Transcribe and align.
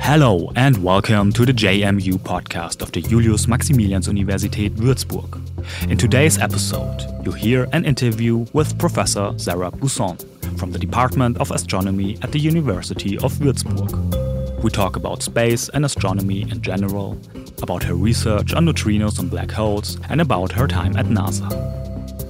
Hello 0.00 0.52
and 0.54 0.84
welcome 0.84 1.32
to 1.32 1.46
the 1.46 1.52
JMU 1.52 2.18
podcast 2.18 2.82
of 2.82 2.92
the 2.92 3.00
Julius 3.00 3.46
Maximilians 3.46 4.06
Universität 4.06 4.74
Würzburg. 4.76 5.40
In 5.88 5.96
today's 5.96 6.36
episode, 6.38 7.06
you 7.24 7.32
hear 7.32 7.66
an 7.72 7.86
interview 7.86 8.44
with 8.52 8.78
Professor 8.78 9.32
Sara 9.38 9.70
Buson 9.70 10.18
from 10.58 10.70
the 10.70 10.78
Department 10.78 11.38
of 11.38 11.50
Astronomy 11.52 12.18
at 12.20 12.32
the 12.32 12.38
University 12.38 13.16
of 13.20 13.32
Würzburg. 13.40 14.62
We 14.62 14.68
talk 14.68 14.96
about 14.96 15.22
space 15.22 15.70
and 15.70 15.86
astronomy 15.86 16.42
in 16.42 16.60
general, 16.60 17.18
about 17.62 17.82
her 17.84 17.94
research 17.94 18.52
on 18.52 18.66
neutrinos 18.66 19.18
and 19.18 19.30
black 19.30 19.50
holes, 19.50 19.98
and 20.10 20.20
about 20.20 20.52
her 20.52 20.68
time 20.68 20.98
at 20.98 21.06
NASA. 21.06 21.83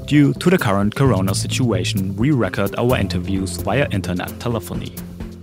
Due 0.07 0.35
to 0.35 0.51
the 0.51 0.59
current 0.59 0.95
corona 0.95 1.35
situation, 1.35 2.15
we 2.17 2.31
record 2.31 2.75
our 2.77 2.99
interviews 2.99 3.57
via 3.57 3.89
internet 3.91 4.39
telephony. 4.39 4.95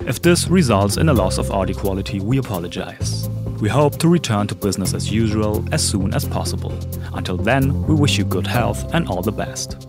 If 0.05 0.21
this 0.21 0.47
results 0.49 0.97
in 0.97 1.09
a 1.09 1.13
loss 1.13 1.39
of 1.39 1.49
audio 1.49 1.75
quality, 1.75 2.19
we 2.19 2.37
apologize. 2.37 3.27
We 3.59 3.69
hope 3.69 3.97
to 3.97 4.07
return 4.07 4.45
to 4.47 4.55
business 4.55 4.93
as 4.93 5.11
usual 5.11 5.65
as 5.71 5.83
soon 5.83 6.13
as 6.13 6.25
possible. 6.25 6.77
Until 7.13 7.37
then, 7.37 7.87
we 7.87 7.95
wish 7.95 8.19
you 8.19 8.23
good 8.23 8.45
health 8.45 8.93
and 8.93 9.07
all 9.07 9.23
the 9.23 9.31
best. 9.31 9.87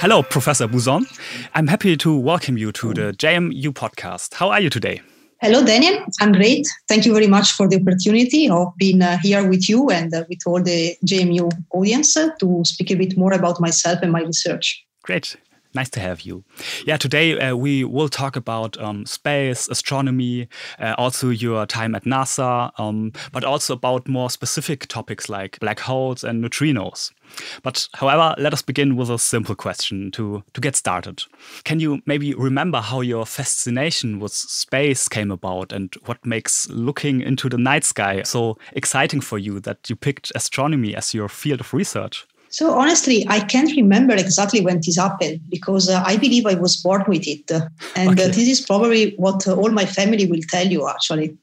Hello, 0.00 0.24
Professor 0.24 0.66
Buson. 0.66 1.06
I'm 1.54 1.68
happy 1.68 1.96
to 1.96 2.18
welcome 2.18 2.58
you 2.58 2.72
to 2.72 2.92
the 2.92 3.12
JMU 3.12 3.68
podcast. 3.68 4.34
How 4.34 4.50
are 4.50 4.60
you 4.60 4.68
today? 4.68 5.00
Hello, 5.42 5.62
Daniel. 5.62 6.02
I'm 6.20 6.32
great. 6.32 6.66
Thank 6.88 7.04
you 7.04 7.12
very 7.12 7.26
much 7.26 7.52
for 7.52 7.68
the 7.68 7.76
opportunity 7.76 8.48
of 8.48 8.72
being 8.78 9.02
uh, 9.02 9.18
here 9.22 9.46
with 9.46 9.68
you 9.68 9.90
and 9.90 10.12
uh, 10.14 10.24
with 10.30 10.38
all 10.46 10.62
the 10.62 10.96
JMU 11.04 11.50
audience 11.74 12.16
uh, 12.16 12.30
to 12.40 12.62
speak 12.64 12.90
a 12.90 12.94
bit 12.94 13.18
more 13.18 13.34
about 13.34 13.60
myself 13.60 13.98
and 14.00 14.12
my 14.12 14.22
research. 14.22 14.82
Great. 15.02 15.36
Nice 15.74 15.90
to 15.90 16.00
have 16.00 16.22
you. 16.22 16.42
Yeah, 16.86 16.96
today 16.96 17.38
uh, 17.38 17.54
we 17.54 17.84
will 17.84 18.08
talk 18.08 18.34
about 18.34 18.80
um, 18.80 19.04
space, 19.04 19.68
astronomy, 19.68 20.48
uh, 20.78 20.94
also 20.96 21.28
your 21.28 21.66
time 21.66 21.94
at 21.94 22.04
NASA, 22.04 22.70
um, 22.80 23.12
but 23.30 23.44
also 23.44 23.74
about 23.74 24.08
more 24.08 24.30
specific 24.30 24.86
topics 24.86 25.28
like 25.28 25.60
black 25.60 25.80
holes 25.80 26.24
and 26.24 26.42
neutrinos. 26.42 27.12
But 27.62 27.88
however, 27.94 28.34
let 28.38 28.52
us 28.52 28.62
begin 28.62 28.96
with 28.96 29.10
a 29.10 29.18
simple 29.18 29.54
question 29.54 30.10
to, 30.12 30.42
to 30.54 30.60
get 30.60 30.76
started. 30.76 31.22
Can 31.64 31.80
you 31.80 32.00
maybe 32.06 32.34
remember 32.34 32.80
how 32.80 33.00
your 33.00 33.26
fascination 33.26 34.20
with 34.20 34.32
space 34.32 35.08
came 35.08 35.30
about 35.30 35.72
and 35.72 35.94
what 36.04 36.24
makes 36.24 36.68
looking 36.70 37.20
into 37.20 37.48
the 37.48 37.58
night 37.58 37.84
sky 37.84 38.22
so 38.22 38.56
exciting 38.72 39.20
for 39.20 39.38
you 39.38 39.60
that 39.60 39.88
you 39.88 39.96
picked 39.96 40.32
astronomy 40.34 40.94
as 40.94 41.14
your 41.14 41.28
field 41.28 41.60
of 41.60 41.72
research? 41.72 42.26
So 42.48 42.72
honestly, 42.72 43.26
I 43.28 43.40
can't 43.40 43.74
remember 43.76 44.14
exactly 44.14 44.60
when 44.60 44.76
this 44.76 44.96
happened 44.96 45.40
because 45.50 45.90
uh, 45.90 46.02
I 46.06 46.16
believe 46.16 46.46
I 46.46 46.54
was 46.54 46.76
born 46.76 47.04
with 47.06 47.26
it, 47.26 47.50
and 47.50 48.08
uh, 48.08 48.12
okay. 48.12 48.24
uh, 48.24 48.28
this 48.28 48.48
is 48.48 48.60
probably 48.60 49.14
what 49.16 49.46
uh, 49.46 49.54
all 49.54 49.70
my 49.70 49.84
family 49.84 50.26
will 50.26 50.40
tell 50.48 50.66
you. 50.66 50.88
Actually, 50.88 51.36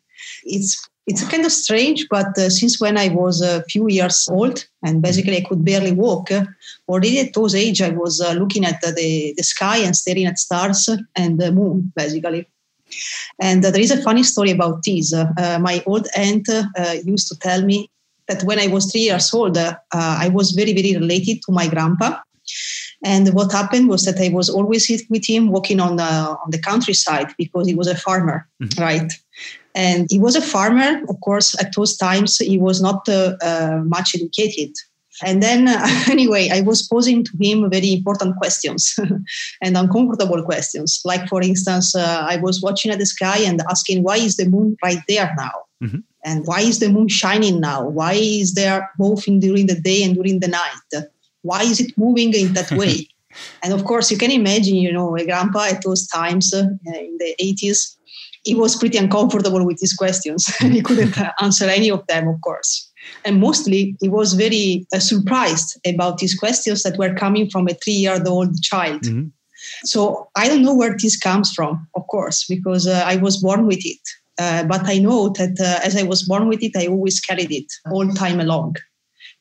it's 0.44 0.90
it's 1.06 1.28
kind 1.28 1.46
of 1.46 1.52
strange, 1.52 2.08
but 2.10 2.38
uh, 2.38 2.50
since 2.50 2.80
when 2.80 2.98
I 2.98 3.10
was 3.10 3.42
a 3.42 3.64
few 3.64 3.90
years 3.90 4.28
old 4.32 4.66
and 4.86 5.02
basically 5.02 5.38
I 5.38 5.42
could 5.42 5.66
barely 5.66 5.92
walk, 5.92 6.32
uh, 6.32 6.46
already 6.88 7.20
at 7.20 7.34
those 7.34 7.54
age 7.56 7.82
I 7.82 7.90
was 7.90 8.22
looking 8.36 8.66
at 8.66 8.82
the 8.82 9.34
the 9.36 9.44
sky 9.44 9.78
and 9.78 9.96
staring 9.96 10.26
at 10.26 10.40
stars 10.40 10.90
and 11.16 11.40
the 11.40 11.52
moon, 11.52 11.92
basically. 11.96 12.48
And 13.42 13.64
there 13.64 13.80
is 13.80 13.92
a 13.92 14.02
funny 14.02 14.24
story 14.24 14.52
about 14.52 14.84
this. 14.86 15.14
my 15.60 15.84
old 15.86 16.08
aunt 16.16 16.48
used 17.04 17.28
to 17.30 17.36
tell 17.40 17.64
me 17.64 17.90
that 18.28 18.44
when 18.44 18.60
I 18.60 18.68
was 18.68 18.92
three 18.92 19.02
years 19.02 19.34
old, 19.34 19.58
uh, 19.58 19.76
I 19.92 20.30
was 20.30 20.52
very, 20.52 20.74
very 20.74 20.96
related 20.96 21.42
to 21.46 21.52
my 21.52 21.68
grandpa. 21.68 22.20
And 23.04 23.34
what 23.34 23.52
happened 23.52 23.90
was 23.90 24.06
that 24.06 24.20
I 24.20 24.30
was 24.30 24.50
always 24.50 24.90
with 25.10 25.26
him 25.26 25.50
walking 25.50 25.80
on 25.80 25.98
the, 25.98 26.04
on 26.04 26.50
the 26.50 26.60
countryside 26.60 27.34
because 27.38 27.68
he 27.68 27.76
was 27.76 27.88
a 27.88 27.96
farmer, 27.96 28.48
mm-hmm. 28.62 28.82
right? 28.82 29.12
And 29.76 30.08
he 30.10 30.20
was 30.20 30.36
a 30.36 30.42
farmer, 30.42 31.02
of 31.10 31.20
course, 31.22 31.60
at 31.60 31.74
those 31.76 31.98
times, 31.98 32.38
he 32.38 32.58
was 32.58 32.82
not 32.82 33.08
uh, 33.10 33.36
uh, 33.42 33.82
much 33.86 34.12
educated. 34.16 34.72
And 35.24 35.42
then, 35.42 35.68
uh, 35.68 35.88
anyway, 36.10 36.50
I 36.52 36.62
was 36.62 36.88
posing 36.88 37.24
to 37.24 37.32
him 37.40 37.70
very 37.70 37.94
important 37.94 38.38
questions 38.38 38.96
and 39.62 39.78
uncomfortable 39.78 40.42
questions. 40.44 41.02
Like, 41.06 41.28
for 41.28 41.42
instance, 41.42 41.96
uh, 41.96 42.26
I 42.28 42.38
was 42.38 42.62
watching 42.62 42.92
at 42.92 43.00
the 43.00 43.06
sky 43.06 43.40
and 43.40 43.62
asking, 43.70 44.04
why 44.04 44.18
is 44.18 44.38
the 44.38 44.48
moon 44.48 44.78
right 44.84 45.02
there 45.08 45.34
now? 45.38 45.52
Mm-hmm. 45.84 46.00
And 46.26 46.48
why 46.48 46.62
is 46.62 46.80
the 46.80 46.90
moon 46.90 47.10
shining 47.10 47.60
now? 47.60 47.88
Why 47.88 48.14
is 48.14 48.54
there 48.54 48.90
both 48.98 49.28
in 49.28 49.40
during 49.40 49.68
the 49.68 49.80
day 49.80 50.04
and 50.04 50.16
during 50.16 50.40
the 50.40 50.48
night? 50.48 51.04
Why 51.42 51.64
is 51.64 51.82
it 51.82 51.98
moving 51.98 52.34
in 52.34 52.54
that 52.54 52.72
way? 52.82 53.08
and 53.64 53.74
of 53.74 53.84
course, 53.86 54.12
you 54.12 54.18
can 54.18 54.32
imagine, 54.32 54.76
you 54.76 54.92
know, 54.92 55.16
a 55.16 55.26
grandpa 55.26 55.66
at 55.66 55.84
those 55.84 56.08
times 56.08 56.54
uh, 56.54 56.68
in 56.86 57.18
the 57.18 57.36
80s, 57.42 57.98
he 58.44 58.56
was 58.56 58.76
pretty 58.76 58.98
uncomfortable 58.98 59.66
with 59.66 59.78
these 59.78 59.94
questions. 59.94 60.46
he 60.58 60.82
couldn't 60.82 61.18
answer 61.42 61.66
any 61.66 61.90
of 61.90 62.06
them, 62.08 62.28
of 62.28 62.42
course. 62.42 62.92
And 63.26 63.40
mostly, 63.40 63.96
he 64.02 64.10
was 64.10 64.34
very 64.34 64.86
uh, 64.94 65.00
surprised 65.00 65.80
about 65.86 66.18
these 66.18 66.36
questions 66.36 66.84
that 66.84 66.98
were 66.98 67.14
coming 67.14 67.50
from 67.50 67.68
a 67.68 67.74
three 67.74 67.94
year 67.94 68.22
old 68.26 68.62
child. 68.62 69.02
Mm-hmm. 69.02 69.28
So 69.86 70.30
I 70.36 70.48
don't 70.48 70.64
know 70.64 70.76
where 70.76 70.96
this 70.98 71.18
comes 71.18 71.52
from, 71.54 71.88
of 71.96 72.08
course, 72.08 72.46
because 72.48 72.88
uh, 72.88 73.04
I 73.06 73.18
was 73.18 73.38
born 73.38 73.66
with 73.66 73.80
it. 73.86 74.00
Uh, 74.40 74.64
but 74.64 74.82
I 74.88 74.98
know 74.98 75.30
that 75.30 75.60
uh, 75.60 75.86
as 75.86 75.96
I 75.96 76.04
was 76.04 76.24
born 76.24 76.48
with 76.48 76.64
it, 76.64 76.76
I 76.76 76.88
always 76.88 77.20
carried 77.20 77.52
it 77.52 77.72
all 77.92 78.08
time 78.14 78.40
along. 78.40 78.76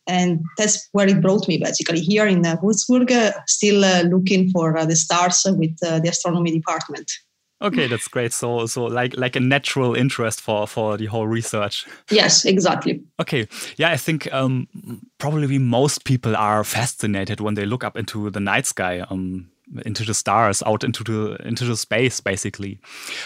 And 0.07 0.41
that's 0.59 0.89
where 0.93 1.09
it 1.09 1.23
brought 1.23 1.47
me 1.47 1.59
basically 1.59 2.01
here 2.01 2.27
in 2.27 2.45
uh, 2.45 2.57
Würzburg, 2.57 3.11
uh, 3.11 3.33
still 3.47 3.85
uh, 3.85 4.03
looking 4.03 4.51
for 4.51 4.77
uh, 4.77 4.85
the 4.85 4.97
stars 4.97 5.47
with 5.47 5.77
the 5.79 6.09
astronomy 6.09 6.51
department. 6.51 7.11
Okay, 7.63 7.87
that's 7.87 8.09
great. 8.09 8.33
So, 8.33 8.67
so 8.67 8.85
like 8.85 9.17
like 9.17 9.37
a 9.37 9.41
natural 9.41 9.95
interest 9.95 10.41
for 10.41 10.67
for 10.67 10.97
the 10.97 11.07
whole 11.07 11.29
research. 11.29 11.87
Yes, 12.11 12.45
exactly. 12.45 13.03
Okay, 13.21 13.47
yeah, 13.77 13.91
I 13.91 13.97
think 13.97 14.33
um, 14.33 14.67
probably 15.19 15.59
most 15.59 16.05
people 16.05 16.37
are 16.37 16.65
fascinated 16.65 17.41
when 17.41 17.55
they 17.55 17.65
look 17.65 17.85
up 17.85 17.97
into 17.97 18.31
the 18.31 18.41
night 18.41 18.67
sky. 18.67 19.01
Um, 19.01 19.49
into 19.87 20.05
the 20.05 20.13
stars, 20.13 20.63
out 20.67 20.85
into 20.85 21.03
the 21.05 21.37
into 21.47 21.65
the 21.65 21.77
space, 21.77 22.21
basically. 22.21 22.79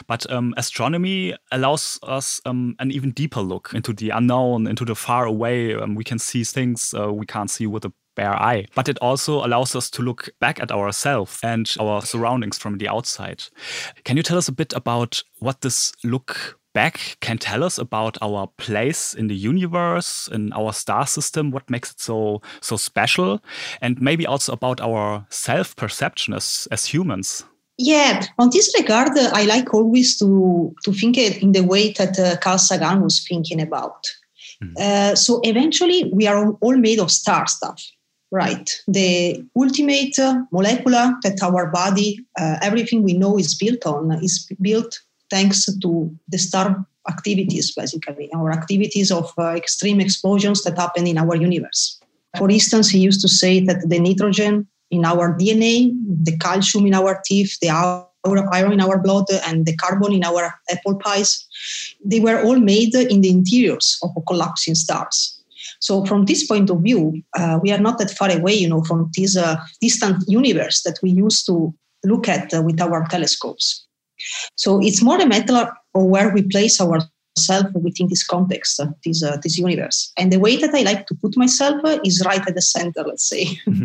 But 0.06 0.30
um, 0.30 0.54
astronomy 0.56 1.34
allows 1.50 1.98
us 2.02 2.40
um, 2.44 2.76
an 2.78 2.90
even 2.92 3.10
deeper 3.10 3.40
look 3.40 3.72
into 3.74 3.92
the 3.92 4.10
unknown, 4.10 4.66
into 4.66 4.84
the 4.84 4.94
far 4.94 5.24
away. 5.24 5.74
Um, 5.74 5.94
we 5.94 6.04
can 6.04 6.18
see 6.18 6.44
things 6.44 6.94
uh, 6.96 7.12
we 7.12 7.26
can't 7.26 7.50
see 7.50 7.66
with 7.66 7.84
a 7.84 7.92
bare 8.16 8.34
eye. 8.34 8.66
But 8.74 8.88
it 8.88 8.98
also 8.98 9.44
allows 9.44 9.76
us 9.76 9.90
to 9.90 10.02
look 10.02 10.30
back 10.40 10.60
at 10.60 10.72
ourselves 10.72 11.38
and 11.42 11.72
our 11.78 12.02
surroundings 12.02 12.58
from 12.58 12.78
the 12.78 12.88
outside. 12.88 13.44
Can 14.04 14.16
you 14.16 14.22
tell 14.22 14.38
us 14.38 14.48
a 14.48 14.52
bit 14.52 14.72
about 14.72 15.22
what 15.38 15.60
this 15.60 15.92
look 16.02 16.58
back 16.76 17.16
can 17.20 17.38
tell 17.38 17.64
us 17.64 17.78
about 17.78 18.18
our 18.20 18.46
place 18.58 19.14
in 19.14 19.28
the 19.28 19.34
universe, 19.34 20.28
in 20.30 20.52
our 20.52 20.72
star 20.74 21.06
system, 21.06 21.50
what 21.50 21.70
makes 21.70 21.92
it 21.92 22.00
so 22.00 22.42
so 22.60 22.76
special, 22.76 23.40
and 23.80 24.00
maybe 24.00 24.26
also 24.26 24.52
about 24.52 24.80
our 24.80 25.26
self 25.30 25.74
perception 25.76 26.34
as 26.34 26.68
as 26.70 26.92
humans. 26.94 27.44
Yeah, 27.78 28.26
on 28.38 28.50
this 28.50 28.72
regard, 28.78 29.16
uh, 29.18 29.30
I 29.32 29.44
like 29.44 29.74
always 29.74 30.18
to 30.18 30.74
to 30.84 30.92
think 30.92 31.16
it 31.16 31.42
in 31.42 31.52
the 31.52 31.64
way 31.64 31.92
that 31.92 32.18
uh, 32.18 32.36
Carl 32.36 32.58
Sagan 32.58 33.02
was 33.02 33.26
thinking 33.28 33.60
about. 33.60 34.04
Mm. 34.62 34.76
Uh, 34.76 35.14
so 35.14 35.40
eventually, 35.42 36.10
we 36.12 36.26
are 36.28 36.52
all 36.60 36.76
made 36.78 37.00
of 37.00 37.10
star 37.10 37.46
stuff, 37.46 37.82
right? 38.30 38.70
The 38.88 39.44
ultimate 39.56 40.18
uh, 40.18 40.42
molecule 40.50 41.14
that 41.22 41.38
our 41.42 41.70
body, 41.70 42.24
uh, 42.38 42.56
everything 42.62 43.02
we 43.02 43.12
know 43.12 43.38
is 43.38 43.54
built 43.54 43.86
on, 43.86 44.12
is 44.22 44.48
built 44.60 44.98
thanks 45.30 45.66
to 45.66 46.16
the 46.28 46.38
star 46.38 46.86
activities, 47.08 47.72
basically, 47.74 48.30
our 48.34 48.50
activities 48.52 49.10
of 49.10 49.32
uh, 49.38 49.50
extreme 49.50 50.00
explosions 50.00 50.62
that 50.64 50.76
happen 50.76 51.06
in 51.06 51.18
our 51.18 51.36
universe. 51.36 52.00
For 52.36 52.50
instance, 52.50 52.88
he 52.90 52.98
used 52.98 53.20
to 53.22 53.28
say 53.28 53.60
that 53.60 53.88
the 53.88 53.98
nitrogen 53.98 54.66
in 54.90 55.04
our 55.04 55.36
DNA, 55.36 55.92
the 56.24 56.36
calcium 56.38 56.86
in 56.86 56.94
our 56.94 57.20
teeth, 57.24 57.58
the 57.60 57.70
iron 57.70 58.72
in 58.72 58.80
our 58.80 58.98
blood, 58.98 59.26
and 59.46 59.66
the 59.66 59.76
carbon 59.76 60.12
in 60.12 60.24
our 60.24 60.52
apple 60.70 60.96
pies, 60.96 61.46
they 62.04 62.20
were 62.20 62.42
all 62.42 62.58
made 62.58 62.94
in 62.94 63.20
the 63.20 63.30
interiors 63.30 63.98
of 64.02 64.10
collapsing 64.26 64.74
stars. 64.74 65.35
So, 65.80 66.04
from 66.04 66.24
this 66.24 66.46
point 66.46 66.70
of 66.70 66.80
view, 66.80 67.22
uh, 67.38 67.58
we 67.62 67.72
are 67.72 67.80
not 67.80 67.98
that 67.98 68.10
far 68.10 68.30
away, 68.30 68.54
you 68.54 68.68
know, 68.68 68.82
from 68.82 69.10
this 69.16 69.36
uh, 69.36 69.56
distant 69.80 70.24
universe 70.28 70.82
that 70.82 70.98
we 71.02 71.10
used 71.10 71.46
to 71.46 71.74
look 72.04 72.28
at 72.28 72.54
uh, 72.54 72.62
with 72.62 72.80
our 72.80 73.06
telescopes. 73.08 73.86
So 74.54 74.80
it's 74.80 75.02
more 75.02 75.20
a 75.20 75.26
matter 75.26 75.72
of 75.94 76.02
where 76.04 76.32
we 76.32 76.42
place 76.42 76.80
ourselves 76.80 77.10
within 77.74 78.08
this 78.08 78.26
context, 78.26 78.80
uh, 78.80 78.88
this, 79.04 79.22
uh, 79.22 79.36
this 79.42 79.58
universe. 79.58 80.12
And 80.16 80.32
the 80.32 80.40
way 80.40 80.56
that 80.56 80.74
I 80.74 80.82
like 80.82 81.06
to 81.06 81.14
put 81.14 81.36
myself 81.36 81.80
uh, 81.84 81.98
is 82.04 82.22
right 82.24 82.46
at 82.46 82.54
the 82.54 82.62
center, 82.62 83.04
let's 83.04 83.28
say. 83.28 83.44
Mm-hmm. 83.66 83.84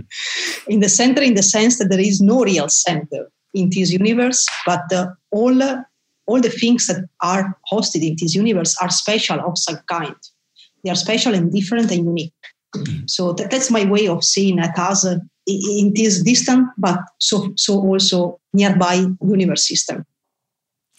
in 0.67 0.79
the 0.79 0.89
center, 0.89 1.21
in 1.21 1.33
the 1.33 1.43
sense 1.43 1.77
that 1.79 1.89
there 1.89 1.99
is 1.99 2.21
no 2.21 2.43
real 2.43 2.69
center 2.69 3.29
in 3.53 3.69
this 3.69 3.91
universe, 3.91 4.47
but 4.65 4.91
uh, 4.93 5.07
all, 5.31 5.61
all 6.25 6.39
the 6.39 6.49
things 6.49 6.87
that 6.87 7.05
are 7.21 7.57
hosted 7.71 8.07
in 8.07 8.15
this 8.19 8.33
universe 8.33 8.75
are 8.81 8.89
special 8.89 9.39
of 9.41 9.57
some 9.57 9.79
kind. 9.87 10.15
They 10.83 10.91
are 10.91 10.95
special 10.95 11.33
and 11.33 11.51
different 11.51 11.91
and 11.91 12.05
unique. 12.05 12.33
So 13.05 13.33
that, 13.33 13.51
that's 13.51 13.69
my 13.69 13.85
way 13.85 14.07
of 14.07 14.23
seeing 14.23 14.59
it 14.59 14.71
as 14.77 15.03
a, 15.03 15.19
in 15.47 15.93
this 15.93 16.21
distant, 16.23 16.67
but 16.77 16.99
so 17.17 17.53
so 17.57 17.79
also 17.79 18.39
nearby 18.53 19.05
universe 19.21 19.67
system. 19.67 20.05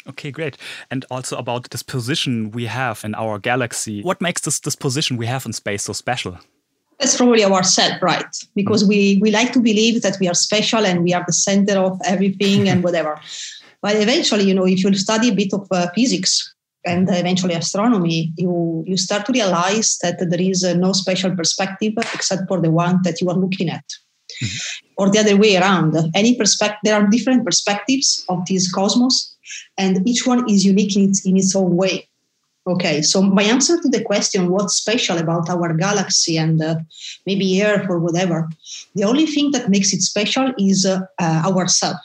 Okay, 0.09 0.31
great. 0.31 0.57
And 0.91 1.05
also 1.11 1.37
about 1.37 1.71
this 1.71 1.83
position 1.83 2.51
we 2.51 2.67
have 2.67 3.05
in 3.05 3.15
our 3.15 3.39
galaxy. 3.39 4.03
What 4.03 4.21
makes 4.21 4.41
this, 4.43 4.59
this 4.59 4.75
position 4.75 5.17
we 5.17 5.27
have 5.27 5.47
in 5.47 5.53
space 5.53 5.85
so 5.85 5.93
special? 5.93 6.39
That's 6.99 7.17
probably 7.17 7.45
ourselves, 7.45 8.03
right? 8.03 8.37
Because 8.55 8.85
we, 8.85 9.19
we 9.23 9.31
like 9.31 9.53
to 9.53 9.61
believe 9.61 10.03
that 10.03 10.19
we 10.21 10.29
are 10.29 10.35
special 10.35 10.85
and 10.85 11.05
we 11.05 11.15
are 11.15 11.25
the 11.25 11.33
center 11.33 11.79
of 11.79 12.01
everything 12.05 12.69
and 12.69 12.83
whatever. 12.83 13.21
But 13.81 13.97
eventually, 13.97 14.45
you 14.45 14.55
know, 14.55 14.65
if 14.65 14.85
you 14.85 14.95
study 14.95 15.31
a 15.31 15.35
bit 15.35 15.53
of 15.53 15.67
uh, 15.73 15.89
physics 15.93 16.52
and 16.85 17.09
eventually 17.11 17.55
astronomy, 17.55 18.33
you, 18.37 18.85
you 18.87 18.97
start 18.97 19.27
to 19.27 19.33
realize 19.33 19.99
that 20.03 20.19
there 20.19 20.41
is 20.41 20.65
uh, 20.65 20.75
no 20.75 20.93
special 20.93 21.35
perspective 21.37 21.93
except 22.15 22.43
for 22.49 22.61
the 22.61 22.71
one 22.71 23.01
that 23.05 23.21
you 23.21 23.29
are 23.31 23.37
looking 23.37 23.69
at. 23.69 23.85
Mm-hmm. 24.43 24.87
Or 24.99 25.11
the 25.11 25.21
other 25.21 25.37
way 25.37 25.57
around. 25.57 25.97
Any 26.15 26.37
perspective, 26.37 26.81
there 26.85 26.95
are 26.95 27.07
different 27.07 27.45
perspectives 27.45 28.25
of 28.29 28.45
this 28.47 28.73
cosmos, 28.73 29.35
and 29.79 30.07
each 30.07 30.27
one 30.27 30.49
is 30.51 30.65
unique 30.65 30.97
in 30.97 31.11
its, 31.11 31.27
in 31.27 31.37
its 31.37 31.55
own 31.55 31.77
way. 31.77 32.09
Okay, 32.65 33.03
so 33.03 33.21
my 33.21 33.43
answer 33.43 33.81
to 33.81 33.89
the 33.89 34.03
question, 34.03 34.51
what's 34.51 34.75
special 34.75 35.19
about 35.19 35.51
our 35.51 35.75
galaxy 35.75 36.37
and 36.37 36.63
uh, 36.63 36.77
maybe 37.27 37.61
Earth 37.63 37.87
or 37.89 37.99
whatever, 37.99 38.49
the 38.95 39.03
only 39.03 39.27
thing 39.27 39.51
that 39.51 39.69
makes 39.69 39.93
it 39.93 40.01
special 40.03 40.53
is 40.59 40.87
uh, 40.87 41.01
uh, 41.19 41.43
ourselves. 41.45 41.99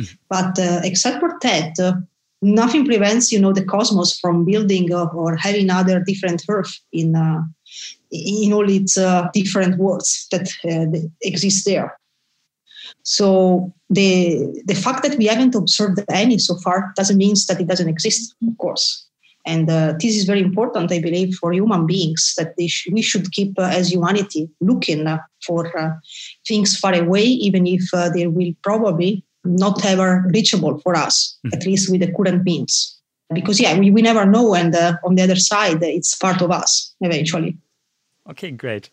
Mm-hmm. 0.00 0.14
But 0.30 0.58
uh, 0.58 0.80
except 0.84 1.20
for 1.20 1.38
that, 1.42 1.78
uh, 1.78 1.92
nothing 2.42 2.84
prevents 2.86 3.30
you 3.30 3.40
know 3.40 3.52
the 3.52 3.64
cosmos 3.64 4.18
from 4.18 4.44
building 4.44 4.92
or 4.92 5.36
having 5.36 5.70
other 5.70 6.00
different 6.00 6.42
Earth 6.48 6.78
in 6.92 7.14
uh, 7.14 7.42
in 8.10 8.52
all 8.52 8.68
its 8.68 8.98
different 9.32 9.78
worlds 9.78 10.26
that 10.30 10.48
exist 11.22 11.64
there. 11.64 11.96
So 13.02 13.72
the 13.88 14.62
the 14.66 14.74
fact 14.74 15.02
that 15.02 15.16
we 15.18 15.26
haven't 15.26 15.54
observed 15.54 16.00
any 16.10 16.38
so 16.38 16.56
far 16.56 16.92
doesn't 16.96 17.16
mean 17.16 17.34
that 17.48 17.60
it 17.60 17.66
doesn't 17.66 17.88
exist, 17.88 18.34
of 18.46 18.56
course. 18.58 19.06
And 19.46 19.70
uh, 19.70 19.94
this 19.98 20.16
is 20.16 20.24
very 20.24 20.40
important, 20.40 20.92
I 20.92 21.00
believe, 21.00 21.34
for 21.34 21.52
human 21.52 21.86
beings 21.86 22.34
that 22.36 22.54
sh- 22.68 22.88
we 22.92 23.00
should 23.00 23.32
keep, 23.32 23.58
uh, 23.58 23.62
as 23.62 23.90
humanity, 23.90 24.50
looking 24.60 25.06
uh, 25.06 25.18
for 25.46 25.76
uh, 25.78 25.92
things 26.46 26.76
far 26.76 26.94
away, 26.94 27.24
even 27.24 27.66
if 27.66 27.82
uh, 27.94 28.10
they 28.10 28.26
will 28.26 28.52
probably 28.62 29.24
not 29.44 29.84
ever 29.84 30.24
reachable 30.34 30.78
for 30.78 30.96
us, 30.96 31.38
mm-hmm. 31.46 31.56
at 31.56 31.66
least 31.66 31.90
with 31.90 32.00
the 32.00 32.12
current 32.12 32.44
means. 32.44 32.98
Because, 33.32 33.60
yeah, 33.60 33.78
we, 33.78 33.90
we 33.90 34.02
never 34.02 34.26
know. 34.26 34.54
And 34.54 34.74
uh, 34.74 34.96
on 35.04 35.14
the 35.14 35.22
other 35.22 35.36
side, 35.36 35.82
it's 35.82 36.16
part 36.16 36.42
of 36.42 36.50
us 36.50 36.94
eventually. 37.00 37.56
Okay, 38.28 38.50
great. 38.50 38.90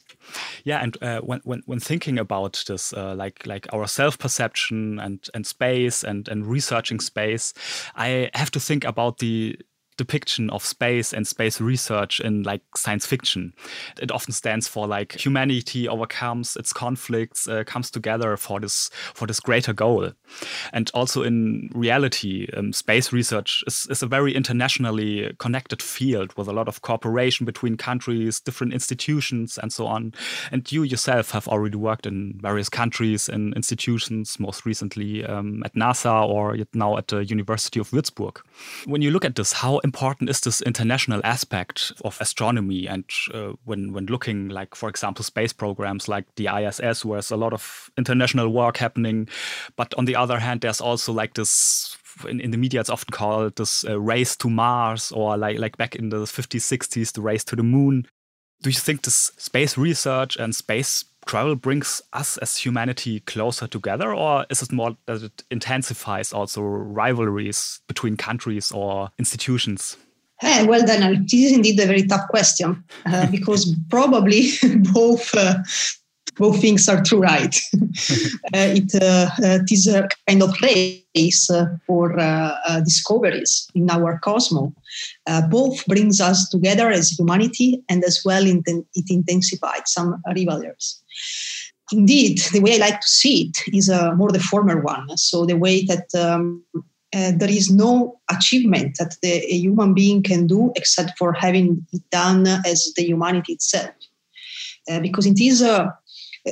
Yeah, 0.63 0.79
and 0.81 0.97
uh, 1.01 1.19
when, 1.21 1.41
when 1.43 1.61
when 1.65 1.79
thinking 1.79 2.17
about 2.17 2.63
this, 2.67 2.93
uh, 2.93 3.13
like 3.13 3.45
like 3.45 3.67
our 3.71 3.85
self 3.85 4.17
perception 4.17 4.99
and 4.99 5.27
and 5.33 5.45
space 5.45 6.03
and 6.03 6.27
and 6.27 6.47
researching 6.47 6.99
space, 6.99 7.53
I 7.95 8.31
have 8.33 8.49
to 8.51 8.59
think 8.59 8.83
about 8.83 9.19
the 9.19 9.59
depiction 9.97 10.49
of 10.51 10.63
space 10.63 11.13
and 11.13 11.27
space 11.27 11.59
research 11.59 12.19
in 12.19 12.43
like 12.43 12.61
science 12.75 13.05
fiction. 13.05 13.53
It 14.01 14.11
often 14.11 14.33
stands 14.33 14.67
for 14.67 14.87
like 14.87 15.13
humanity 15.13 15.87
overcomes 15.87 16.55
its 16.55 16.71
conflicts, 16.71 17.47
uh, 17.47 17.63
comes 17.65 17.91
together 17.91 18.37
for 18.37 18.59
this 18.59 18.89
for 19.13 19.27
this 19.27 19.39
greater 19.39 19.73
goal. 19.73 20.11
And 20.73 20.89
also 20.93 21.23
in 21.23 21.69
reality, 21.73 22.47
um, 22.55 22.73
space 22.73 23.11
research 23.11 23.63
is, 23.67 23.87
is 23.89 24.03
a 24.03 24.07
very 24.07 24.33
internationally 24.33 25.33
connected 25.39 25.81
field 25.81 26.37
with 26.37 26.47
a 26.47 26.53
lot 26.53 26.67
of 26.67 26.81
cooperation 26.81 27.45
between 27.45 27.77
countries, 27.77 28.39
different 28.39 28.73
institutions, 28.73 29.57
and 29.57 29.73
so 29.73 29.87
on. 29.87 30.13
And 30.51 30.71
you 30.71 30.83
yourself 30.83 31.31
have 31.31 31.47
already 31.47 31.77
worked 31.77 32.05
in 32.05 32.39
various 32.41 32.69
countries 32.69 33.29
and 33.29 33.53
institutions, 33.55 34.39
most 34.39 34.65
recently 34.65 35.25
um, 35.25 35.63
at 35.63 35.73
NASA 35.73 36.27
or 36.27 36.57
now 36.73 36.97
at 36.97 37.07
the 37.07 37.25
University 37.25 37.79
of 37.79 37.89
Würzburg. 37.89 38.41
When 38.85 39.01
you 39.01 39.11
look 39.11 39.25
at 39.25 39.35
this, 39.35 39.53
how 39.53 39.79
important 39.79 40.29
is 40.29 40.41
this 40.41 40.61
international 40.61 41.21
aspect 41.23 41.91
of 42.03 42.19
astronomy? 42.19 42.87
And 42.87 43.05
uh, 43.33 43.53
when 43.65 43.93
when 43.93 44.05
looking, 44.05 44.49
like 44.49 44.75
for 44.75 44.89
example, 44.89 45.23
space 45.23 45.53
programs 45.53 46.07
like 46.07 46.25
the 46.35 46.47
ISS, 46.47 47.05
where 47.05 47.17
there's 47.17 47.31
a 47.31 47.37
lot 47.37 47.53
of 47.53 47.89
international 47.97 48.49
work 48.49 48.77
happening, 48.77 49.27
but 49.75 49.93
on 49.95 50.05
the 50.05 50.15
other 50.15 50.39
hand, 50.39 50.61
there's 50.61 50.81
also 50.81 51.13
like 51.13 51.33
this 51.33 51.97
in, 52.27 52.39
in, 52.39 52.51
the 52.51 52.57
media 52.57 52.79
it's 52.79 52.89
often 52.89 53.11
called 53.11 53.55
this 53.57 53.85
uh, 53.85 53.99
race 53.99 54.35
to 54.37 54.49
Mars 54.49 55.11
or 55.11 55.37
like 55.37 55.59
like 55.59 55.77
back 55.77 55.95
in 55.95 56.09
the 56.09 56.17
50s 56.17 56.61
60s 56.61 57.13
the 57.13 57.21
race 57.21 57.43
to 57.43 57.55
the 57.55 57.63
moon 57.63 58.07
do 58.61 58.69
you 58.69 58.75
think 58.75 59.03
this 59.03 59.31
space 59.37 59.77
research 59.77 60.35
and 60.35 60.55
space 60.55 61.05
travel 61.25 61.55
brings 61.55 62.01
us 62.13 62.37
as 62.37 62.57
humanity 62.57 63.19
closer 63.21 63.67
together, 63.67 64.13
or 64.13 64.45
is 64.49 64.61
it 64.61 64.71
more 64.71 64.97
that 65.05 65.23
it 65.23 65.43
intensifies 65.51 66.33
also 66.33 66.61
rivalries 66.61 67.81
between 67.87 68.17
countries 68.17 68.71
or 68.71 69.11
institutions? 69.19 69.97
Hey, 70.39 70.65
well, 70.65 70.85
then 70.85 71.23
this 71.23 71.33
is 71.33 71.51
indeed 71.51 71.79
a 71.79 71.85
very 71.85 72.03
tough 72.03 72.27
question 72.29 72.83
uh, 73.05 73.29
because 73.29 73.75
probably 73.89 74.51
both 74.93 75.33
uh, 75.35 75.55
both 76.37 76.61
things 76.61 76.87
are 76.87 77.03
true, 77.03 77.21
right? 77.21 77.55
uh, 77.75 78.69
it, 78.79 78.93
uh, 78.95 79.29
uh, 79.43 79.59
it 79.61 79.71
is 79.71 79.87
a 79.87 80.07
kind 80.27 80.43
of 80.43 80.53
race 80.61 81.49
uh, 81.49 81.65
for 81.85 82.19
uh, 82.19 82.79
discoveries 82.81 83.67
in 83.75 83.89
our 83.89 84.19
cosmos. 84.19 84.71
both 85.49 85.85
brings 85.85 86.21
us 86.21 86.49
together 86.49 86.89
as 86.89 87.11
humanity, 87.11 87.83
and 87.89 88.03
as 88.03 88.21
well 88.25 88.45
it 88.45 89.09
intensified 89.09 89.87
some 89.87 90.21
rivalries. 90.35 91.01
Indeed, 91.91 92.39
the 92.51 92.59
way 92.59 92.75
I 92.75 92.77
like 92.77 92.99
to 92.99 93.07
see 93.07 93.49
it 93.49 93.75
is 93.75 93.89
more 94.17 94.31
the 94.31 94.39
former 94.39 94.81
one. 94.81 95.17
So 95.17 95.45
the 95.45 95.55
way 95.55 95.85
that 95.85 96.07
um, 96.15 96.65
uh, 97.15 97.31
there 97.37 97.49
is 97.49 97.71
no 97.71 98.19
achievement 98.29 98.97
that 98.99 99.15
the 99.21 99.39
human 99.47 99.93
being 99.93 100.21
can 100.21 100.45
do 100.45 100.73
except 100.75 101.17
for 101.17 101.31
having 101.31 101.85
it 101.93 102.01
done 102.11 102.45
as 102.45 102.91
the 102.97 103.03
humanity 103.03 103.53
itself. 103.53 103.91
Uh, 104.89 104.99
because 104.99 105.25
it 105.25 105.39
is 105.39 105.61
a 105.61 105.97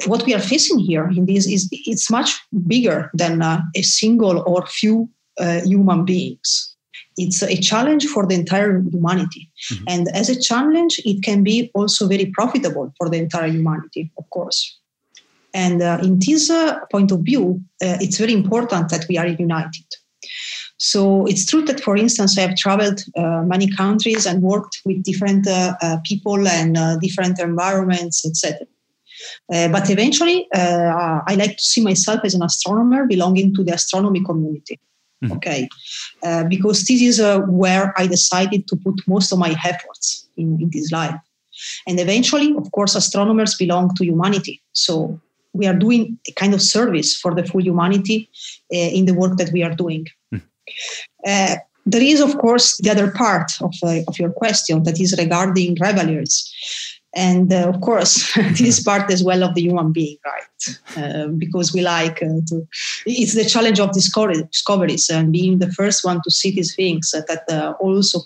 what 0.06 0.26
we 0.26 0.34
are 0.34 0.40
facing 0.40 0.80
here 0.80 1.08
in 1.10 1.26
this 1.26 1.48
is 1.48 1.68
it's 1.72 2.10
much 2.10 2.40
bigger 2.68 3.10
than 3.14 3.42
uh, 3.42 3.62
a 3.76 3.82
single 3.82 4.44
or 4.46 4.66
few 4.66 5.10
uh, 5.40 5.62
human 5.62 6.06
beings. 6.06 6.76
It's 7.18 7.42
a 7.42 7.56
challenge 7.56 8.06
for 8.08 8.26
the 8.26 8.36
entire 8.36 8.82
humanity. 8.82 9.50
Mm-hmm. 9.72 9.84
and 9.88 10.08
as 10.14 10.30
a 10.30 10.40
challenge 10.40 11.00
it 11.06 11.24
can 11.24 11.44
be 11.44 11.72
also 11.74 12.08
very 12.08 12.28
profitable 12.28 12.94
for 12.98 13.10
the 13.10 13.18
entire 13.18 13.48
humanity 13.48 14.12
of 14.18 14.30
course. 14.30 14.80
And 15.54 15.82
uh, 15.82 16.00
in 16.04 16.20
this 16.20 16.50
uh, 16.50 16.80
point 16.92 17.12
of 17.12 17.22
view 17.22 17.62
uh, 17.82 17.98
it's 18.02 18.18
very 18.18 18.34
important 18.34 18.90
that 18.90 19.06
we 19.10 19.18
are 19.18 19.28
united. 19.28 19.86
So 20.78 21.26
it's 21.26 21.46
true 21.46 21.64
that 21.66 21.80
for 21.80 21.96
instance 21.96 22.38
i 22.38 22.42
have 22.42 22.56
traveled 22.58 23.00
uh, 23.16 23.44
many 23.54 23.68
countries 23.72 24.26
and 24.26 24.42
worked 24.42 24.82
with 24.86 25.02
different 25.04 25.48
people 26.04 26.48
and 26.48 27.00
different 27.02 27.40
environments 27.40 28.26
etc 28.26 28.68
uh, 29.54 29.68
but 29.70 29.90
eventually, 29.90 30.48
uh, 30.54 31.22
I 31.28 31.36
like 31.36 31.58
to 31.58 31.64
see 31.64 31.84
myself 31.84 32.22
as 32.24 32.34
an 32.34 32.44
astronomer 32.44 33.06
belonging 33.06 33.54
to 33.56 33.64
the 33.64 33.74
astronomy 33.74 34.24
community. 34.24 34.80
Mm-hmm. 35.24 35.34
Okay, 35.34 35.70
uh, 36.24 36.44
because 36.44 36.84
this 36.84 37.02
is 37.02 37.20
uh, 37.20 37.40
where 37.42 37.94
I 37.98 38.08
decided 38.08 38.68
to 38.68 38.76
put 38.76 38.96
most 39.08 39.32
of 39.32 39.40
my 39.40 39.56
efforts 39.66 40.28
in, 40.36 40.60
in 40.62 40.70
this 40.74 40.92
life. 40.92 41.16
And 41.88 42.00
eventually, 42.00 42.54
of 42.58 42.70
course, 42.72 42.96
astronomers 42.96 43.56
belong 43.56 43.96
to 43.96 44.06
humanity. 44.06 44.62
So 44.74 45.20
we 45.54 45.68
are 45.68 45.74
doing 45.74 46.20
a 46.28 46.34
kind 46.34 46.54
of 46.54 46.62
service 46.62 47.16
for 47.16 47.34
the 47.34 47.46
full 47.46 47.62
humanity 47.64 48.30
uh, 48.74 48.78
in 48.78 49.06
the 49.06 49.14
work 49.14 49.38
that 49.38 49.52
we 49.54 49.64
are 49.64 49.74
doing. 49.74 50.06
Mm-hmm. 50.34 51.56
there 51.86 52.02
is, 52.02 52.20
of 52.20 52.38
course, 52.40 52.78
the 52.78 52.90
other 52.90 53.12
part 53.12 53.52
of, 53.62 53.74
of 54.08 54.20
your 54.20 54.32
question 54.32 54.84
that 54.84 55.00
is 55.00 55.16
regarding 55.18 55.78
rivalries 55.80 56.36
and 57.16 57.52
uh, 57.54 57.70
of 57.70 57.82
course 57.82 58.34
this 58.58 58.84
part 58.88 59.10
as 59.12 59.24
well 59.24 59.44
of 59.44 59.56
the 59.56 59.62
human 59.62 59.92
being 59.92 60.18
right? 60.26 60.78
Uh, 60.98 61.28
because 61.28 61.74
we 61.74 61.82
like 61.82 62.22
uh, 62.22 62.42
to 62.48 62.68
it's 63.06 63.34
the 63.34 63.46
challenge 63.46 63.80
of 63.80 63.94
discovery, 63.94 64.44
discoveries 64.52 65.10
and 65.10 65.32
being 65.32 65.60
the 65.60 65.72
first 65.72 66.04
one 66.04 66.22
to 66.24 66.32
see 66.32 66.52
these 66.52 66.76
things 66.76 67.12
that 67.12 67.44
uh, 67.50 67.74
also 67.80 68.20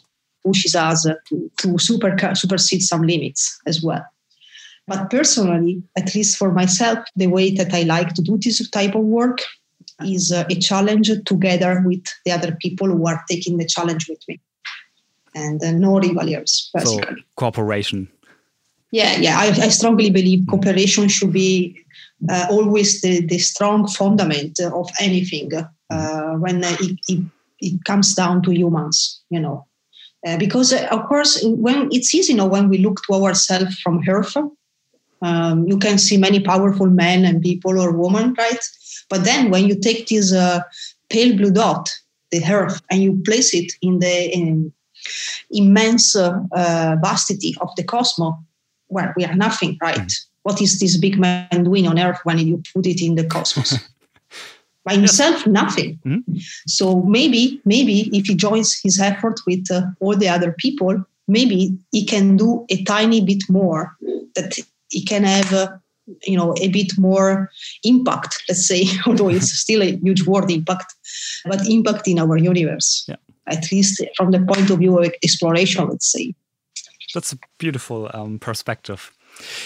pushes 0.43 0.73
us 0.73 1.03
to, 1.27 1.51
to 1.57 1.77
super, 1.77 2.15
supersede 2.33 2.81
some 2.81 3.01
limits 3.01 3.59
as 3.67 3.83
well. 3.83 4.05
But 4.87 5.09
personally 5.09 5.83
at 5.97 6.15
least 6.15 6.37
for 6.37 6.51
myself 6.51 6.99
the 7.15 7.27
way 7.27 7.51
that 7.51 7.73
i 7.73 7.83
like 7.83 8.13
to 8.15 8.23
do 8.23 8.37
this 8.37 8.67
type 8.71 8.95
of 8.95 9.03
work 9.03 9.39
is 10.03 10.31
uh, 10.31 10.45
a 10.49 10.55
challenge 10.55 11.11
together 11.25 11.83
with 11.85 12.03
the 12.25 12.31
other 12.31 12.57
people 12.61 12.87
who 12.87 13.05
are 13.07 13.23
taking 13.29 13.57
the 13.57 13.65
challenge 13.65 14.07
with 14.07 14.21
me. 14.27 14.39
And 15.35 15.61
uh, 15.63 15.73
no 15.73 15.99
rivalries 15.99 16.71
basically 16.73 17.17
so, 17.17 17.23
cooperation 17.35 18.09
yeah, 18.91 19.17
yeah, 19.17 19.37
I, 19.37 19.47
I 19.47 19.69
strongly 19.69 20.09
believe 20.09 20.47
cooperation 20.47 21.07
should 21.07 21.33
be 21.33 21.77
uh, 22.29 22.47
always 22.49 23.01
the, 23.01 23.25
the 23.25 23.37
strong 23.37 23.87
fundament 23.87 24.59
of 24.59 24.89
anything 24.99 25.51
uh, 25.89 26.33
when 26.33 26.63
it, 26.63 26.99
it, 27.07 27.23
it, 27.59 27.83
comes 27.85 28.13
down 28.15 28.41
to 28.43 28.51
humans, 28.51 29.21
you 29.29 29.39
know. 29.39 29.65
Uh, 30.25 30.37
because, 30.37 30.73
uh, 30.73 30.87
of 30.91 31.07
course, 31.07 31.41
when 31.43 31.87
it's 31.91 32.13
easy, 32.13 32.33
you 32.33 32.37
know, 32.37 32.45
when 32.45 32.67
we 32.67 32.77
look 32.79 33.01
to 33.03 33.13
ourselves 33.13 33.79
from 33.79 34.01
Earth, 34.07 34.35
Um, 35.21 35.67
you 35.67 35.77
can 35.77 35.97
see 35.97 36.17
many 36.17 36.39
powerful 36.39 36.87
men 36.87 37.25
and 37.25 37.41
people 37.41 37.75
or 37.77 37.91
women, 37.91 38.33
right? 38.37 38.63
But 39.09 39.25
then 39.25 39.51
when 39.51 39.67
you 39.67 39.75
take 39.75 40.07
this 40.07 40.31
uh, 40.31 40.61
pale 41.09 41.35
blue 41.35 41.51
dot, 41.51 41.89
the 42.31 42.41
Earth, 42.45 42.79
and 42.89 43.01
you 43.03 43.21
place 43.25 43.53
it 43.53 43.69
in 43.81 43.99
the 43.99 44.15
in 44.31 44.71
immense 45.49 46.15
uh, 46.15 46.95
vastity 47.03 47.51
of 47.59 47.69
the 47.75 47.83
cosmos, 47.83 48.35
well, 48.89 49.13
we 49.15 49.25
are 49.25 49.35
nothing, 49.35 49.77
right? 49.81 49.97
Mm. 49.97 50.25
What 50.43 50.61
is 50.61 50.79
this 50.79 50.97
big 50.97 51.19
man 51.19 51.63
doing 51.63 51.87
on 51.87 51.99
Earth 51.99 52.19
when 52.23 52.39
you 52.39 52.61
put 52.73 52.85
it 52.85 53.03
in 53.03 53.15
the 53.15 53.25
cosmos? 53.25 53.77
By 54.85 54.93
himself, 54.95 55.45
nothing. 55.45 55.99
Mm. 56.05 56.23
So 56.67 57.01
maybe, 57.03 57.61
maybe 57.65 58.09
if 58.17 58.27
he 58.27 58.35
joins 58.35 58.79
his 58.81 58.99
effort 58.99 59.39
with 59.45 59.69
uh, 59.71 59.83
all 59.99 60.15
the 60.15 60.29
other 60.29 60.51
people, 60.57 61.03
maybe 61.27 61.77
he 61.91 62.05
can 62.05 62.37
do 62.37 62.65
a 62.69 62.83
tiny 62.83 63.21
bit 63.21 63.43
more. 63.49 63.95
That 64.35 64.57
he 64.89 65.03
can 65.03 65.23
have. 65.23 65.53
Uh, 65.53 65.77
you 66.23 66.35
know 66.35 66.55
a 66.59 66.69
bit 66.69 66.97
more 66.97 67.51
impact 67.83 68.43
let's 68.49 68.67
say 68.67 68.85
although 69.05 69.29
it's 69.29 69.51
still 69.63 69.83
a 69.83 69.95
huge 69.97 70.25
word 70.25 70.49
impact 70.49 70.95
but 71.45 71.67
impact 71.67 72.07
in 72.07 72.17
our 72.17 72.35
universe 72.35 73.05
yeah. 73.07 73.15
at 73.45 73.71
least 73.71 74.03
from 74.17 74.31
the 74.31 74.39
point 74.39 74.71
of 74.71 74.79
view 74.79 74.97
of 74.97 75.13
exploration 75.23 75.87
let's 75.87 76.11
say 76.11 76.33
that's 77.13 77.33
a 77.33 77.37
beautiful 77.57 78.09
um, 78.13 78.39
perspective 78.39 79.11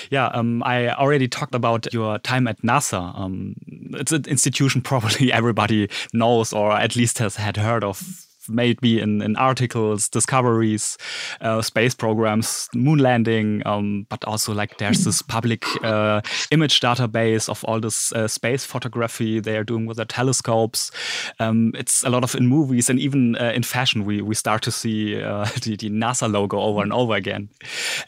yeah, 0.09 0.27
um, 0.27 0.63
I 0.63 0.89
already 0.89 1.27
talked 1.27 1.55
about 1.55 1.91
your 1.93 2.19
time 2.19 2.47
at 2.47 2.61
NASA. 2.61 3.17
Um, 3.17 3.55
it's 3.93 4.11
an 4.11 4.25
institution 4.25 4.81
probably 4.83 5.31
everybody 5.31 5.89
knows 6.13 6.53
or 6.53 6.73
at 6.73 6.95
least 6.95 7.17
has 7.19 7.35
had 7.35 7.57
heard 7.57 7.83
of 7.83 8.25
maybe 8.49 8.99
in, 8.99 9.21
in 9.21 9.35
articles, 9.35 10.09
discoveries, 10.09 10.97
uh, 11.41 11.61
space 11.61 11.93
programs, 11.93 12.69
moon 12.73 12.99
landing, 12.99 13.61
um, 13.65 14.05
but 14.09 14.23
also 14.25 14.53
like 14.53 14.77
there's 14.77 15.05
this 15.05 15.21
public 15.35 15.65
uh, 15.83 16.21
image 16.51 16.79
database 16.79 17.49
of 17.49 17.63
all 17.65 17.79
this 17.79 18.11
uh, 18.13 18.27
space 18.27 18.65
photography 18.65 19.39
they 19.39 19.57
are 19.57 19.63
doing 19.63 19.85
with 19.85 19.97
their 19.97 20.05
telescopes. 20.05 20.91
Um, 21.39 21.71
it's 21.75 22.03
a 22.03 22.09
lot 22.09 22.23
of 22.23 22.35
in 22.35 22.47
movies 22.47 22.89
and 22.89 22.99
even 22.99 23.35
uh, 23.37 23.51
in 23.55 23.63
fashion, 23.63 24.05
we, 24.05 24.21
we 24.21 24.35
start 24.35 24.61
to 24.63 24.71
see 24.71 25.21
uh, 25.21 25.45
the, 25.63 25.75
the, 25.75 25.89
NASA 25.89 26.31
logo 26.31 26.59
over 26.59 26.81
and 26.81 26.91
over 26.93 27.13
again. 27.13 27.49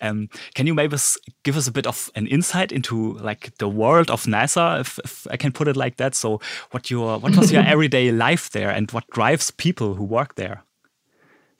Um, 0.02 0.30
can 0.54 0.68
you 0.68 0.74
maybe 0.74 0.98
give 1.44 1.58
us 1.58 1.68
a 1.68 1.72
bit 1.72 1.88
of 1.88 2.10
an 2.16 2.28
insight 2.28 2.72
into 2.72 3.14
like 3.20 3.56
the 3.58 3.68
world 3.68 4.10
of 4.10 4.24
NASA, 4.24 4.80
if, 4.80 5.00
if 5.04 5.28
I 5.30 5.38
can 5.38 5.52
put 5.52 5.68
it 5.68 5.76
like 5.76 5.98
that? 5.98 6.16
So 6.16 6.42
what 6.72 6.90
your 6.90 7.20
what 7.20 7.36
was 7.36 7.52
your 7.52 7.64
everyday 7.66 8.12
life 8.12 8.52
there 8.52 8.70
and 8.70 8.90
what 8.92 9.08
drives 9.12 9.52
people 9.52 9.96
who 9.96 10.04
work 10.04 10.25
work 10.26 10.36
there? 10.36 10.64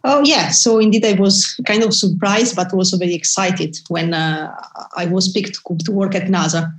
Oh, 0.08 0.22
yeah. 0.24 0.50
So 0.52 0.78
indeed, 0.80 1.04
I 1.04 1.14
was 1.14 1.60
kind 1.66 1.84
of 1.84 1.92
surprised, 1.92 2.56
but 2.56 2.72
also 2.74 2.98
very 2.98 3.16
excited 3.16 3.76
when 3.88 4.14
uh, 4.14 4.54
I 4.96 5.08
was 5.08 5.32
picked 5.32 5.58
to 5.86 5.92
work 5.92 6.14
at 6.14 6.30
NASA. 6.30 6.72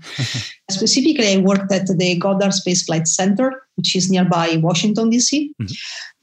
Specifically, 0.70 1.28
I 1.34 1.38
worked 1.38 1.72
at 1.72 1.88
the 1.88 2.16
Goddard 2.18 2.52
Space 2.52 2.84
Flight 2.84 3.08
Center, 3.08 3.48
which 3.76 3.96
is 3.96 4.10
nearby 4.10 4.58
Washington, 4.62 5.10
D.C. 5.10 5.52
Mm-hmm. 5.60 5.74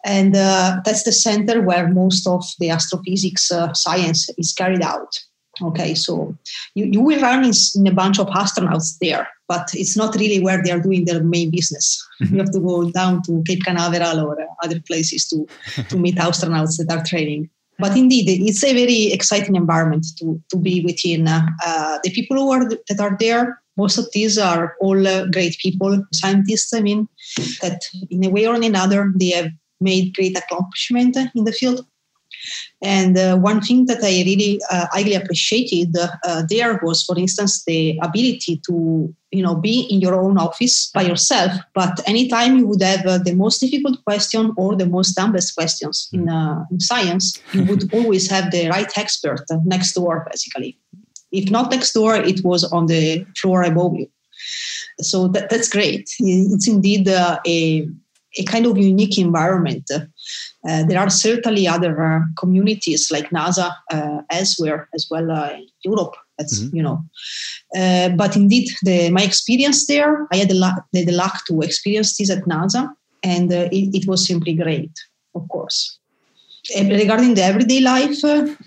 And 0.05 0.36
uh, 0.36 0.79
that's 0.86 1.03
the 1.03 1.12
center 1.12 1.62
where 1.62 1.89
most 1.89 2.25
of 2.25 2.46
the 2.60 2.70
astrophysics 2.70 3.51
uh, 3.51 3.74
science 3.74 4.29
is 4.38 4.53
carried 4.53 4.82
out. 4.82 5.20
Okay, 5.62 5.93
so 5.96 6.36
you, 6.74 6.86
you 6.86 7.01
will 7.01 7.22
run 7.22 7.43
in, 7.43 7.51
in, 7.75 7.88
a 7.88 7.93
bunch 7.93 8.20
of 8.20 8.27
astronauts 8.27 8.98
there, 9.00 9.27
but 9.53 9.65
it's 9.81 9.98
not 10.01 10.15
really 10.22 10.39
where 10.45 10.62
they 10.63 10.72
are 10.75 10.83
doing 10.88 11.05
their 11.05 11.24
main 11.36 11.50
business. 11.57 11.86
Mm-hmm. 12.22 12.33
You 12.33 12.39
have 12.41 12.53
to 12.55 12.60
go 12.60 12.75
down 13.00 13.22
to 13.25 13.43
Cape 13.48 13.63
Canaveral 13.63 14.17
or 14.27 14.36
other 14.63 14.79
places 14.89 15.22
to, 15.29 15.38
to 15.89 15.95
meet 16.03 16.15
astronauts 16.27 16.77
that 16.77 16.91
are 16.95 17.03
training. 17.12 17.50
But 17.83 17.98
indeed, 17.98 18.25
it's 18.50 18.63
a 18.63 18.74
very 18.74 19.01
exciting 19.17 19.55
environment 19.55 20.05
to, 20.19 20.41
to 20.51 20.57
be 20.57 20.75
within. 20.89 21.27
Uh, 21.27 22.00
the 22.03 22.12
people 22.12 22.38
who 22.38 22.51
are 22.51 22.65
that 22.69 23.00
are 23.00 23.15
there, 23.19 23.60
most 23.77 23.98
of 23.98 24.07
these 24.13 24.38
are 24.38 24.75
all 24.79 25.07
uh, 25.07 25.25
great 25.36 25.55
people, 25.57 25.91
scientists. 26.13 26.74
I 26.74 26.81
mean, 26.81 27.07
that 27.62 27.79
in 28.10 28.24
a 28.24 28.29
way 28.29 28.45
or 28.48 28.55
in 28.55 28.63
another, 28.63 29.12
they 29.15 29.31
have 29.39 29.50
made 29.81 30.15
great 30.15 30.38
accomplishment 30.38 31.17
in 31.36 31.43
the 31.43 31.51
field 31.51 31.86
and 32.81 33.17
uh, 33.17 33.38
one 33.38 33.62
thing 33.62 33.85
that 33.85 34.03
I 34.03 34.23
really 34.25 34.59
uh, 34.69 34.88
highly 34.91 35.13
appreciated 35.13 35.95
uh, 35.97 36.43
there 36.50 36.79
was, 36.83 37.03
for 37.03 37.17
instance, 37.17 37.63
the 37.65 37.97
ability 38.01 38.62
to 38.67 39.13
you 39.31 39.41
know 39.41 39.55
be 39.55 39.81
in 39.89 40.01
your 40.01 40.15
own 40.15 40.38
office 40.38 40.91
by 40.93 41.03
yourself, 41.03 41.51
but 41.73 42.00
anytime 42.07 42.57
you 42.57 42.67
would 42.67 42.81
have 42.81 43.05
uh, 43.05 43.17
the 43.17 43.33
most 43.33 43.59
difficult 43.59 44.03
question 44.05 44.53
or 44.57 44.75
the 44.75 44.85
most 44.85 45.13
dumbest 45.13 45.55
questions 45.55 46.09
in, 46.12 46.29
uh, 46.29 46.63
in 46.71 46.79
science, 46.79 47.41
you 47.53 47.63
would 47.65 47.93
always 47.97 48.29
have 48.29 48.51
the 48.51 48.69
right 48.69 48.91
expert 48.97 49.41
next 49.65 49.93
door, 49.93 50.27
basically. 50.29 50.77
If 51.31 51.50
not 51.50 51.71
next 51.71 51.93
door, 51.93 52.15
it 52.15 52.43
was 52.43 52.63
on 52.65 52.85
the 52.85 53.25
floor 53.41 53.63
above 53.63 53.95
you. 53.95 54.07
So 55.00 55.27
that, 55.29 55.50
that's 55.50 55.69
great. 55.69 56.09
It's 56.19 56.67
indeed 56.67 57.07
uh, 57.07 57.39
a 57.47 57.88
a 58.38 58.44
kind 58.44 58.66
of 58.66 58.78
unique 58.78 59.18
environment. 59.18 59.90
Uh, 60.68 60.84
there 60.84 61.00
are 61.00 61.10
certainly 61.10 61.68
other 61.68 62.04
uh, 62.04 62.20
communities 62.38 63.12
like 63.12 63.30
NASA 63.30 63.74
uh, 63.92 64.22
elsewhere 64.30 64.90
as 64.94 65.08
well 65.10 65.30
uh, 65.32 65.52
in 65.52 65.68
Europe. 65.84 66.16
That's 66.38 66.62
mm-hmm. 66.62 66.75
you 66.75 66.84
know, 66.84 67.04
uh, 67.78 68.10
but 68.10 68.36
indeed, 68.36 68.70
the, 68.82 69.12
my 69.12 69.22
experience 69.22 69.86
there, 69.86 70.28
I 70.32 70.38
had 70.38 70.50
the, 70.50 70.56
luck, 70.56 70.84
the, 70.92 71.06
the 71.06 71.12
luck 71.12 71.46
to 71.48 71.62
experience 71.62 72.18
this 72.18 72.32
at 72.32 72.46
NASA, 72.46 72.92
and 73.22 73.52
uh, 73.52 73.70
it, 73.72 73.94
it, 73.94 74.08
was 74.08 74.25
simply 74.25 74.54
great. 74.54 74.92
Of 75.36 75.48
course. 75.50 76.00
regarding 76.75 77.36
the 77.36 77.44
everyday 77.44 77.82
life, 77.82 78.18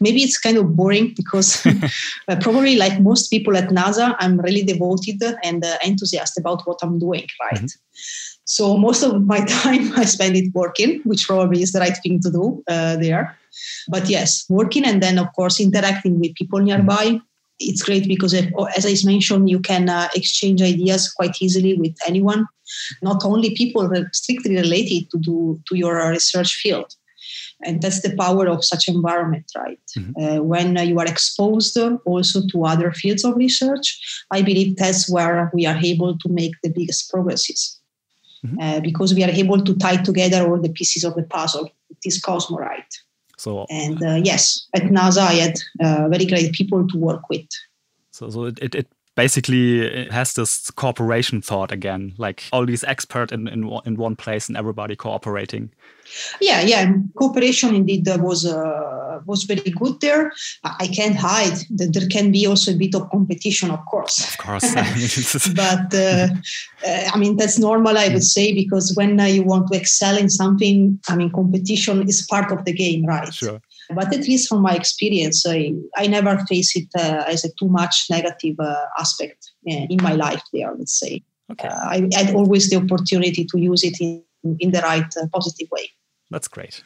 maybe 0.01 0.23
it's 0.23 0.39
kind 0.39 0.59
of 0.59 0.77
boring 0.77 1.13
because 1.17 1.67
probably 2.41 2.77
like 2.77 3.01
most 3.01 3.31
people 3.31 3.57
at 3.57 3.71
NASA, 3.71 4.15
I'm 4.21 4.39
really 4.39 4.63
devoted 4.63 5.21
and 5.43 5.65
enthusiastic 5.85 6.43
about 6.43 6.63
what 6.67 6.79
I'm 6.83 7.01
doing, 7.01 7.27
right? 7.41 7.63
Mm-hmm 7.63 8.36
so 8.47 8.77
most 8.77 9.03
of 9.03 9.27
my 9.27 9.41
time 9.45 9.93
I 9.95 10.05
spend 10.05 10.37
it 10.37 10.55
working, 10.55 11.01
which 11.05 11.27
probably 11.27 11.63
is 11.63 11.73
the 11.73 11.81
right 11.81 11.97
thing 12.03 12.21
to 12.21 12.31
do 12.31 12.65
uh, 12.69 12.97
there. 12.97 13.37
But 13.89 14.09
yes, 14.09 14.47
working 14.49 14.85
and 14.85 15.03
then 15.03 15.19
of 15.19 15.33
course 15.35 15.61
interacting 15.61 16.19
with 16.21 16.35
people 16.35 16.61
nearby. 16.61 17.21
It's 17.59 17.83
great 17.83 18.07
because, 18.07 18.35
if, 18.35 18.53
oh, 18.59 18.69
as 18.77 18.85
I 18.85 18.95
mentioned, 19.07 19.49
you 19.49 19.61
can 19.61 19.89
uh, 19.89 20.09
exchange 20.15 20.61
ideas 20.61 21.11
quite 21.11 21.41
easily 21.41 21.73
with 21.73 21.97
anyone, 22.07 22.47
not 23.01 23.25
only 23.25 23.55
people 23.55 23.91
strictly 24.13 24.57
related 24.57 25.11
to 25.11 25.19
do 25.19 25.59
to 25.67 25.75
your 25.75 26.07
research 26.11 26.55
field. 26.55 26.95
And 27.65 27.81
that's 27.81 28.03
the 28.03 28.15
power 28.15 28.47
of 28.47 28.63
such 28.63 28.89
environment, 28.89 29.47
right? 29.57 29.81
Mm-hmm. 29.97 30.23
Uh, 30.23 30.43
when 30.43 30.77
uh, 30.77 30.83
you 30.83 30.99
are 30.99 31.07
exposed 31.07 31.79
also 32.05 32.43
to 32.53 32.65
other 32.67 32.93
fields 32.93 33.25
of 33.25 33.37
research, 33.37 34.27
I 34.31 34.43
believe 34.43 34.77
that's 34.77 35.11
where 35.11 35.51
we 35.55 35.65
are 35.65 35.79
able 35.83 36.19
to 36.19 36.29
make 36.29 36.53
the 36.63 36.69
biggest 36.69 37.11
progresses 37.11 37.81
mm-hmm. 38.47 38.61
uh, 38.61 38.81
because 38.81 39.15
we 39.15 39.25
are 39.25 39.31
able 39.31 39.63
to 39.63 39.75
tie 39.77 39.97
together 39.97 40.49
all 40.49 40.61
the 40.61 40.71
pieces 40.71 41.05
of 41.05 41.15
the 41.15 41.23
puzzle. 41.23 41.71
It 41.91 41.99
is 42.05 42.21
Cosmorite. 42.21 42.95
So 43.39 43.67
and 43.69 44.03
uh, 44.03 44.21
yes, 44.25 44.67
at 44.75 44.85
NASA 44.85 45.19
I 45.19 45.35
had 45.35 45.59
uh, 45.83 46.09
very 46.09 46.25
great 46.27 46.53
people 46.53 46.87
to 46.89 46.99
work 46.99 47.29
with. 47.29 47.47
So, 48.11 48.31
so 48.31 48.45
it, 48.45 48.59
it, 48.63 48.75
it 48.75 48.89
basically 49.17 50.07
has 50.11 50.35
this 50.35 50.71
cooperation 50.71 51.43
thought 51.43 51.73
again, 51.73 52.15
like 52.19 52.45
all 52.53 52.67
these 52.67 52.85
experts 52.85 53.33
in, 53.33 53.49
in, 53.49 53.69
in 53.85 53.97
one 53.97 54.15
place 54.15 54.47
and 54.49 54.57
everybody 54.57 54.95
cooperating. 54.95 55.71
Yeah, 56.41 56.61
yeah, 56.61 56.93
cooperation 57.17 57.75
indeed 57.75 58.07
was 58.21 58.47
uh, 58.47 59.21
was 59.27 59.43
very 59.43 59.71
good 59.71 60.01
there. 60.01 60.33
I 60.63 60.87
can't 60.87 61.17
hide 61.17 61.59
that 61.71 61.93
there 61.93 62.09
can 62.09 62.31
be 62.31 62.47
also 62.47 62.73
a 62.73 62.77
bit 62.77 62.95
of 62.95 63.11
competition, 63.11 63.71
of 63.71 63.85
course. 63.87 64.19
Of 64.21 64.39
course, 64.39 64.73
but 65.55 65.93
uh, 65.93 66.29
uh, 66.87 67.11
I 67.13 67.19
mean 67.19 67.37
that's 67.37 67.59
normal, 67.59 67.99
I 67.99 68.09
would 68.09 68.25
say, 68.25 68.55
because 68.55 68.95
when 68.95 69.19
uh, 69.19 69.25
you 69.25 69.43
want 69.43 69.67
to 69.73 69.79
excel 69.79 70.17
in 70.17 70.31
something, 70.31 71.01
I 71.09 71.17
mean 71.17 71.33
competition 71.33 72.09
is 72.09 72.25
part 72.31 72.53
of 72.53 72.65
the 72.65 72.73
game, 72.73 73.05
right? 73.05 73.35
Sure. 73.35 73.61
But 73.95 74.13
at 74.13 74.27
least 74.27 74.49
from 74.49 74.63
my 74.63 74.75
experience, 74.75 75.47
I, 75.47 75.73
I 75.97 76.07
never 76.07 76.39
face 76.49 76.75
it 76.77 76.89
uh, 76.97 77.25
as 77.27 77.45
a 77.45 77.49
too 77.59 77.69
much 77.69 78.07
negative 78.11 78.57
uh, 78.59 78.87
aspect 78.99 79.51
uh, 79.71 79.87
in 79.89 79.99
my 80.03 80.13
life 80.13 80.43
there, 80.53 80.73
let's 80.77 80.99
say. 80.99 81.23
Okay. 81.53 81.69
Uh, 81.69 81.89
I 81.89 82.09
had 82.13 82.35
always 82.35 82.69
the 82.71 82.77
opportunity 82.77 83.45
to 83.45 83.59
use 83.59 83.85
it 83.85 84.01
in, 84.01 84.25
in 84.59 84.73
the 84.73 84.81
right 84.81 85.07
uh, 85.21 85.27
positive 85.33 85.69
way. 85.71 85.91
That's 86.31 86.49
great. 86.49 86.83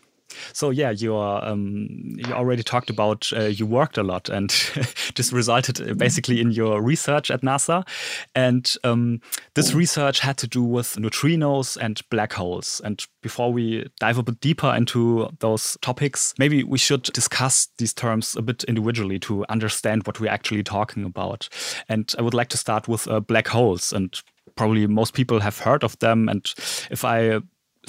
So 0.53 0.71
yeah, 0.71 0.91
you 0.91 1.15
are, 1.15 1.45
um, 1.45 1.89
you 2.17 2.33
already 2.33 2.63
talked 2.63 2.91
about 2.91 3.31
uh, 3.35 3.45
you 3.45 3.67
worked 3.67 3.99
a 3.99 4.03
lot, 4.03 4.29
and 4.29 4.51
this 5.17 5.33
resulted 5.33 5.99
basically 5.99 6.41
in 6.41 6.51
your 6.51 6.83
research 6.83 7.31
at 7.31 7.43
NASA. 7.43 7.87
And 8.35 8.73
um, 8.85 9.21
this 9.55 9.73
research 9.73 10.21
had 10.21 10.37
to 10.39 10.47
do 10.47 10.63
with 10.63 10.97
neutrinos 10.97 11.77
and 11.77 12.01
black 12.11 12.33
holes. 12.33 12.81
And 12.85 13.05
before 13.23 13.53
we 13.53 13.87
dive 13.99 14.19
a 14.19 14.23
bit 14.23 14.41
deeper 14.41 14.75
into 14.75 15.29
those 15.41 15.77
topics, 15.83 16.35
maybe 16.39 16.65
we 16.65 16.79
should 16.79 17.03
discuss 17.03 17.69
these 17.79 17.93
terms 17.93 18.37
a 18.37 18.43
bit 18.43 18.65
individually 18.65 19.19
to 19.21 19.45
understand 19.49 20.07
what 20.07 20.21
we're 20.21 20.31
actually 20.31 20.63
talking 20.63 21.05
about. 21.05 21.49
And 21.89 22.13
I 22.19 22.23
would 22.23 22.35
like 22.35 22.49
to 22.51 22.57
start 22.57 22.89
with 22.89 23.09
uh, 23.09 23.21
black 23.21 23.49
holes 23.49 23.93
and 23.93 24.21
probably 24.57 24.87
most 24.87 25.15
people 25.15 25.41
have 25.41 25.59
heard 25.59 25.85
of 25.85 25.99
them. 26.01 26.29
And 26.29 26.45
if 26.91 27.05
I 27.05 27.41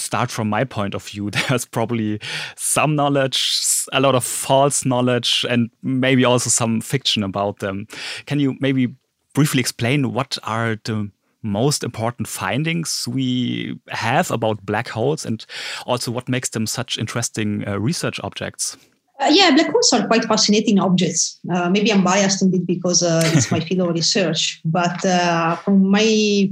start 0.02 0.32
from 0.32 0.50
my 0.50 0.64
point 0.64 0.94
of 0.94 1.04
view, 1.04 1.30
there's 1.50 1.66
probably 1.66 2.20
some 2.56 2.96
knowledge, 2.96 3.60
a 3.94 4.00
lot 4.00 4.16
of 4.16 4.24
false 4.24 4.86
knowledge, 4.86 5.46
and 5.50 5.70
maybe 5.82 6.26
also 6.26 6.50
some 6.50 6.82
fiction 6.82 7.24
about 7.24 7.60
them. 7.60 7.88
Can 8.26 8.40
you 8.40 8.56
maybe 8.60 8.96
briefly 9.34 9.60
explain 9.60 10.14
what 10.14 10.38
are 10.44 10.78
the 10.84 11.10
most 11.44 11.84
important 11.84 12.28
findings 12.28 13.08
we 13.08 13.80
have 13.90 14.30
about 14.30 14.66
black 14.66 14.90
holes 14.90 15.26
and 15.26 15.46
also 15.86 16.12
what 16.12 16.30
makes 16.30 16.50
them 16.50 16.68
such 16.68 16.98
interesting 16.98 17.68
uh, 17.68 17.80
research 17.80 18.20
objects? 18.24 18.78
Uh, 19.22 19.28
yeah, 19.28 19.52
black 19.52 19.72
holes 19.72 19.94
are 19.94 20.08
quite 20.08 20.26
fascinating 20.26 20.80
objects. 20.80 21.40
Uh, 21.54 21.70
maybe 21.70 21.94
I'm 21.94 22.04
biased 22.04 22.42
a 22.42 22.48
bit 22.48 22.66
because 22.66 23.04
uh, 23.04 23.22
it's 23.26 23.52
my 23.52 23.60
field 23.68 23.88
of 23.88 23.94
research, 23.94 24.60
but 24.66 25.06
uh, 25.06 25.58
from 25.58 25.92
my 25.92 26.50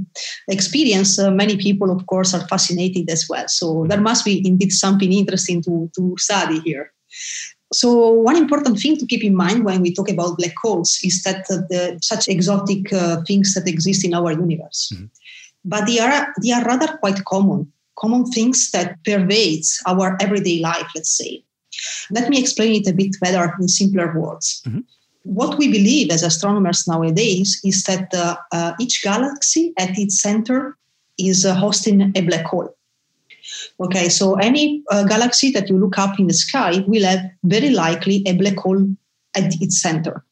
experience, 0.48 1.18
uh, 1.18 1.32
many 1.32 1.56
people, 1.56 1.90
of 1.90 2.06
course, 2.06 2.32
are 2.32 2.46
fascinated 2.46 3.10
as 3.10 3.26
well. 3.28 3.48
So 3.48 3.86
there 3.88 4.00
must 4.00 4.24
be 4.24 4.46
indeed 4.46 4.70
something 4.70 5.12
interesting 5.12 5.62
to, 5.62 5.90
to 5.96 6.14
study 6.16 6.60
here. 6.60 6.92
So 7.72 8.10
one 8.10 8.36
important 8.36 8.78
thing 8.78 8.96
to 8.98 9.06
keep 9.06 9.24
in 9.24 9.34
mind 9.34 9.64
when 9.64 9.80
we 9.80 9.92
talk 9.92 10.08
about 10.08 10.38
black 10.38 10.54
holes 10.62 11.00
is 11.02 11.24
that 11.24 11.46
uh, 11.50 11.66
the, 11.70 11.98
such 12.02 12.28
exotic 12.28 12.88
things 13.26 13.54
that 13.54 13.66
exist 13.66 14.04
in 14.04 14.14
our 14.14 14.30
universe, 14.30 14.92
mm-hmm. 14.94 15.06
but 15.64 15.86
they 15.86 15.98
are 15.98 16.32
they 16.40 16.52
are 16.52 16.64
rather 16.64 16.96
quite 16.98 17.24
common, 17.24 17.72
common 17.98 18.26
things 18.26 18.70
that 18.70 18.96
pervades 19.04 19.82
our 19.86 20.16
everyday 20.20 20.60
life. 20.60 20.86
Let's 20.94 21.16
say 21.16 21.42
let 22.10 22.28
me 22.28 22.38
explain 22.38 22.80
it 22.80 22.88
a 22.88 22.94
bit 22.94 23.16
better 23.20 23.54
in 23.60 23.68
simpler 23.68 24.18
words. 24.18 24.62
Mm-hmm. 24.66 24.80
What 25.22 25.58
we 25.58 25.68
believe 25.68 26.10
as 26.10 26.22
astronomers 26.22 26.88
nowadays 26.88 27.60
is 27.62 27.84
that 27.84 28.12
uh, 28.14 28.36
uh, 28.52 28.72
each 28.80 29.02
galaxy 29.02 29.74
at 29.78 29.98
its 29.98 30.20
center 30.20 30.78
is 31.18 31.44
uh, 31.44 31.54
hosting 31.54 32.12
a 32.16 32.22
black 32.22 32.46
hole. 32.46 32.74
Okay, 33.80 34.08
so 34.08 34.34
any 34.36 34.82
uh, 34.90 35.04
galaxy 35.04 35.50
that 35.50 35.68
you 35.68 35.78
look 35.78 35.98
up 35.98 36.18
in 36.18 36.26
the 36.26 36.34
sky 36.34 36.82
will 36.86 37.04
have 37.04 37.20
very 37.44 37.70
likely 37.70 38.22
a 38.26 38.32
black 38.32 38.56
hole 38.56 38.86
at 39.36 39.60
its 39.60 39.80
center. 39.80 40.24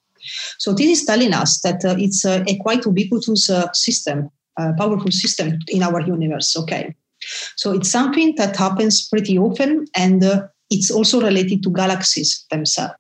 So 0.58 0.72
this 0.72 1.00
is 1.00 1.06
telling 1.06 1.32
us 1.32 1.60
that 1.60 1.84
uh, 1.84 1.96
it's 1.98 2.24
a 2.24 2.44
quite 2.60 2.84
ubiquitous 2.84 3.50
uh, 3.50 3.72
system, 3.72 4.30
powerful 4.56 5.10
system 5.10 5.58
in 5.68 5.82
our 5.82 6.00
universe. 6.00 6.56
Okay, 6.56 6.94
so 7.56 7.72
it's 7.72 7.90
something 7.90 8.34
that 8.36 8.56
happens 8.56 9.06
pretty 9.08 9.38
often, 9.38 9.86
and 9.94 10.22
it's 10.70 10.90
also 10.90 11.20
related 11.20 11.62
to 11.62 11.70
galaxies 11.70 12.44
themselves. 12.50 12.94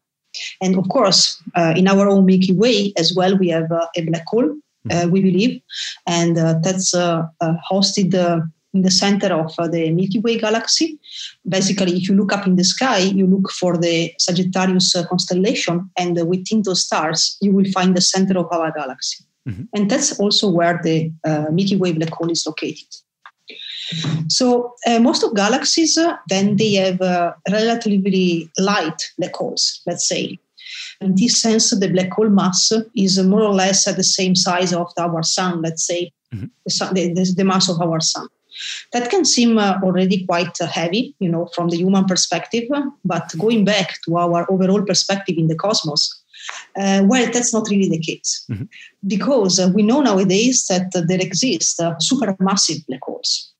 And 0.60 0.76
of 0.76 0.88
course, 0.88 1.42
uh, 1.56 1.74
in 1.76 1.88
our 1.88 2.08
own 2.08 2.24
Milky 2.26 2.52
Way 2.52 2.92
as 2.96 3.14
well, 3.14 3.36
we 3.36 3.48
have 3.48 3.70
uh, 3.72 3.86
a 3.96 4.02
black 4.02 4.26
hole, 4.26 4.50
uh, 4.50 4.94
mm-hmm. 4.94 5.10
we 5.10 5.22
believe, 5.22 5.60
and 6.06 6.38
uh, 6.38 6.54
that's 6.62 6.94
uh, 6.94 7.22
uh, 7.40 7.54
hosted 7.70 8.14
in 8.74 8.82
the 8.82 8.90
center 8.90 9.32
of 9.34 9.54
the 9.72 9.90
Milky 9.90 10.18
Way 10.20 10.38
galaxy. 10.38 10.98
Basically, 11.48 11.96
if 11.96 12.08
you 12.08 12.14
look 12.14 12.32
up 12.32 12.46
in 12.46 12.56
the 12.56 12.64
sky, 12.64 12.98
you 12.98 13.26
look 13.26 13.50
for 13.50 13.76
the 13.76 14.12
Sagittarius 14.18 14.94
constellation, 15.08 15.90
and 15.96 16.16
within 16.28 16.62
those 16.62 16.84
stars, 16.84 17.36
you 17.40 17.52
will 17.52 17.70
find 17.72 17.96
the 17.96 18.00
center 18.00 18.38
of 18.38 18.46
our 18.52 18.70
galaxy. 18.72 19.24
Mm-hmm. 19.48 19.64
And 19.74 19.90
that's 19.90 20.20
also 20.20 20.50
where 20.50 20.78
the 20.82 21.10
Milky 21.50 21.76
Way 21.76 21.92
black 21.92 22.12
hole 22.12 22.30
is 22.30 22.46
located. 22.46 22.86
So 24.28 24.74
uh, 24.86 24.98
most 25.00 25.22
of 25.22 25.34
galaxies, 25.34 25.96
uh, 25.96 26.16
then 26.28 26.56
they 26.56 26.74
have 26.74 27.00
uh, 27.00 27.32
relatively 27.50 28.50
light 28.58 29.10
black 29.18 29.34
holes, 29.34 29.80
let's 29.86 30.06
say. 30.06 30.38
In 31.00 31.14
this 31.14 31.40
sense, 31.40 31.70
the 31.70 31.88
black 31.88 32.12
hole 32.12 32.28
mass 32.28 32.72
is 32.96 33.22
more 33.22 33.42
or 33.42 33.54
less 33.54 33.86
at 33.86 33.96
the 33.96 34.04
same 34.04 34.34
size 34.34 34.72
of 34.72 34.92
our 34.98 35.22
sun, 35.22 35.62
let's 35.62 35.86
say, 35.86 36.12
mm-hmm. 36.34 36.46
the, 36.64 36.70
sun, 36.70 36.94
the, 36.94 37.34
the, 37.36 37.44
mass 37.44 37.68
of 37.68 37.80
our 37.80 38.00
sun. 38.00 38.26
That 38.92 39.08
can 39.08 39.24
seem 39.24 39.56
uh, 39.58 39.78
already 39.82 40.26
quite 40.26 40.60
uh, 40.60 40.66
heavy, 40.66 41.14
you 41.20 41.28
know, 41.28 41.46
from 41.54 41.68
the 41.68 41.76
human 41.76 42.04
perspective. 42.06 42.64
But 43.04 43.32
going 43.38 43.64
back 43.64 43.94
to 44.04 44.18
our 44.18 44.50
overall 44.50 44.82
perspective 44.82 45.36
in 45.38 45.46
the 45.46 45.54
cosmos, 45.54 46.12
uh, 46.76 47.02
well, 47.04 47.30
that's 47.32 47.52
not 47.52 47.68
really 47.68 47.88
the 47.88 48.00
case 48.00 48.44
mm-hmm. 48.50 48.64
because 49.06 49.58
uh, 49.58 49.70
we 49.74 49.82
know 49.82 50.00
nowadays 50.00 50.66
that 50.66 50.90
uh, 50.94 51.02
there 51.06 51.20
exist 51.20 51.80
uh, 51.80 51.94
supermassive 51.96 52.84
black 52.86 53.00
holes. 53.02 53.52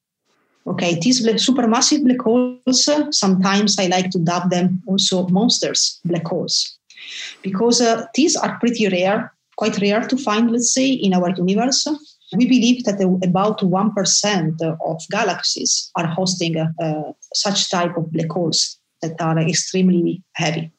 Okay, 0.68 0.98
these 1.00 1.26
supermassive 1.26 2.04
black 2.04 2.20
holes, 2.20 2.88
sometimes 3.10 3.78
I 3.78 3.86
like 3.86 4.10
to 4.10 4.18
dub 4.18 4.50
them 4.50 4.82
also 4.86 5.26
monsters 5.28 5.98
black 6.04 6.26
holes, 6.26 6.78
because 7.42 7.80
uh, 7.80 8.04
these 8.14 8.36
are 8.36 8.58
pretty 8.58 8.86
rare, 8.88 9.32
quite 9.56 9.80
rare 9.80 10.02
to 10.02 10.16
find, 10.18 10.50
let's 10.50 10.74
say, 10.74 10.90
in 10.90 11.14
our 11.14 11.30
universe. 11.30 11.86
We 12.36 12.46
believe 12.46 12.84
that 12.84 13.00
about 13.24 13.60
1% 13.60 14.62
of 14.62 15.02
galaxies 15.10 15.90
are 15.96 16.06
hosting 16.06 16.58
uh, 16.58 17.12
such 17.34 17.70
type 17.70 17.96
of 17.96 18.12
black 18.12 18.30
holes 18.30 18.78
that 19.00 19.18
are 19.20 19.38
extremely 19.38 20.22
heavy. 20.34 20.70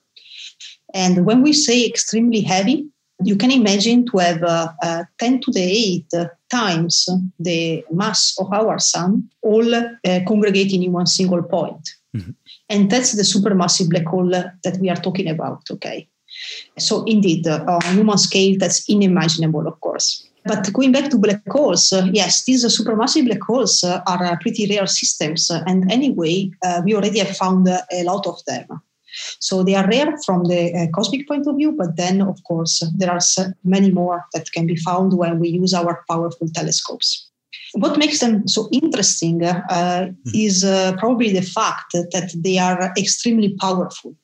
And 0.93 1.25
when 1.25 1.41
we 1.41 1.53
say 1.53 1.85
extremely 1.85 2.41
heavy, 2.41 2.87
you 3.23 3.35
can 3.35 3.51
imagine 3.51 4.05
to 4.07 4.17
have 4.17 4.43
uh, 4.43 4.69
uh, 4.81 5.03
10 5.19 5.41
to 5.41 5.51
the 5.51 6.03
8 6.13 6.29
times 6.49 7.07
the 7.39 7.83
mass 7.91 8.35
of 8.39 8.51
our 8.53 8.79
sun 8.79 9.29
all 9.41 9.75
uh, 9.75 10.19
congregating 10.27 10.83
in 10.83 10.91
one 10.91 11.05
single 11.05 11.43
point. 11.43 11.89
Mm-hmm. 12.15 12.31
And 12.69 12.89
that's 12.89 13.13
the 13.13 13.23
supermassive 13.23 13.89
black 13.89 14.05
hole 14.05 14.29
that 14.29 14.77
we 14.79 14.89
are 14.89 14.95
talking 14.95 15.27
about, 15.27 15.63
okay? 15.71 16.07
So, 16.77 17.03
indeed, 17.05 17.47
uh, 17.47 17.65
on 17.67 17.95
human 17.95 18.17
scale, 18.17 18.55
that's 18.57 18.89
unimaginable, 18.89 19.67
of 19.67 19.79
course. 19.81 20.27
But 20.45 20.71
going 20.71 20.91
back 20.91 21.09
to 21.09 21.17
black 21.17 21.41
holes, 21.49 21.91
uh, 21.91 22.07
yes, 22.13 22.45
these 22.45 22.63
supermassive 22.65 23.25
black 23.25 23.41
holes 23.41 23.83
uh, 23.83 24.01
are 24.07 24.39
pretty 24.39 24.67
rare 24.67 24.87
systems. 24.87 25.51
and 25.51 25.91
anyway, 25.91 26.49
we 26.85 26.95
already 26.95 27.19
have 27.19 27.35
found 27.35 27.67
a 27.67 28.03
lot 28.03 28.25
of 28.25 28.43
them. 28.45 28.81
So 29.39 29.63
they 29.63 29.75
are 29.75 29.87
rare 29.87 30.13
from 30.25 30.45
the 30.45 30.73
uh, 30.73 30.87
cosmic 30.93 31.27
point 31.27 31.47
of 31.47 31.57
view, 31.57 31.71
but 31.71 31.97
then, 31.97 32.21
of 32.21 32.43
course, 32.43 32.83
there 32.97 33.11
are 33.11 33.19
many 33.63 33.91
more 33.91 34.25
that 34.33 34.51
can 34.51 34.65
be 34.67 34.75
found 34.75 35.17
when 35.17 35.39
we 35.39 35.49
use 35.49 35.73
our 35.73 36.03
powerful 36.09 36.47
telescopes. 36.53 37.29
What 37.73 37.97
makes 37.97 38.19
them 38.19 38.47
so 38.47 38.67
interesting 38.71 39.43
uh, 39.43 39.53
mm. 39.69 40.13
is 40.33 40.63
uh, 40.63 40.95
probably 40.97 41.31
the 41.31 41.41
fact 41.41 41.93
that 41.93 42.31
they 42.35 42.57
are 42.57 42.91
extremely 42.97 43.55
powerful. 43.59 44.15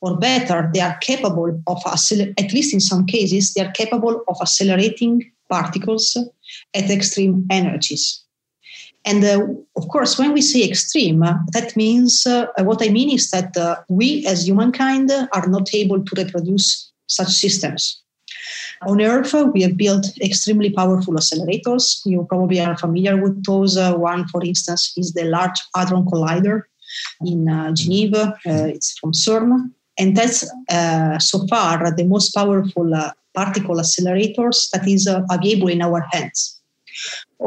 Or 0.00 0.18
better, 0.18 0.68
they 0.74 0.80
are 0.80 0.98
capable 0.98 1.62
of, 1.68 1.78
at 1.86 2.52
least 2.52 2.74
in 2.74 2.80
some 2.80 3.06
cases, 3.06 3.54
they 3.54 3.64
are 3.64 3.70
capable 3.70 4.24
of 4.28 4.36
accelerating 4.40 5.30
particles 5.48 6.16
at 6.74 6.90
extreme 6.90 7.46
energies. 7.50 8.21
And 9.04 9.24
uh, 9.24 9.46
of 9.76 9.88
course, 9.88 10.18
when 10.18 10.32
we 10.32 10.40
say 10.40 10.64
extreme, 10.64 11.22
uh, 11.22 11.34
that 11.52 11.76
means 11.76 12.26
uh, 12.26 12.46
what 12.58 12.82
I 12.82 12.88
mean 12.88 13.10
is 13.10 13.30
that 13.30 13.56
uh, 13.56 13.76
we 13.88 14.24
as 14.26 14.46
humankind 14.46 15.10
are 15.10 15.46
not 15.48 15.74
able 15.74 16.04
to 16.04 16.22
reproduce 16.22 16.92
such 17.06 17.28
systems. 17.28 18.00
On 18.86 19.00
Earth, 19.00 19.34
we 19.52 19.62
have 19.62 19.76
built 19.76 20.06
extremely 20.20 20.70
powerful 20.70 21.14
accelerators. 21.14 22.00
You 22.04 22.26
probably 22.28 22.60
are 22.60 22.76
familiar 22.76 23.20
with 23.20 23.44
those. 23.44 23.76
Uh, 23.76 23.94
one, 23.94 24.26
for 24.28 24.44
instance, 24.44 24.92
is 24.96 25.12
the 25.12 25.24
Large 25.24 25.60
Hadron 25.74 26.04
Collider 26.04 26.62
in 27.24 27.48
uh, 27.48 27.72
Geneva. 27.72 28.38
it's 28.44 28.98
from 28.98 29.12
CERN. 29.12 29.70
And 29.98 30.16
that's 30.16 30.40
so 31.18 31.46
far 31.48 31.94
the 31.94 32.04
most 32.04 32.30
powerful 32.34 32.90
particle 33.34 33.76
accelerators 33.76 34.70
that 34.70 34.88
is 34.88 35.06
available 35.06 35.68
in 35.68 35.82
our 35.82 36.06
hands. 36.10 36.61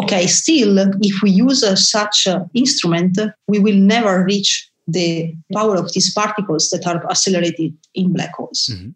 Okay, 0.04 0.28
still, 0.28 0.78
if 0.78 1.22
we 1.22 1.32
use 1.32 1.64
uh, 1.64 1.76
such 1.76 2.28
an 2.28 2.50
instrument, 2.54 3.18
we 3.48 3.60
will 3.60 3.76
never 3.76 4.24
reach 4.24 4.70
the 4.88 5.34
power 5.54 5.76
of 5.76 5.92
these 5.94 6.14
particles 6.14 6.70
that 6.70 6.86
are 6.86 7.10
accelerated 7.10 7.76
in 7.94 8.14
black 8.14 8.36
holes. 8.36 8.70
Mm-hmm. 8.72 8.90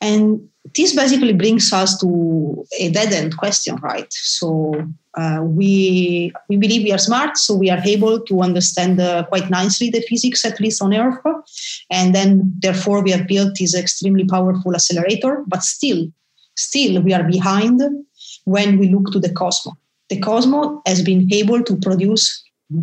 And 0.00 0.48
this 0.74 0.94
basically 0.94 1.32
brings 1.32 1.72
us 1.72 1.98
to 2.00 2.64
a 2.78 2.90
dead 2.90 3.12
end 3.12 3.36
question, 3.36 3.76
right? 3.76 4.06
So 4.10 4.74
uh, 5.14 5.40
we 5.42 6.32
we 6.48 6.56
believe 6.56 6.84
we 6.84 6.92
are 6.92 6.98
smart, 6.98 7.36
so 7.36 7.54
we 7.54 7.70
are 7.70 7.82
able 7.84 8.20
to 8.20 8.40
understand 8.40 9.00
uh, 9.00 9.24
quite 9.24 9.50
nicely 9.50 9.90
the 9.90 10.02
physics, 10.08 10.44
at 10.44 10.60
least 10.60 10.82
on 10.82 10.94
Earth, 10.94 11.20
and 11.90 12.14
then 12.14 12.52
therefore 12.60 13.02
we 13.02 13.10
have 13.10 13.26
built 13.26 13.56
this 13.58 13.74
extremely 13.74 14.24
powerful 14.24 14.74
accelerator. 14.74 15.44
But 15.46 15.62
still, 15.62 16.08
still 16.56 17.02
we 17.02 17.12
are 17.12 17.24
behind 17.24 17.82
when 18.44 18.78
we 18.78 18.88
look 18.88 19.12
to 19.12 19.20
the 19.20 19.32
cosmos 19.32 19.74
the 20.08 20.20
cosmos 20.20 20.80
has 20.86 21.02
been 21.02 21.32
able 21.32 21.62
to 21.62 21.76
produce 21.76 22.42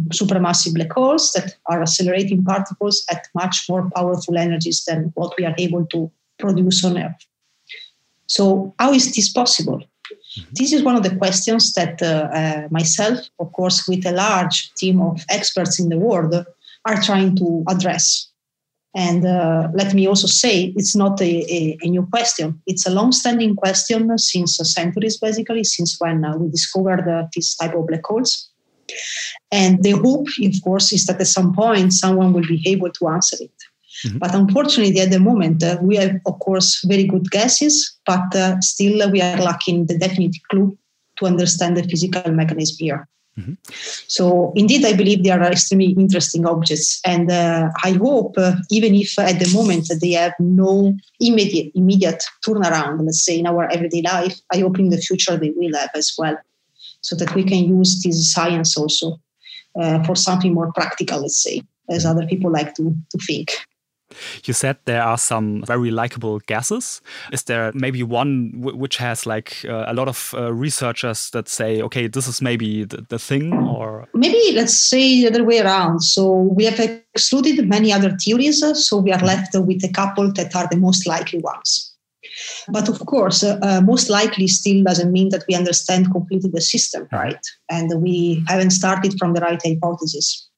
supermassive 0.10 0.74
black 0.74 0.92
holes 0.92 1.32
that 1.34 1.56
are 1.68 1.82
accelerating 1.82 2.44
particles 2.44 3.06
at 3.12 3.28
much 3.34 3.66
more 3.70 3.90
powerful 3.96 4.38
energies 4.38 4.84
than 4.86 5.12
what 5.16 5.34
we 5.38 5.46
are 5.46 5.56
able 5.58 5.86
to 5.88 6.12
produce 6.38 6.84
on 6.86 6.98
Earth. 6.98 7.26
So, 8.28 8.74
how 8.80 8.94
is 8.94 9.14
this 9.14 9.30
possible? 9.30 9.80
Mm-hmm. 9.80 10.52
This 10.54 10.74
is 10.74 10.84
one 10.84 10.96
of 10.96 11.04
the 11.04 11.16
questions 11.16 11.74
that 11.74 12.02
uh, 12.02 12.30
uh, 12.34 12.68
myself, 12.72 13.20
of 13.40 13.52
course, 13.52 13.88
with 13.88 14.06
a 14.06 14.12
large 14.12 14.74
team 14.76 15.02
of 15.02 15.22
experts 15.30 15.80
in 15.80 15.90
the 15.90 15.98
world, 15.98 16.34
are 16.86 17.02
trying 17.02 17.36
to 17.38 17.64
address. 17.68 18.31
And 18.94 19.26
uh, 19.26 19.70
let 19.74 19.94
me 19.94 20.06
also 20.06 20.28
say, 20.28 20.74
it's 20.76 20.96
not 20.96 21.22
a, 21.22 21.26
a, 21.26 21.78
a, 21.82 21.90
new 21.90 22.06
question. 22.08 22.62
It's 22.68 22.86
a 22.86 22.92
long-standing 22.92 23.56
question 23.56 24.18
since 24.18 24.58
centuries, 24.58 25.18
basically, 25.18 25.64
since 25.64 25.96
when 26.00 26.26
uh, 26.26 26.36
we 26.38 26.50
discovered 26.50 27.08
uh, 27.08 27.28
this 27.34 27.56
type 27.56 27.74
of 27.74 27.88
black 27.88 28.06
holes. 28.06 28.50
And 29.50 29.82
the 29.82 29.92
hope, 29.92 30.28
of 30.28 30.64
course, 30.64 30.92
is 30.92 31.06
that 31.06 31.22
at 31.22 31.28
some 31.28 31.54
point 31.54 31.94
someone 31.94 32.34
will 32.34 32.48
be 32.48 32.62
able 32.66 32.92
to 32.92 33.08
answer 33.08 33.38
it. 33.40 33.52
Mm-hmm. 34.06 34.18
But 34.18 34.36
unfortunately, 34.36 35.00
at 35.00 35.12
the 35.12 35.20
moment, 35.20 35.64
uh, 35.64 35.78
we 35.82 35.96
have, 35.96 36.16
of 36.26 36.40
course, 36.40 36.84
very 36.86 37.06
good 37.06 37.30
guesses, 37.32 37.98
but 38.06 38.36
uh, 38.36 38.60
still 38.60 39.10
we 39.10 39.22
are 39.22 39.38
lacking 39.38 39.86
the 39.86 39.98
definite 39.98 40.36
clue 40.50 40.78
to 41.18 41.26
understand 41.26 41.78
the 41.78 41.84
physical 41.84 42.32
mechanism 42.32 42.78
here. 42.80 43.08
Mm-hmm. 43.40 43.54
So, 44.08 44.52
indeed, 44.56 44.84
I 44.86 44.94
believe 44.94 45.24
they 45.24 45.32
are 45.32 45.42
extremely 45.44 45.92
interesting 45.98 46.46
objects, 46.46 47.00
and 47.06 47.32
uh, 47.32 47.70
I 47.84 47.94
hope, 47.94 48.36
uh, 48.38 48.56
even 48.70 48.94
if 48.94 49.18
at 49.18 49.40
the 49.40 49.50
moment 49.54 49.90
they 50.02 50.12
have 50.12 50.34
no 50.40 50.94
immediate 51.20 51.72
immediate 51.74 52.24
turnaround, 52.46 53.06
let's 53.06 53.24
say 53.24 53.40
in 53.40 53.48
our 53.48 53.72
everyday 53.72 54.02
life, 54.02 54.38
I 54.54 54.60
hope 54.60 54.80
in 54.80 54.90
the 54.90 54.98
future 54.98 55.38
they 55.38 55.52
will 55.56 55.76
have 55.78 55.92
as 55.96 56.14
well, 56.18 56.38
so 57.00 57.16
that 57.16 57.34
we 57.34 57.44
can 57.44 57.64
use 57.78 58.04
this 58.04 58.34
science 58.34 58.78
also 58.78 59.22
uh, 59.80 60.04
for 60.04 60.16
something 60.16 60.54
more 60.54 60.74
practical, 60.74 61.22
let's 61.22 61.42
say, 61.42 61.62
as 61.90 62.06
other 62.06 62.26
people 62.28 62.52
like 62.52 62.76
to 62.76 62.94
to 63.12 63.18
think. 63.26 63.52
You 64.44 64.54
said 64.54 64.78
there 64.86 65.04
are 65.04 65.18
some 65.18 65.64
very 65.66 65.92
likable 65.92 66.40
gases. 66.40 67.02
Is 67.32 67.44
there 67.44 67.72
maybe 67.74 68.04
one 68.04 68.52
which 68.56 68.98
has 68.98 69.26
like 69.26 69.66
uh, 69.68 69.86
a 69.88 69.94
lot 69.94 70.08
of 70.08 70.34
uh, 70.38 70.54
researchers 70.54 71.30
that 71.32 71.48
say, 71.48 71.82
okay, 71.82 72.08
this 72.08 72.28
is 72.28 72.42
maybe 72.42 72.84
the, 72.84 73.06
the, 73.10 73.20
thing, 73.20 73.54
or 73.54 74.08
maybe 74.14 74.54
let's 74.56 74.78
say 74.78 75.22
the 75.22 75.28
other 75.28 75.44
way 75.44 75.60
around. 75.60 76.02
So 76.02 76.32
we 76.32 76.66
have 76.66 76.80
excluded 76.80 77.68
many 77.68 77.94
other 77.94 78.16
theories, 78.18 78.64
so 78.88 78.98
we 78.98 79.12
are 79.12 79.20
left 79.20 79.56
with 79.56 79.84
a 79.84 79.92
couple 79.92 80.32
that 80.34 80.56
are 80.56 80.68
the 80.70 80.78
most 80.78 81.08
likely 81.08 81.40
ones. 81.40 81.94
But 82.70 82.88
of 82.90 83.00
course, 83.06 83.44
uh, 83.44 83.60
uh 83.62 83.82
most 83.82 84.10
likely 84.10 84.48
still 84.48 84.84
doesn't 84.84 85.12
mean 85.12 85.30
that 85.30 85.44
we 85.48 85.56
understand 85.56 86.12
completely 86.12 86.50
the 86.50 86.62
system, 86.62 87.08
right? 87.12 87.46
And 87.70 88.02
we 88.02 88.44
haven't 88.48 88.72
started 88.72 89.18
from 89.20 89.34
the 89.34 89.42
right 89.42 89.62
hypothesis. 89.64 90.50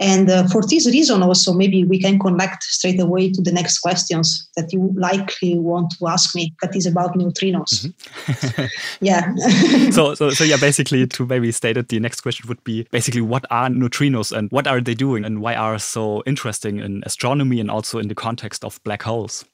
And 0.00 0.30
uh, 0.30 0.46
for 0.48 0.62
this 0.62 0.86
reason, 0.86 1.22
also, 1.22 1.52
maybe 1.52 1.84
we 1.84 2.00
can 2.00 2.18
connect 2.18 2.62
straight 2.62 3.00
away 3.00 3.30
to 3.30 3.42
the 3.42 3.52
next 3.52 3.80
questions 3.80 4.48
that 4.56 4.72
you 4.72 4.92
likely 4.96 5.58
want 5.58 5.94
to 5.98 6.08
ask 6.08 6.34
me. 6.34 6.54
That 6.62 6.74
is 6.74 6.86
about 6.86 7.14
neutrinos. 7.14 7.86
Mm-hmm. 7.86 8.64
yeah. 9.00 9.34
so, 9.90 10.14
so, 10.14 10.30
so, 10.30 10.44
yeah, 10.44 10.56
basically, 10.56 11.06
to 11.06 11.26
maybe 11.26 11.52
state 11.52 11.76
it, 11.76 11.88
the 11.88 12.00
next 12.00 12.20
question 12.20 12.48
would 12.48 12.62
be 12.64 12.86
basically 12.90 13.20
what 13.20 13.44
are 13.50 13.68
neutrinos 13.68 14.36
and 14.36 14.50
what 14.50 14.66
are 14.66 14.80
they 14.80 14.94
doing 14.94 15.24
and 15.24 15.40
why 15.40 15.54
are 15.54 15.78
so 15.78 16.22
interesting 16.26 16.78
in 16.78 17.02
astronomy 17.04 17.60
and 17.60 17.70
also 17.70 17.98
in 17.98 18.08
the 18.08 18.14
context 18.14 18.64
of 18.64 18.82
black 18.84 19.02
holes? 19.02 19.44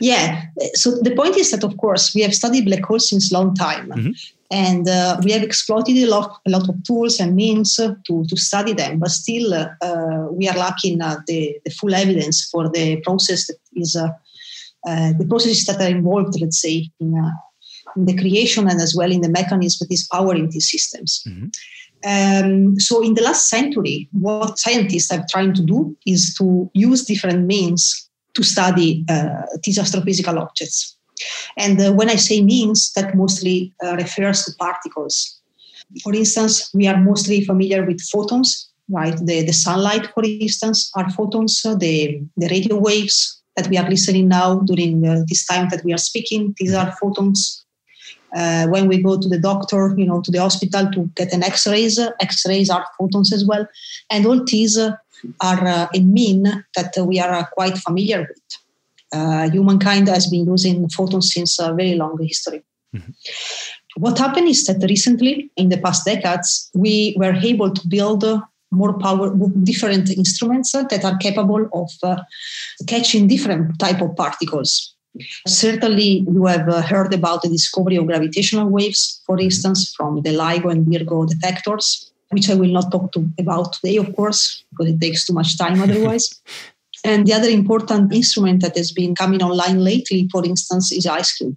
Yeah. 0.00 0.42
So 0.74 0.98
the 1.00 1.14
point 1.14 1.36
is 1.36 1.50
that, 1.50 1.64
of 1.64 1.76
course, 1.76 2.14
we 2.14 2.22
have 2.22 2.34
studied 2.34 2.66
black 2.66 2.84
holes 2.84 3.08
since 3.08 3.32
long 3.32 3.54
time. 3.54 3.88
Mm-hmm. 3.90 4.10
And 4.50 4.86
uh, 4.86 5.18
we 5.24 5.32
have 5.32 5.42
exploited 5.42 5.96
a 5.96 6.06
lot, 6.06 6.40
a 6.46 6.50
lot 6.50 6.68
of 6.68 6.82
tools 6.84 7.18
and 7.18 7.34
means 7.34 7.76
to, 7.76 7.96
to 8.06 8.36
study 8.36 8.74
them, 8.74 8.98
but 8.98 9.10
still 9.10 9.54
uh, 9.54 10.26
we 10.30 10.46
are 10.46 10.56
lacking 10.56 11.00
uh, 11.00 11.20
the, 11.26 11.58
the 11.64 11.70
full 11.70 11.94
evidence 11.94 12.48
for 12.50 12.68
the 12.68 13.00
process 13.00 13.46
that 13.46 13.56
is 13.74 13.96
uh, 13.96 14.08
uh, 14.86 15.12
the 15.18 15.26
processes 15.26 15.64
that 15.64 15.80
are 15.80 15.88
involved, 15.88 16.38
let's 16.40 16.60
say, 16.60 16.90
in, 17.00 17.16
uh, 17.16 17.30
in, 17.96 18.04
the 18.04 18.16
creation 18.16 18.68
and 18.68 18.80
as 18.80 18.94
well 18.94 19.10
in 19.10 19.20
the 19.20 19.28
mechanism 19.28 19.86
that 19.86 19.94
is 19.94 20.08
powering 20.10 20.50
these 20.50 20.70
systems. 20.70 21.24
Mm-hmm. 21.26 21.46
Um, 22.04 22.80
so 22.80 23.02
in 23.02 23.14
the 23.14 23.22
last 23.22 23.48
century, 23.48 24.08
what 24.12 24.58
scientists 24.58 25.12
are 25.12 25.24
trying 25.30 25.54
to 25.54 25.62
do 25.62 25.96
is 26.04 26.34
to 26.38 26.68
use 26.74 27.04
different 27.04 27.46
means 27.46 28.10
to 28.34 28.42
study 28.42 29.04
these 29.64 29.78
astrophysical 29.78 30.40
objects. 30.40 30.96
And 31.56 31.80
uh, 31.80 31.92
when 31.92 32.10
I 32.10 32.16
say 32.16 32.42
means, 32.42 32.92
that 32.94 33.14
mostly 33.14 33.72
uh, 33.84 33.94
refers 33.96 34.44
to 34.44 34.52
particles. 34.58 35.40
For 36.02 36.14
instance, 36.14 36.70
we 36.74 36.86
are 36.86 36.96
mostly 36.96 37.44
familiar 37.44 37.84
with 37.84 38.00
photons, 38.00 38.70
right? 38.88 39.16
The, 39.16 39.44
the 39.44 39.52
sunlight, 39.52 40.06
for 40.14 40.24
instance, 40.24 40.90
are 40.96 41.10
photons. 41.10 41.62
Uh, 41.64 41.74
the, 41.74 42.22
the 42.36 42.48
radio 42.48 42.76
waves 42.76 43.40
that 43.56 43.68
we 43.68 43.76
are 43.76 43.88
listening 43.88 44.28
now 44.28 44.60
during 44.60 45.06
uh, 45.06 45.22
this 45.28 45.46
time 45.46 45.68
that 45.70 45.84
we 45.84 45.92
are 45.92 45.98
speaking, 45.98 46.54
these 46.58 46.74
are 46.74 46.92
photons. 47.00 47.64
Uh, 48.34 48.66
when 48.68 48.88
we 48.88 49.02
go 49.02 49.20
to 49.20 49.28
the 49.28 49.38
doctor, 49.38 49.94
you 49.98 50.06
know, 50.06 50.22
to 50.22 50.30
the 50.30 50.40
hospital 50.40 50.90
to 50.90 51.10
get 51.16 51.34
an 51.34 51.42
X-rays, 51.42 52.00
X-rays 52.20 52.70
are 52.70 52.86
photons 52.98 53.30
as 53.30 53.44
well, 53.44 53.66
and 54.08 54.24
all 54.24 54.42
these 54.42 54.78
are 55.40 55.66
uh, 55.66 55.86
a 55.94 56.00
mean 56.00 56.42
that 56.76 56.92
we 57.06 57.20
are 57.20 57.48
quite 57.54 57.76
familiar 57.78 58.20
with 58.20 58.62
uh, 59.12 59.50
humankind 59.50 60.08
has 60.08 60.26
been 60.26 60.46
using 60.46 60.88
photons 60.88 61.32
since 61.32 61.58
a 61.58 61.72
very 61.74 61.94
long 61.94 62.18
history. 62.20 62.62
Mm-hmm. 62.94 63.10
What 63.96 64.18
happened 64.18 64.48
is 64.48 64.64
that 64.66 64.82
recently, 64.88 65.50
in 65.56 65.68
the 65.68 65.76
past 65.76 66.04
decades, 66.06 66.70
we 66.74 67.14
were 67.18 67.34
able 67.34 67.70
to 67.70 67.88
build 67.88 68.24
more 68.70 68.98
power, 68.98 69.34
different 69.62 70.08
instruments 70.10 70.72
that 70.72 71.04
are 71.04 71.16
capable 71.18 71.68
of 71.74 71.90
uh, 72.02 72.22
catching 72.86 73.28
different 73.28 73.78
type 73.78 74.00
of 74.00 74.16
particles. 74.16 74.94
Certainly, 75.46 76.24
you 76.32 76.46
have 76.46 76.66
uh, 76.70 76.80
heard 76.80 77.12
about 77.12 77.42
the 77.42 77.50
discovery 77.50 77.96
of 77.96 78.06
gravitational 78.06 78.70
waves, 78.70 79.20
for 79.26 79.36
mm-hmm. 79.36 79.44
instance, 79.44 79.92
from 79.94 80.22
the 80.22 80.30
LIGO 80.30 80.72
and 80.72 80.86
Virgo 80.86 81.26
detectors, 81.26 82.11
which 82.32 82.50
I 82.50 82.54
will 82.54 82.70
not 82.70 82.90
talk 82.90 83.12
to, 83.12 83.28
about 83.38 83.74
today, 83.74 83.96
of 83.96 84.14
course, 84.16 84.64
because 84.70 84.92
it 84.92 85.00
takes 85.00 85.24
too 85.24 85.32
much 85.32 85.58
time 85.58 85.80
otherwise. 85.80 86.40
And 87.04 87.26
the 87.26 87.32
other 87.32 87.48
important 87.48 88.12
instrument 88.14 88.62
that 88.62 88.76
has 88.76 88.92
been 88.92 89.16
coming 89.16 89.42
online 89.42 89.80
lately, 89.80 90.28
for 90.30 90.44
instance, 90.44 90.92
is 90.92 91.04
IceCube. 91.04 91.56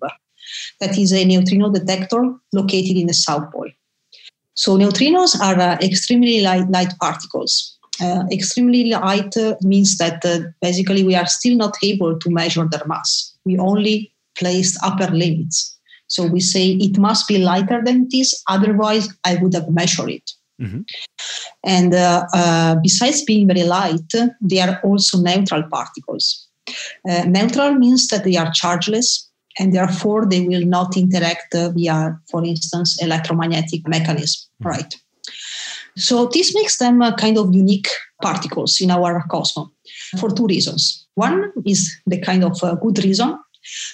That 0.79 0.97
is 0.97 1.13
a 1.13 1.23
neutrino 1.23 1.69
detector 1.71 2.33
located 2.51 2.97
in 2.97 3.07
the 3.07 3.13
South 3.13 3.51
Pole. 3.51 3.69
So 4.55 4.77
neutrinos 4.77 5.39
are 5.39 5.59
uh, 5.59 5.77
extremely 5.81 6.41
light, 6.41 6.69
light 6.69 6.93
particles. 6.99 7.77
Uh, 8.01 8.23
extremely 8.31 8.85
light 8.85 9.37
uh, 9.37 9.55
means 9.61 9.97
that 9.97 10.25
uh, 10.25 10.39
basically 10.61 11.03
we 11.03 11.15
are 11.15 11.27
still 11.27 11.55
not 11.55 11.75
able 11.83 12.17
to 12.17 12.29
measure 12.29 12.67
their 12.69 12.85
mass. 12.87 13.33
We 13.45 13.57
only 13.57 14.11
placed 14.37 14.77
upper 14.83 15.13
limits. 15.13 15.77
So 16.07 16.25
we 16.25 16.39
say 16.39 16.71
it 16.71 16.97
must 16.97 17.27
be 17.27 17.37
lighter 17.37 17.81
than 17.83 18.07
this, 18.09 18.43
otherwise 18.47 19.09
I 19.23 19.35
would 19.35 19.53
have 19.53 19.69
measured 19.69 20.09
it. 20.09 20.31
Mm-hmm. 20.61 20.81
And 21.63 21.93
uh, 21.93 22.25
uh, 22.33 22.75
besides 22.81 23.23
being 23.23 23.47
very 23.47 23.63
light, 23.63 24.11
they 24.41 24.59
are 24.59 24.79
also 24.83 25.19
neutral 25.19 25.63
particles. 25.63 26.47
Uh, 27.09 27.23
neutral 27.25 27.75
means 27.75 28.07
that 28.07 28.23
they 28.23 28.35
are 28.35 28.51
chargeless 28.53 29.29
and 29.59 29.73
therefore 29.73 30.25
they 30.25 30.47
will 30.47 30.65
not 30.65 30.97
interact 30.97 31.53
via, 31.53 32.19
for 32.29 32.43
instance, 32.43 33.01
electromagnetic 33.01 33.87
mechanism, 33.87 34.49
mm-hmm. 34.61 34.69
right? 34.69 34.95
So 35.97 36.27
this 36.27 36.53
makes 36.53 36.77
them 36.77 37.01
kind 37.17 37.37
of 37.37 37.53
unique 37.55 37.87
particles 38.21 38.81
in 38.81 38.91
our 38.91 39.23
cosmos 39.29 39.69
for 40.19 40.29
two 40.29 40.45
reasons. 40.45 41.07
One 41.15 41.51
is 41.65 41.95
the 42.05 42.19
kind 42.19 42.43
of 42.43 42.59
good 42.81 43.03
reason. 43.03 43.39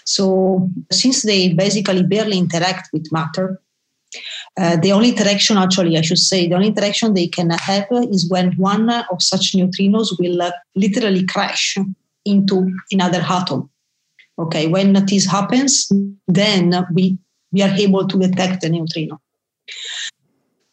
So 0.05 0.69
since 0.91 1.21
they 1.21 1.53
basically 1.53 2.03
barely 2.03 2.37
interact 2.37 2.89
with 2.91 3.11
matter, 3.11 3.61
uh, 4.59 4.75
the 4.77 4.91
only 4.91 5.09
interaction, 5.09 5.57
actually, 5.57 5.97
I 5.97 6.01
should 6.01 6.17
say, 6.17 6.47
the 6.47 6.55
only 6.55 6.67
interaction 6.67 7.13
they 7.13 7.27
can 7.27 7.49
have 7.51 7.87
is 7.91 8.29
when 8.29 8.51
one 8.53 8.89
of 8.89 9.21
such 9.21 9.53
neutrinos 9.53 10.19
will 10.19 10.41
uh, 10.41 10.51
literally 10.75 11.25
crash 11.25 11.77
into 12.25 12.69
another 12.91 13.23
atom. 13.27 13.69
Okay, 14.37 14.67
when 14.67 14.93
this 15.05 15.25
happens, 15.25 15.89
then 16.27 16.85
we, 16.93 17.17
we 17.51 17.61
are 17.61 17.73
able 17.75 18.07
to 18.07 18.19
detect 18.19 18.61
the 18.61 18.69
neutrino. 18.69 19.21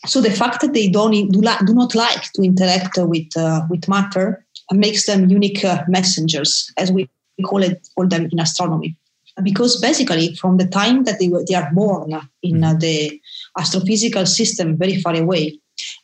So 0.07 0.21
the 0.21 0.31
fact 0.31 0.61
that 0.63 0.73
they 0.73 0.89
don't 0.89 1.13
do, 1.13 1.41
do 1.41 1.75
not 1.75 1.95
like 1.95 2.33
to 2.35 2.43
interact 2.43 2.97
with 2.99 3.37
uh, 3.37 3.63
with 3.69 3.89
matter 3.89 4.45
makes 4.73 5.07
them 5.07 5.29
unique 5.29 5.65
uh, 5.65 5.83
messengers, 5.89 6.73
as 6.77 6.93
we 6.93 7.09
call 7.45 7.63
it 7.63 7.87
call 7.97 8.07
them 8.07 8.29
in 8.31 8.39
astronomy 8.39 8.97
because 9.43 9.81
basically 9.81 10.35
from 10.37 10.57
the 10.57 10.67
time 10.67 11.05
that 11.05 11.19
they, 11.19 11.29
were, 11.29 11.45
they 11.47 11.55
are 11.55 11.71
born 11.73 12.21
in 12.43 12.65
uh, 12.65 12.75
the 12.75 13.21
astrophysical 13.57 14.27
system 14.27 14.77
very 14.77 15.01
far 15.01 15.15
away 15.15 15.59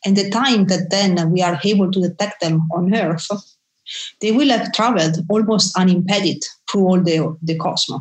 and 0.04 0.16
the 0.16 0.30
time 0.30 0.66
that 0.66 0.90
then 0.90 1.30
we 1.30 1.42
are 1.42 1.58
able 1.64 1.90
to 1.90 2.00
detect 2.00 2.40
them 2.40 2.62
on 2.74 2.94
earth 2.94 3.28
they 4.20 4.32
will 4.32 4.48
have 4.48 4.72
traveled 4.72 5.18
almost 5.28 5.76
unimpeded 5.76 6.42
through 6.70 6.86
all 6.86 7.00
the, 7.00 7.36
the 7.42 7.56
cosmos. 7.58 8.00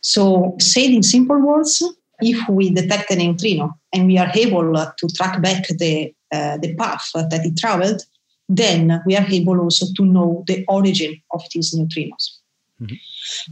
So 0.00 0.56
said 0.60 0.90
in 0.90 1.02
simple 1.02 1.40
words 1.40 1.82
if 2.20 2.48
we 2.48 2.70
detect 2.70 3.10
a 3.10 3.16
neutrino 3.16 3.78
and 3.92 4.06
we 4.06 4.18
are 4.18 4.30
able 4.34 4.72
to 4.72 5.08
track 5.08 5.42
back 5.42 5.66
the, 5.68 6.14
uh, 6.32 6.56
the 6.58 6.74
path 6.76 7.10
that 7.14 7.44
it 7.44 7.58
traveled 7.58 8.02
then 8.48 9.02
we 9.04 9.16
are 9.16 9.26
able 9.28 9.60
also 9.60 9.86
to 9.96 10.04
know 10.04 10.42
the 10.46 10.64
origin 10.68 11.20
of 11.32 11.42
these 11.52 11.74
neutrinos. 11.74 12.38
Mm-hmm. 12.80 12.94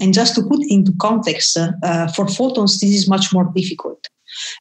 And 0.00 0.14
just 0.14 0.34
to 0.34 0.42
put 0.42 0.60
into 0.68 0.92
context, 1.00 1.56
uh, 1.56 2.06
for 2.08 2.28
photons, 2.28 2.80
this 2.80 2.90
is 2.90 3.08
much 3.08 3.32
more 3.32 3.50
difficult. 3.54 4.08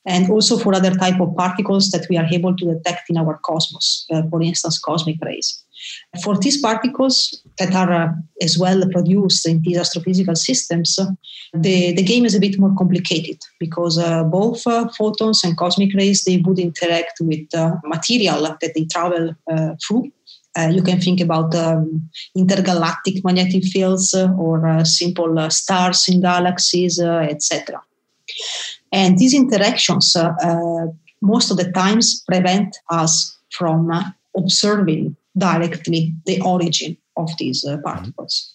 And 0.06 0.30
also 0.30 0.58
for 0.58 0.74
other 0.74 0.94
type 0.96 1.20
of 1.20 1.36
particles 1.36 1.90
that 1.90 2.08
we 2.10 2.18
are 2.18 2.28
able 2.32 2.56
to 2.56 2.74
detect 2.74 3.10
in 3.10 3.18
our 3.18 3.40
cosmos, 3.44 4.06
uh, 4.12 4.22
for 4.30 4.42
instance, 4.42 4.80
cosmic 4.80 5.18
rays. 5.24 5.62
For 6.24 6.38
these 6.38 6.62
particles 6.62 7.42
that 7.60 7.76
are 7.76 7.92
uh, 7.92 8.08
as 8.42 8.58
well 8.58 8.82
produced 8.92 9.46
in 9.48 9.62
these 9.62 9.78
astrophysical 9.78 10.38
systems, 10.38 10.98
the, 11.54 11.94
the 11.94 12.04
game 12.04 12.26
is 12.26 12.34
a 12.34 12.40
bit 12.40 12.58
more 12.58 12.74
complicated 12.78 13.38
because 13.60 13.98
uh, 13.98 14.24
both 14.24 14.66
uh, 14.66 14.88
photons 14.98 15.44
and 15.44 15.58
cosmic 15.58 15.94
rays 15.94 16.24
they 16.24 16.38
would 16.38 16.60
interact 16.60 17.20
with 17.20 17.54
uh, 17.54 17.74
material 17.84 18.42
that 18.44 18.72
they 18.74 18.86
travel 18.86 19.36
through 19.86 20.12
Uh, 20.58 20.70
you 20.74 20.82
can 20.82 21.02
think 21.02 21.20
about 21.20 21.54
um, 21.54 22.10
intergalactic 22.34 23.24
magnetic 23.26 23.64
fields 23.66 24.14
uh, 24.14 24.32
or 24.38 24.68
uh, 24.68 24.84
simple 24.86 25.38
uh, 25.38 25.50
stars 25.50 26.08
in 26.08 26.22
galaxies, 26.22 27.00
uh, 27.00 27.28
etc. 27.30 27.82
And 28.94 29.18
these 29.18 29.34
interactions, 29.34 30.16
most 31.22 31.52
of 31.52 31.58
the 31.58 31.72
times, 31.74 32.24
prevent 32.26 32.78
us 32.90 33.38
from 33.50 33.92
observing 34.38 35.18
directly 35.38 36.14
the 36.26 36.40
origin 36.42 36.96
of 37.18 37.30
these 37.38 37.66
particles. 37.84 38.54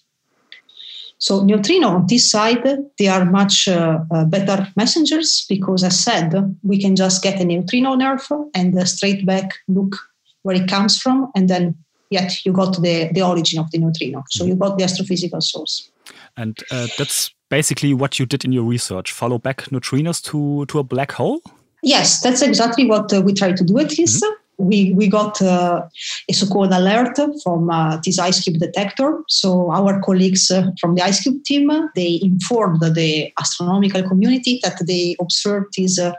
So 1.18 1.44
neutrino 1.44 1.88
on 1.88 2.06
this 2.06 2.30
side, 2.30 2.66
they 2.98 3.08
are 3.08 3.26
much 3.26 3.66
better 3.66 4.66
messengers 4.76 5.44
because 5.46 5.84
as 5.84 6.00
said, 6.00 6.56
we 6.62 6.80
can 6.80 6.96
just 6.96 7.22
get 7.22 7.40
a 7.40 7.44
neutrino 7.44 8.00
Earth 8.00 8.32
and 8.54 8.78
uh, 8.78 8.86
straight 8.86 9.26
back 9.26 9.52
look 9.68 9.94
where 10.42 10.56
it 10.56 10.68
comes 10.68 10.98
from, 10.98 11.30
and 11.34 11.50
then 11.50 11.76
yet 12.10 12.44
you 12.44 12.52
got 12.52 12.80
the, 12.82 13.10
the 13.12 13.22
origin 13.22 13.58
of 13.58 13.70
the 13.70 13.78
neutrino. 13.78 14.24
So 14.30 14.44
you 14.44 14.54
got 14.54 14.76
the 14.78 14.84
astrophysical 14.84 15.42
source. 15.42 15.90
And 16.36 16.58
uh, 16.70 16.88
that's 16.98 17.32
basically 17.48 17.94
what 17.94 18.18
you 18.18 18.26
did 18.26 18.44
in 18.44 18.52
your 18.52 18.64
research, 18.64 19.12
follow 19.12 19.38
back 19.38 19.62
neutrinos 19.70 20.22
to, 20.24 20.66
to 20.66 20.78
a 20.78 20.82
black 20.82 21.12
hole? 21.12 21.40
Yes, 21.82 22.20
that's 22.20 22.42
exactly 22.42 22.86
what 22.86 23.12
uh, 23.12 23.22
we 23.22 23.32
try 23.32 23.52
to 23.52 23.64
do 23.64 23.78
at 23.78 23.96
least. 23.96 24.22
Mm-hmm 24.22 24.34
we, 24.60 24.92
we 24.94 25.08
got 25.08 25.40
uh, 25.42 25.82
a 26.28 26.32
so-called 26.32 26.72
alert 26.72 27.18
from 27.42 27.70
uh, 27.70 27.98
this 28.04 28.20
IceCube 28.20 28.58
detector. 28.58 29.22
So 29.28 29.70
our 29.70 30.00
colleagues 30.00 30.50
uh, 30.50 30.70
from 30.80 30.94
the 30.94 31.02
IceCube 31.02 31.44
team, 31.44 31.70
they 31.94 32.20
informed 32.22 32.80
the 32.80 33.32
astronomical 33.40 34.02
community 34.02 34.60
that 34.62 34.84
they 34.86 35.16
observed 35.20 35.74
these 35.76 35.98
uh, 35.98 36.12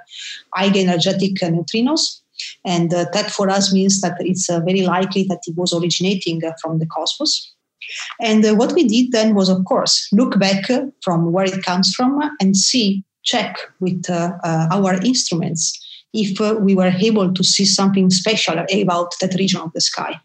energetic 0.58 1.36
neutrinos. 1.36 2.21
And 2.66 2.94
uh, 2.94 3.06
that 3.14 3.32
for 3.32 3.50
us 3.50 3.74
means 3.74 4.02
that 4.02 4.16
it's 4.20 4.50
uh, 4.50 4.60
very 4.62 4.82
likely 4.82 5.24
that 5.26 5.42
it 5.46 5.56
was 5.56 5.74
originating 5.74 6.42
from 6.62 6.80
the 6.80 6.86
cosmos. 6.86 7.54
And 8.20 8.58
what 8.58 8.74
we 8.74 8.88
did 8.88 9.12
then 9.12 9.34
was, 9.34 9.50
of 9.50 9.66
course, 9.66 10.08
look 10.12 10.40
back 10.40 10.70
from 11.04 11.32
where 11.32 11.46
it 11.46 11.64
comes 11.64 11.94
from 11.94 12.20
and 12.40 12.56
see, 12.56 13.04
check 13.24 13.58
with 13.80 14.10
our 14.10 14.94
instruments 15.04 15.80
if 16.14 16.40
uh, 16.42 16.56
we 16.60 16.76
were 16.76 16.94
able 17.00 17.34
to 17.34 17.44
see 17.44 17.66
something 17.66 18.10
special 18.10 18.64
about 18.74 19.14
that 19.22 19.34
region 19.36 19.62
of 19.62 19.72
the 19.74 19.82
sky. 19.82 20.20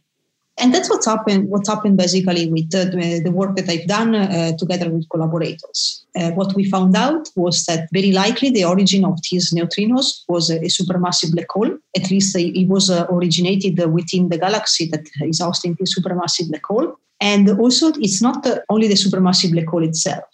And 0.58 0.72
that's 0.72 0.88
what's 0.88 1.06
happened. 1.06 1.50
What's 1.50 1.68
happened 1.68 1.98
basically 1.98 2.50
with 2.50 2.74
uh, 2.74 2.84
the, 2.86 3.20
the, 3.22 3.30
work 3.30 3.56
that 3.56 3.68
I've 3.68 3.86
done 3.86 4.14
uh, 4.14 4.56
together 4.56 4.88
with 4.88 5.08
collaborators. 5.10 6.06
Uh, 6.14 6.30
what 6.30 6.54
we 6.54 6.64
found 6.70 6.96
out 6.96 7.28
was 7.36 7.64
that 7.66 7.88
very 7.92 8.12
likely 8.12 8.50
the 8.50 8.64
origin 8.64 9.04
of 9.04 9.18
these 9.30 9.52
neutrinos 9.52 10.22
was 10.28 10.48
a, 10.48 10.56
a 10.56 10.68
supermassive 10.68 11.32
black 11.32 11.50
hole. 11.50 11.76
At 11.94 12.10
least 12.10 12.34
it 12.36 12.68
was 12.68 12.90
originated 12.90 13.78
within 13.92 14.30
the 14.30 14.38
galaxy 14.38 14.86
that 14.86 15.06
is 15.20 15.40
hosting 15.40 15.76
the 15.78 15.84
supermassive 15.84 16.48
black 16.48 16.64
hole. 16.64 16.96
And 17.20 17.48
also, 17.60 17.92
it's 17.96 18.22
not 18.22 18.46
only 18.70 18.88
the 18.88 18.94
supermassive 18.94 19.52
black 19.52 19.66
hole 19.66 19.84
itself. 19.84 20.24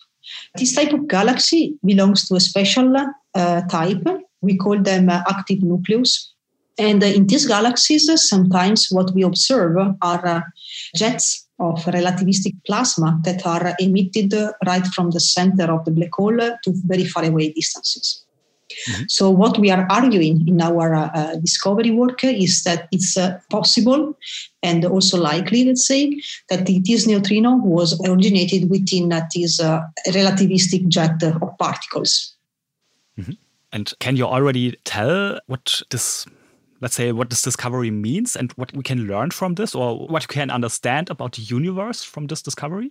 This 0.56 0.74
type 0.74 0.92
of 0.92 1.08
galaxy 1.08 1.76
belongs 1.84 2.28
to 2.28 2.36
a 2.36 2.40
special 2.40 2.96
uh, 3.34 3.62
type 3.62 4.06
we 4.42 4.56
call 4.56 4.78
them 4.78 5.08
uh, 5.08 5.22
active 5.28 5.62
nucleus. 5.62 6.31
And 6.78 7.02
uh, 7.02 7.06
in 7.06 7.26
these 7.26 7.46
galaxies, 7.46 8.08
uh, 8.08 8.16
sometimes 8.16 8.88
what 8.90 9.12
we 9.14 9.22
observe 9.22 9.76
are 10.00 10.44
jets 10.96 11.46
of 11.58 11.84
relativistic 11.84 12.54
plasma 12.66 13.20
that 13.24 13.46
are 13.46 13.74
emitted 13.78 14.34
right 14.66 14.86
from 14.88 15.10
the 15.10 15.20
center 15.20 15.70
of 15.72 15.84
the 15.84 15.90
black 15.90 16.14
hole 16.14 16.36
to 16.36 16.72
very 16.86 17.04
far 17.04 17.24
away 17.24 17.52
distances. 17.52 18.24
Mm-hmm. 18.88 19.02
So, 19.08 19.30
what 19.30 19.58
we 19.58 19.70
are 19.70 19.86
arguing 19.90 20.48
in 20.48 20.60
our 20.62 20.94
uh, 20.94 21.36
discovery 21.36 21.90
work 21.90 22.24
is 22.24 22.64
that 22.64 22.88
it's 22.90 23.16
uh, 23.16 23.38
possible 23.50 24.16
and 24.62 24.84
also 24.84 25.20
likely, 25.20 25.64
let's 25.66 25.86
say, 25.86 26.20
that 26.48 26.66
this 26.66 27.06
neutrino 27.06 27.56
was 27.56 28.00
originated 28.06 28.70
within 28.70 29.12
uh, 29.12 29.26
this 29.34 29.60
relativistic 30.08 30.88
jet 30.88 31.22
of 31.22 31.58
particles. 31.58 32.34
Mm-hmm. 33.18 33.32
And 33.72 33.92
can 34.00 34.16
you 34.16 34.26
already 34.26 34.76
tell 34.84 35.38
what 35.46 35.82
this, 35.90 36.26
let's 36.82 36.96
say, 36.96 37.12
what 37.12 37.30
this 37.30 37.42
discovery 37.42 37.90
means 37.90 38.36
and 38.36 38.52
what 38.52 38.74
we 38.74 38.82
can 38.82 39.06
learn 39.06 39.30
from 39.30 39.54
this 39.54 39.74
or 39.74 40.06
what 40.08 40.24
you 40.24 40.28
can 40.28 40.50
understand 40.50 41.08
about 41.08 41.32
the 41.32 41.42
universe 41.42 42.02
from 42.02 42.26
this 42.26 42.42
discovery? 42.42 42.90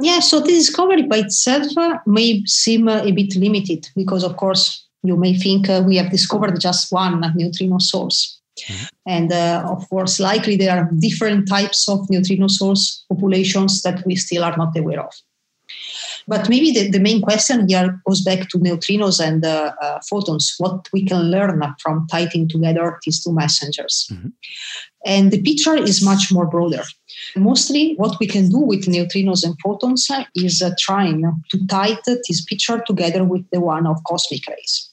Yeah, 0.00 0.20
so 0.20 0.40
the 0.40 0.52
discovery 0.52 1.02
by 1.02 1.18
itself 1.18 1.66
uh, 1.76 1.98
may 2.06 2.42
seem 2.46 2.88
uh, 2.88 3.02
a 3.02 3.12
bit 3.12 3.36
limited 3.36 3.88
because, 3.94 4.24
of 4.24 4.36
course, 4.36 4.86
you 5.02 5.16
may 5.16 5.34
think 5.34 5.68
uh, 5.68 5.82
we 5.86 5.96
have 5.96 6.10
discovered 6.10 6.58
just 6.60 6.90
one 6.90 7.20
neutrino 7.36 7.78
source. 7.78 8.40
Mm-hmm. 8.58 8.84
And 9.06 9.32
uh, 9.32 9.68
of 9.70 9.88
course, 9.88 10.18
likely 10.18 10.56
there 10.56 10.76
are 10.76 10.90
different 10.98 11.46
types 11.46 11.88
of 11.88 12.08
neutrino 12.10 12.48
source 12.48 13.04
populations 13.08 13.82
that 13.82 14.04
we 14.06 14.16
still 14.16 14.44
are 14.44 14.56
not 14.56 14.76
aware 14.76 15.00
of. 15.00 15.12
But 16.28 16.48
maybe 16.48 16.70
the, 16.70 16.90
the 16.90 17.00
main 17.00 17.22
question 17.22 17.68
here 17.68 18.00
goes 18.06 18.22
back 18.22 18.48
to 18.48 18.58
neutrinos 18.58 19.20
and 19.20 19.44
uh, 19.44 19.72
uh, 19.80 20.00
photons, 20.08 20.54
what 20.58 20.88
we 20.92 21.04
can 21.04 21.30
learn 21.30 21.62
from 21.80 22.06
tying 22.10 22.48
together 22.48 22.98
these 23.04 23.22
two 23.22 23.32
messengers. 23.32 24.08
Mm-hmm. 24.12 24.28
And 25.04 25.30
the 25.30 25.40
picture 25.42 25.76
is 25.76 26.04
much 26.04 26.32
more 26.32 26.46
broader. 26.46 26.82
Mostly, 27.36 27.94
what 27.96 28.18
we 28.18 28.26
can 28.26 28.48
do 28.48 28.58
with 28.58 28.86
neutrinos 28.86 29.44
and 29.44 29.54
photons 29.62 30.08
is 30.34 30.62
uh, 30.62 30.70
trying 30.78 31.22
to 31.50 31.66
tie 31.68 31.96
this 32.04 32.44
picture 32.44 32.82
together 32.86 33.24
with 33.24 33.48
the 33.52 33.60
one 33.60 33.86
of 33.86 34.02
cosmic 34.06 34.46
rays. 34.48 34.90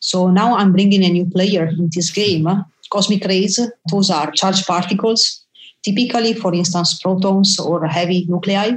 So 0.00 0.30
now 0.30 0.56
I'm 0.56 0.72
bringing 0.72 1.04
a 1.04 1.08
new 1.08 1.26
player 1.26 1.66
in 1.66 1.88
this 1.94 2.10
game. 2.10 2.46
Cosmic 2.90 3.24
rays, 3.24 3.58
those 3.90 4.10
are 4.10 4.30
charged 4.32 4.66
particles, 4.66 5.44
typically, 5.82 6.34
for 6.34 6.54
instance, 6.54 6.98
protons 7.02 7.58
or 7.58 7.86
heavy 7.86 8.26
nuclei 8.28 8.76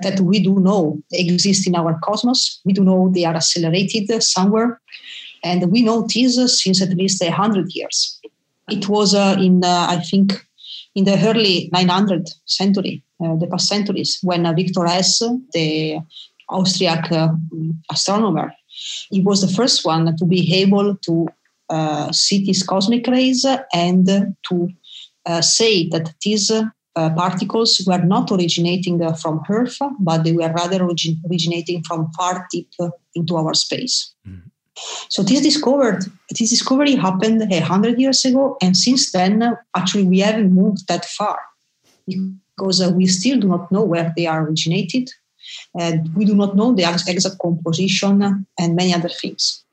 that 0.00 0.20
we 0.20 0.40
do 0.40 0.58
know 0.60 1.00
exist 1.12 1.66
in 1.66 1.74
our 1.74 1.98
cosmos. 2.02 2.60
We 2.64 2.72
do 2.72 2.84
know 2.84 3.10
they 3.12 3.24
are 3.24 3.34
accelerated 3.34 4.22
somewhere. 4.22 4.80
And 5.42 5.70
we 5.70 5.82
know 5.82 6.06
this 6.12 6.62
since 6.62 6.82
at 6.82 6.90
least 6.90 7.22
100 7.22 7.72
years. 7.72 8.20
It 8.68 8.88
was 8.88 9.14
uh, 9.14 9.36
in, 9.38 9.64
uh, 9.64 9.86
I 9.88 9.98
think, 9.98 10.44
in 10.94 11.04
the 11.04 11.18
early 11.28 11.70
900th 11.72 12.30
century, 12.46 13.02
uh, 13.22 13.36
the 13.36 13.46
past 13.46 13.68
centuries, 13.68 14.18
when 14.22 14.46
uh, 14.46 14.52
Victor 14.52 14.86
Hess, 14.86 15.18
the 15.52 16.00
Austriac 16.50 17.12
uh, 17.12 17.28
astronomer, 17.90 18.52
he 19.10 19.20
was 19.20 19.40
the 19.40 19.54
first 19.54 19.84
one 19.84 20.16
to 20.16 20.24
be 20.24 20.54
able 20.54 20.96
to 20.96 21.28
uh, 21.68 22.10
see 22.12 22.44
these 22.44 22.62
cosmic 22.62 23.06
rays 23.06 23.44
and 23.74 24.06
to 24.48 24.68
say 25.40 25.88
that 25.88 26.14
these 26.22 26.50
uh, 26.96 27.10
particles 27.10 27.82
were 27.86 28.02
not 28.02 28.32
originating 28.32 29.02
uh, 29.02 29.12
from 29.12 29.42
Earth, 29.50 29.78
but 30.00 30.24
they 30.24 30.32
were 30.32 30.52
rather 30.52 30.82
origin- 30.82 31.20
originating 31.28 31.82
from 31.84 32.10
far 32.16 32.46
deep 32.50 32.68
uh, 32.80 32.88
into 33.14 33.36
our 33.36 33.54
space. 33.54 34.14
Mm-hmm. 34.26 34.48
So 35.08 35.22
this 35.22 35.40
discovered 35.40 36.04
this 36.30 36.50
discovery 36.50 36.96
happened 36.96 37.50
a 37.52 37.60
hundred 37.60 37.98
years 37.98 38.24
ago, 38.24 38.56
and 38.62 38.76
since 38.76 39.12
then, 39.12 39.56
actually, 39.76 40.04
we 40.04 40.20
haven't 40.20 40.52
moved 40.52 40.88
that 40.88 41.04
far 41.04 41.38
because 42.06 42.80
uh, 42.80 42.90
we 42.90 43.06
still 43.06 43.40
do 43.40 43.48
not 43.48 43.70
know 43.72 43.82
where 43.82 44.12
they 44.16 44.26
are 44.26 44.46
originated, 44.46 45.10
and 45.78 46.14
we 46.14 46.24
do 46.24 46.34
not 46.34 46.56
know 46.56 46.74
the 46.74 46.84
exact 46.84 47.38
composition 47.40 48.46
and 48.58 48.76
many 48.76 48.94
other 48.94 49.08
things. 49.08 49.64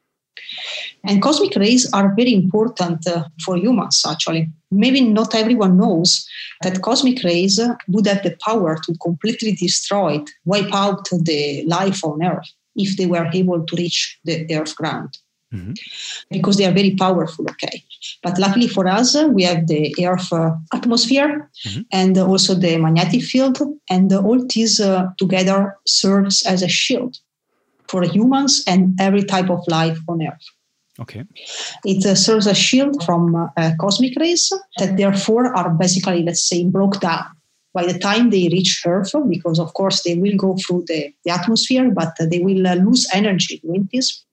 And 1.03 1.21
cosmic 1.21 1.55
rays 1.55 1.91
are 1.93 2.15
very 2.15 2.33
important 2.33 3.05
uh, 3.07 3.25
for 3.43 3.57
humans, 3.57 4.03
actually. 4.07 4.49
Maybe 4.71 5.01
not 5.01 5.35
everyone 5.35 5.77
knows 5.77 6.27
that 6.61 6.81
cosmic 6.81 7.23
rays 7.23 7.59
would 7.87 8.07
have 8.07 8.23
the 8.23 8.35
power 8.45 8.77
to 8.85 8.97
completely 9.01 9.53
destroy, 9.53 10.23
wipe 10.45 10.73
out 10.73 11.07
the 11.11 11.63
life 11.67 12.03
on 12.03 12.23
Earth 12.23 12.49
if 12.75 12.97
they 12.97 13.05
were 13.05 13.29
able 13.33 13.65
to 13.65 13.75
reach 13.75 14.19
the 14.23 14.47
Earth 14.55 14.75
ground. 14.75 15.17
Mm-hmm. 15.53 15.73
Because 16.31 16.57
they 16.57 16.65
are 16.65 16.71
very 16.71 16.95
powerful, 16.95 17.45
okay. 17.51 17.83
But 18.23 18.39
luckily 18.39 18.67
for 18.67 18.87
us, 18.87 19.15
we 19.15 19.43
have 19.43 19.67
the 19.67 19.93
Earth 20.03 20.33
uh, 20.33 20.51
atmosphere 20.73 21.47
mm-hmm. 21.67 21.81
and 21.91 22.17
also 22.17 22.55
the 22.55 22.77
magnetic 22.77 23.21
field, 23.21 23.59
and 23.89 24.11
all 24.11 24.43
these 24.47 24.79
uh, 24.79 25.09
together 25.19 25.77
serves 25.85 26.43
as 26.43 26.63
a 26.63 26.67
shield 26.67 27.19
for 27.93 28.01
humans 28.17 28.63
and 28.71 28.82
every 29.08 29.23
type 29.34 29.49
of 29.56 29.62
life 29.67 29.99
on 30.12 30.25
Earth. 30.29 30.47
Okay. 31.03 31.23
It 31.91 32.06
uh, 32.06 32.15
serves 32.15 32.47
a 32.47 32.56
shield 32.65 33.03
from 33.06 33.36
uh, 33.36 33.71
cosmic 33.84 34.13
rays 34.23 34.43
that 34.79 34.97
therefore 34.97 35.45
are 35.60 35.69
basically, 35.84 36.23
let's 36.23 36.45
say, 36.49 36.65
broke 36.77 36.99
down 36.99 37.25
by 37.73 37.86
the 37.86 37.97
time 37.97 38.29
they 38.29 38.49
reach 38.49 38.84
Earth, 38.86 39.12
because 39.29 39.60
of 39.60 39.73
course 39.73 40.03
they 40.03 40.15
will 40.15 40.38
go 40.38 40.56
through 40.58 40.84
the, 40.88 41.13
the 41.25 41.32
atmosphere, 41.32 41.89
but 41.91 42.13
they 42.19 42.39
will 42.39 42.67
uh, 42.67 42.75
lose 42.75 43.08
energy 43.13 43.60
doing 43.65 43.89
this. 43.91 44.23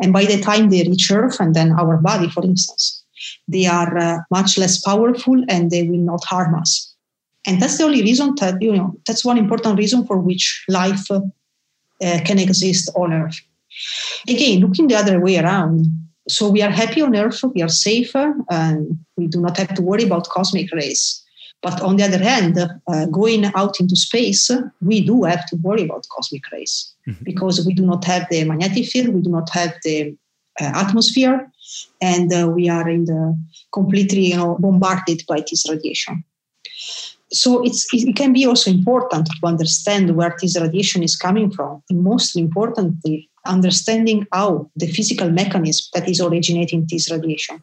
And 0.00 0.12
by 0.12 0.24
the 0.24 0.40
time 0.40 0.70
they 0.70 0.82
reach 0.84 1.10
Earth, 1.10 1.40
and 1.40 1.54
then 1.54 1.72
our 1.72 1.96
body, 1.98 2.28
for 2.30 2.44
instance, 2.44 3.04
they 3.48 3.66
are 3.66 3.98
uh, 3.98 4.18
much 4.30 4.56
less 4.56 4.80
powerful 4.80 5.38
and 5.48 5.70
they 5.70 5.82
will 5.82 6.04
not 6.12 6.24
harm 6.24 6.54
us. 6.54 6.94
And 7.46 7.60
that's 7.60 7.78
the 7.78 7.84
only 7.84 8.02
reason 8.02 8.34
that, 8.40 8.62
you 8.62 8.72
know, 8.76 8.94
that's 9.06 9.24
one 9.24 9.38
important 9.38 9.78
reason 9.78 10.06
for 10.06 10.18
which 10.18 10.64
life 10.68 11.06
uh, 12.04 12.20
can 12.24 12.38
exist 12.38 12.90
on 12.96 13.12
Earth. 13.12 13.40
Again, 14.28 14.60
looking 14.60 14.88
the 14.88 14.96
other 14.96 15.20
way 15.20 15.38
around. 15.38 15.86
So 16.28 16.48
we 16.48 16.62
are 16.62 16.70
happy 16.70 17.02
on 17.02 17.14
Earth, 17.14 17.42
we 17.54 17.62
are 17.62 17.68
safer, 17.68 18.34
and 18.50 18.98
we 19.16 19.26
do 19.28 19.40
not 19.40 19.56
have 19.56 19.74
to 19.74 19.82
worry 19.82 20.04
about 20.04 20.28
cosmic 20.28 20.72
rays. 20.72 21.22
But 21.62 21.80
on 21.80 21.96
the 21.96 22.04
other 22.04 22.22
hand, 22.22 22.58
uh, 22.58 23.06
going 23.06 23.46
out 23.54 23.80
into 23.80 23.96
space, 23.96 24.50
we 24.80 25.04
do 25.04 25.24
have 25.24 25.46
to 25.46 25.56
worry 25.56 25.84
about 25.84 26.06
cosmic 26.14 26.42
rays 26.52 26.92
mm-hmm. 27.08 27.24
because 27.24 27.64
we 27.66 27.74
do 27.74 27.84
not 27.84 28.04
have 28.04 28.26
the 28.30 28.44
magnetic 28.44 28.86
field, 28.86 29.08
we 29.08 29.22
do 29.22 29.30
not 29.30 29.48
have 29.50 29.74
the 29.82 30.16
uh, 30.60 30.72
atmosphere, 30.74 31.50
and 32.00 32.32
uh, 32.32 32.48
we 32.48 32.68
are 32.68 32.88
in 32.88 33.04
the 33.06 33.38
completely 33.72 34.26
you 34.26 34.36
know, 34.36 34.56
bombarded 34.58 35.22
by 35.28 35.40
this 35.48 35.68
radiation. 35.68 36.24
So 37.32 37.64
it's, 37.64 37.86
it 37.92 38.14
can 38.14 38.32
be 38.32 38.46
also 38.46 38.70
important 38.70 39.26
to 39.26 39.46
understand 39.46 40.16
where 40.16 40.36
this 40.40 40.58
radiation 40.58 41.02
is 41.02 41.16
coming 41.16 41.50
from, 41.50 41.82
and 41.90 42.02
most 42.02 42.36
importantly, 42.36 43.28
understanding 43.44 44.26
how 44.32 44.70
the 44.76 44.86
physical 44.86 45.30
mechanism 45.30 45.86
that 45.94 46.08
is 46.08 46.20
originating 46.20 46.86
this 46.88 47.10
radiation. 47.10 47.62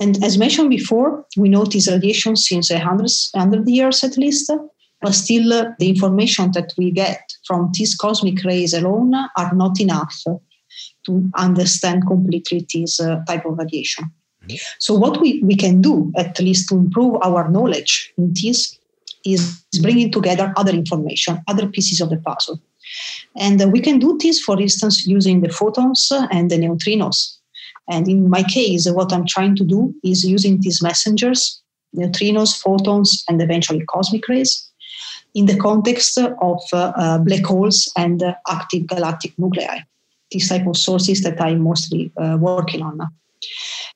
And 0.00 0.22
as 0.24 0.38
mentioned 0.38 0.70
before, 0.70 1.24
we 1.36 1.48
know 1.48 1.64
this 1.64 1.90
radiation 1.90 2.36
since 2.36 2.70
100, 2.70 3.10
100 3.32 3.68
years 3.68 4.02
at 4.02 4.16
least, 4.16 4.50
but 5.00 5.14
still 5.14 5.52
uh, 5.52 5.66
the 5.78 5.88
information 5.88 6.50
that 6.52 6.72
we 6.76 6.90
get 6.90 7.20
from 7.46 7.70
these 7.74 7.94
cosmic 7.94 8.42
rays 8.44 8.74
alone 8.74 9.14
are 9.14 9.54
not 9.54 9.80
enough 9.80 10.14
to 11.06 11.30
understand 11.36 12.06
completely 12.06 12.66
this 12.72 12.98
uh, 13.00 13.20
type 13.26 13.44
of 13.44 13.58
radiation. 13.58 14.04
Mm-hmm. 14.04 14.56
So, 14.78 14.94
what 14.94 15.20
we, 15.20 15.42
we 15.42 15.54
can 15.54 15.80
do, 15.80 16.12
at 16.16 16.38
least 16.40 16.68
to 16.70 16.76
improve 16.76 17.16
our 17.22 17.48
knowledge 17.50 18.12
in 18.18 18.32
this, 18.42 18.78
is 19.24 19.64
bringing 19.80 20.10
together 20.10 20.52
other 20.56 20.72
information, 20.72 21.42
other 21.48 21.66
pieces 21.66 22.00
of 22.00 22.10
the 22.10 22.16
puzzle. 22.18 22.60
And 23.36 23.60
uh, 23.62 23.68
we 23.68 23.80
can 23.80 23.98
do 23.98 24.18
this, 24.18 24.40
for 24.40 24.60
instance, 24.60 25.06
using 25.06 25.40
the 25.40 25.48
photons 25.48 26.12
and 26.30 26.50
the 26.50 26.56
neutrinos. 26.56 27.36
And 27.88 28.08
in 28.08 28.30
my 28.30 28.42
case, 28.42 28.88
what 28.90 29.12
I'm 29.12 29.26
trying 29.26 29.56
to 29.56 29.64
do 29.64 29.94
is 30.02 30.24
using 30.24 30.60
these 30.60 30.82
messengers, 30.82 31.60
neutrinos, 31.96 32.56
photons, 32.60 33.24
and 33.28 33.42
eventually 33.42 33.84
cosmic 33.86 34.26
rays, 34.28 34.70
in 35.34 35.46
the 35.46 35.56
context 35.56 36.16
of 36.18 36.60
uh, 36.72 36.92
uh, 36.96 37.18
black 37.18 37.44
holes 37.44 37.90
and 37.96 38.22
uh, 38.22 38.34
active 38.48 38.86
galactic 38.86 39.36
nuclei. 39.38 39.80
These 40.30 40.48
type 40.48 40.66
of 40.66 40.76
sources 40.76 41.22
that 41.22 41.40
I'm 41.40 41.60
mostly 41.60 42.12
uh, 42.16 42.38
working 42.40 42.82
on. 42.82 42.98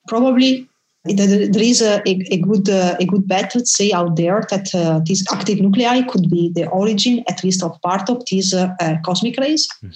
Probably 0.06 0.68
there 1.04 1.62
is 1.62 1.80
a, 1.80 2.02
a, 2.06 2.38
good 2.38 2.68
uh, 2.68 2.96
a 2.98 3.04
good 3.06 3.26
bet, 3.28 3.54
let's 3.54 3.74
say, 3.74 3.92
out 3.92 4.16
there 4.16 4.44
that 4.50 4.74
uh, 4.74 5.00
these 5.04 5.24
active 5.32 5.60
nuclei 5.60 6.02
could 6.02 6.28
be 6.28 6.50
the 6.54 6.68
origin, 6.68 7.24
at 7.28 7.42
least 7.44 7.62
of 7.62 7.80
part 7.82 8.10
of 8.10 8.22
these 8.30 8.52
uh, 8.52 8.68
uh 8.80 8.96
cosmic 9.04 9.38
rays, 9.38 9.68
mm-hmm. 9.82 9.92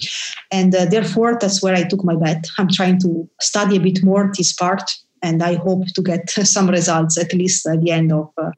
and 0.51 0.73
uh, 0.75 0.85
therefore 0.85 1.37
that's 1.39 1.61
where 1.61 1.75
I 1.75 1.83
took 1.83 2.03
my 2.03 2.15
bet. 2.15 2.47
I'm 2.57 2.69
trying 2.69 2.99
to 3.01 3.29
study 3.41 3.75
a 3.75 3.81
bit 3.81 4.03
more 4.03 4.31
this 4.37 4.53
part, 4.53 4.89
and 5.21 5.43
I 5.43 5.55
hope 5.55 5.85
to 5.93 6.01
get 6.01 6.29
some 6.29 6.69
results 6.69 7.17
at 7.17 7.33
least 7.33 7.67
at 7.67 7.81
the 7.81 7.91
end 7.91 8.11
of 8.13 8.31
uh, 8.37 8.51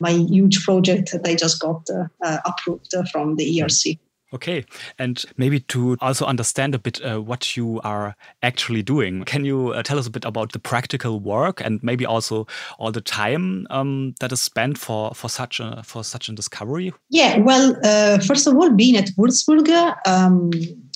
my 0.00 0.12
huge 0.12 0.64
project 0.64 1.12
that 1.12 1.26
I 1.26 1.34
just 1.34 1.60
got 1.60 1.86
approved 2.22 2.94
from 3.12 3.36
the 3.36 3.58
ERC. 3.58 3.98
Okay, 4.32 4.64
and 4.98 5.24
maybe 5.36 5.58
to 5.60 5.96
also 6.00 6.24
understand 6.24 6.74
a 6.74 6.78
bit 6.78 7.04
uh, 7.04 7.20
what 7.20 7.56
you 7.56 7.80
are 7.82 8.14
actually 8.42 8.82
doing, 8.82 9.24
can 9.24 9.44
you 9.44 9.70
uh, 9.70 9.82
tell 9.82 9.98
us 9.98 10.06
a 10.06 10.10
bit 10.10 10.24
about 10.24 10.52
the 10.52 10.60
practical 10.60 11.18
work 11.18 11.60
and 11.60 11.82
maybe 11.82 12.06
also 12.06 12.46
all 12.78 12.92
the 12.92 13.00
time 13.00 13.66
um, 13.70 14.14
that 14.20 14.30
is 14.30 14.40
spent 14.40 14.78
for 14.78 15.12
for 15.14 15.28
such 15.28 15.58
a 15.58 15.82
for 15.84 16.04
such 16.04 16.28
a 16.28 16.32
discovery? 16.32 16.92
Yeah, 17.08 17.38
well, 17.38 17.76
uh, 17.82 18.18
first 18.20 18.46
of 18.46 18.54
all, 18.54 18.70
being 18.70 18.96
at 18.96 19.10
Würzburg. 19.18 19.68
Um, 20.06 20.50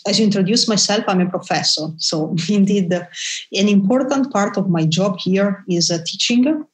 as 0.07 0.19
you 0.19 0.27
introduced 0.27 0.69
myself, 0.69 1.03
I'm 1.09 1.21
a 1.21 1.29
professor. 1.29 1.89
So, 1.97 2.37
indeed, 2.49 2.93
an 2.93 3.69
important 3.69 4.33
part 4.33 4.57
of 4.57 4.69
my 4.69 4.85
job 4.85 5.19
here 5.19 5.65
is 5.69 5.91
uh, 5.91 5.99
teaching 6.07 6.65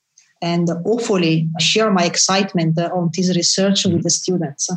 and 0.42 0.68
hopefully 0.84 1.48
share 1.58 1.90
my 1.90 2.04
excitement 2.04 2.78
uh, 2.78 2.90
on 2.92 3.10
this 3.14 3.34
research 3.36 3.84
with 3.84 4.02
the 4.02 4.10
students. 4.10 4.70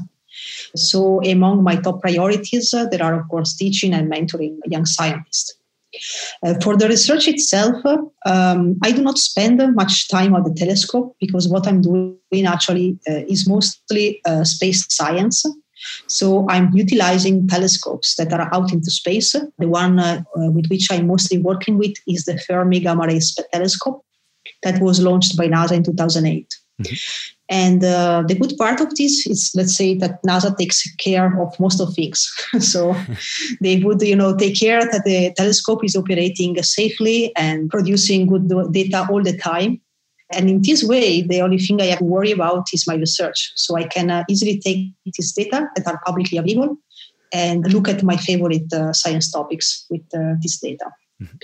So, 0.76 1.22
among 1.24 1.64
my 1.64 1.76
top 1.76 2.02
priorities, 2.02 2.74
uh, 2.74 2.86
there 2.86 3.04
are, 3.04 3.20
of 3.20 3.28
course, 3.30 3.56
teaching 3.56 3.94
and 3.94 4.12
mentoring 4.12 4.58
young 4.66 4.86
scientists. 4.86 5.56
Uh, 6.44 6.56
for 6.62 6.76
the 6.76 6.88
research 6.88 7.28
itself, 7.28 7.76
um, 8.26 8.78
I 8.84 8.92
do 8.92 9.02
not 9.02 9.18
spend 9.18 9.62
much 9.76 10.10
time 10.10 10.34
on 10.34 10.44
the 10.44 10.54
telescope 10.54 11.16
because 11.20 11.48
what 11.48 11.68
I'm 11.68 11.82
doing 11.82 12.46
actually 12.46 12.98
uh, 13.08 13.22
is 13.28 13.48
mostly 13.48 14.20
uh, 14.26 14.44
space 14.44 14.86
science. 14.90 15.46
So 16.08 16.48
I'm 16.50 16.74
utilizing 16.74 17.48
telescopes 17.48 18.16
that 18.16 18.34
are 18.34 18.54
out 18.54 18.72
into 18.72 18.90
space. 18.90 19.34
The 19.34 19.68
one 19.68 20.00
uh, 20.00 20.24
uh, 20.38 20.50
with 20.52 20.68
which 20.68 20.92
I'm 20.92 21.08
mostly 21.08 21.38
working 21.38 21.78
with 21.78 21.94
is 22.08 22.26
the 22.26 22.40
Fermi 22.40 22.80
Gamma 22.80 23.06
Ray 23.06 23.20
Telescope 23.52 24.04
that 24.64 24.82
was 24.82 25.02
launched 25.02 25.38
by 25.38 25.48
NASA 25.48 25.74
in 25.74 25.84
2008. 25.84 26.48
Mm-hmm. 26.82 26.96
And 27.50 27.84
uh, 27.84 28.24
the 28.28 28.36
good 28.36 28.58
part 28.58 28.82
of 28.82 28.96
this 28.96 29.28
is, 29.28 29.52
let's 29.56 29.76
say, 29.76 29.96
that 29.96 30.24
NASA 30.24 30.58
takes 30.58 30.82
care 30.96 31.40
of 31.40 31.60
most 31.60 31.80
of 31.80 31.94
things. 31.94 32.32
so 32.60 32.96
they 33.62 33.80
would, 33.80 34.02
you 34.02 34.16
know, 34.16 34.36
take 34.36 34.60
care 34.60 34.82
that 34.82 35.04
the 35.06 35.34
telescope 35.36 35.84
is 35.84 35.96
operating 35.96 36.62
safely 36.64 37.36
and 37.36 37.70
producing 37.70 38.28
good 38.28 38.50
data 38.72 39.08
all 39.10 39.22
the 39.22 39.38
time. 39.38 39.80
And 40.32 40.50
in 40.50 40.62
this 40.64 40.84
way, 40.84 41.22
the 41.22 41.42
only 41.42 41.60
thing 41.60 41.80
I 41.80 41.86
have 41.86 42.00
to 42.00 42.06
worry 42.06 42.32
about 42.32 42.68
is 42.74 42.88
my 42.88 42.96
research. 42.96 43.52
So 43.56 43.78
I 43.78 43.84
can 43.84 44.10
uh, 44.10 44.24
easily 44.28 44.60
take 44.60 44.94
this 45.18 45.32
data 45.34 45.68
that 45.76 45.86
are 45.86 46.02
publicly 46.06 46.40
available 46.40 46.78
and 47.32 47.72
look 47.72 47.88
at 47.88 48.04
my 48.04 48.18
favorite 48.18 48.72
uh, 48.74 48.94
science 48.94 49.32
topics 49.32 49.86
with 49.90 50.02
uh, 50.16 50.36
this 50.42 50.60
data. 50.60 50.86
Mm-hmm. 51.22 51.38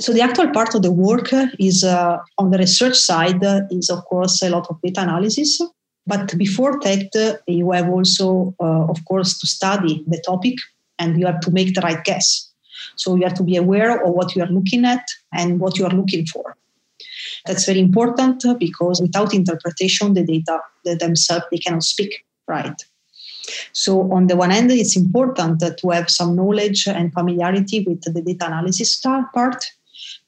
So 0.00 0.12
the 0.12 0.20
actual 0.22 0.50
part 0.50 0.74
of 0.74 0.82
the 0.82 0.92
work 0.92 1.30
is 1.58 1.82
uh, 1.82 2.18
on 2.38 2.50
the 2.50 2.58
research 2.58 2.96
side 2.96 3.42
is 3.70 3.90
of 3.90 4.04
course 4.04 4.42
a 4.42 4.50
lot 4.50 4.66
of 4.70 4.80
data 4.80 5.02
analysis. 5.02 5.60
But 6.06 6.38
before 6.38 6.78
that, 6.80 7.40
you 7.46 7.70
have 7.72 7.88
also, 7.90 8.54
uh, 8.60 8.86
of 8.86 9.04
course, 9.04 9.38
to 9.40 9.46
study 9.46 10.04
the 10.06 10.22
topic 10.24 10.54
and 10.98 11.18
you 11.18 11.26
have 11.26 11.40
to 11.40 11.50
make 11.50 11.74
the 11.74 11.82
right 11.82 12.02
guess. 12.02 12.50
So 12.96 13.16
you 13.16 13.24
have 13.24 13.34
to 13.34 13.42
be 13.42 13.56
aware 13.56 14.02
of 14.04 14.14
what 14.14 14.34
you 14.34 14.42
are 14.42 14.48
looking 14.48 14.84
at 14.84 15.04
and 15.32 15.60
what 15.60 15.78
you 15.78 15.84
are 15.84 15.94
looking 15.94 16.26
for. 16.26 16.56
That's 17.46 17.66
very 17.66 17.80
important 17.80 18.44
because 18.58 19.00
without 19.00 19.34
interpretation, 19.34 20.14
the 20.14 20.24
data 20.24 20.60
themselves 20.84 21.44
they 21.50 21.58
cannot 21.58 21.82
speak 21.82 22.24
right. 22.46 22.84
So 23.72 24.12
on 24.12 24.26
the 24.26 24.36
one 24.36 24.50
hand, 24.50 24.70
it's 24.70 24.96
important 24.96 25.62
to 25.78 25.90
have 25.90 26.10
some 26.10 26.36
knowledge 26.36 26.86
and 26.86 27.12
familiarity 27.12 27.84
with 27.86 28.02
the 28.02 28.22
data 28.22 28.46
analysis 28.46 28.96
part, 28.96 29.64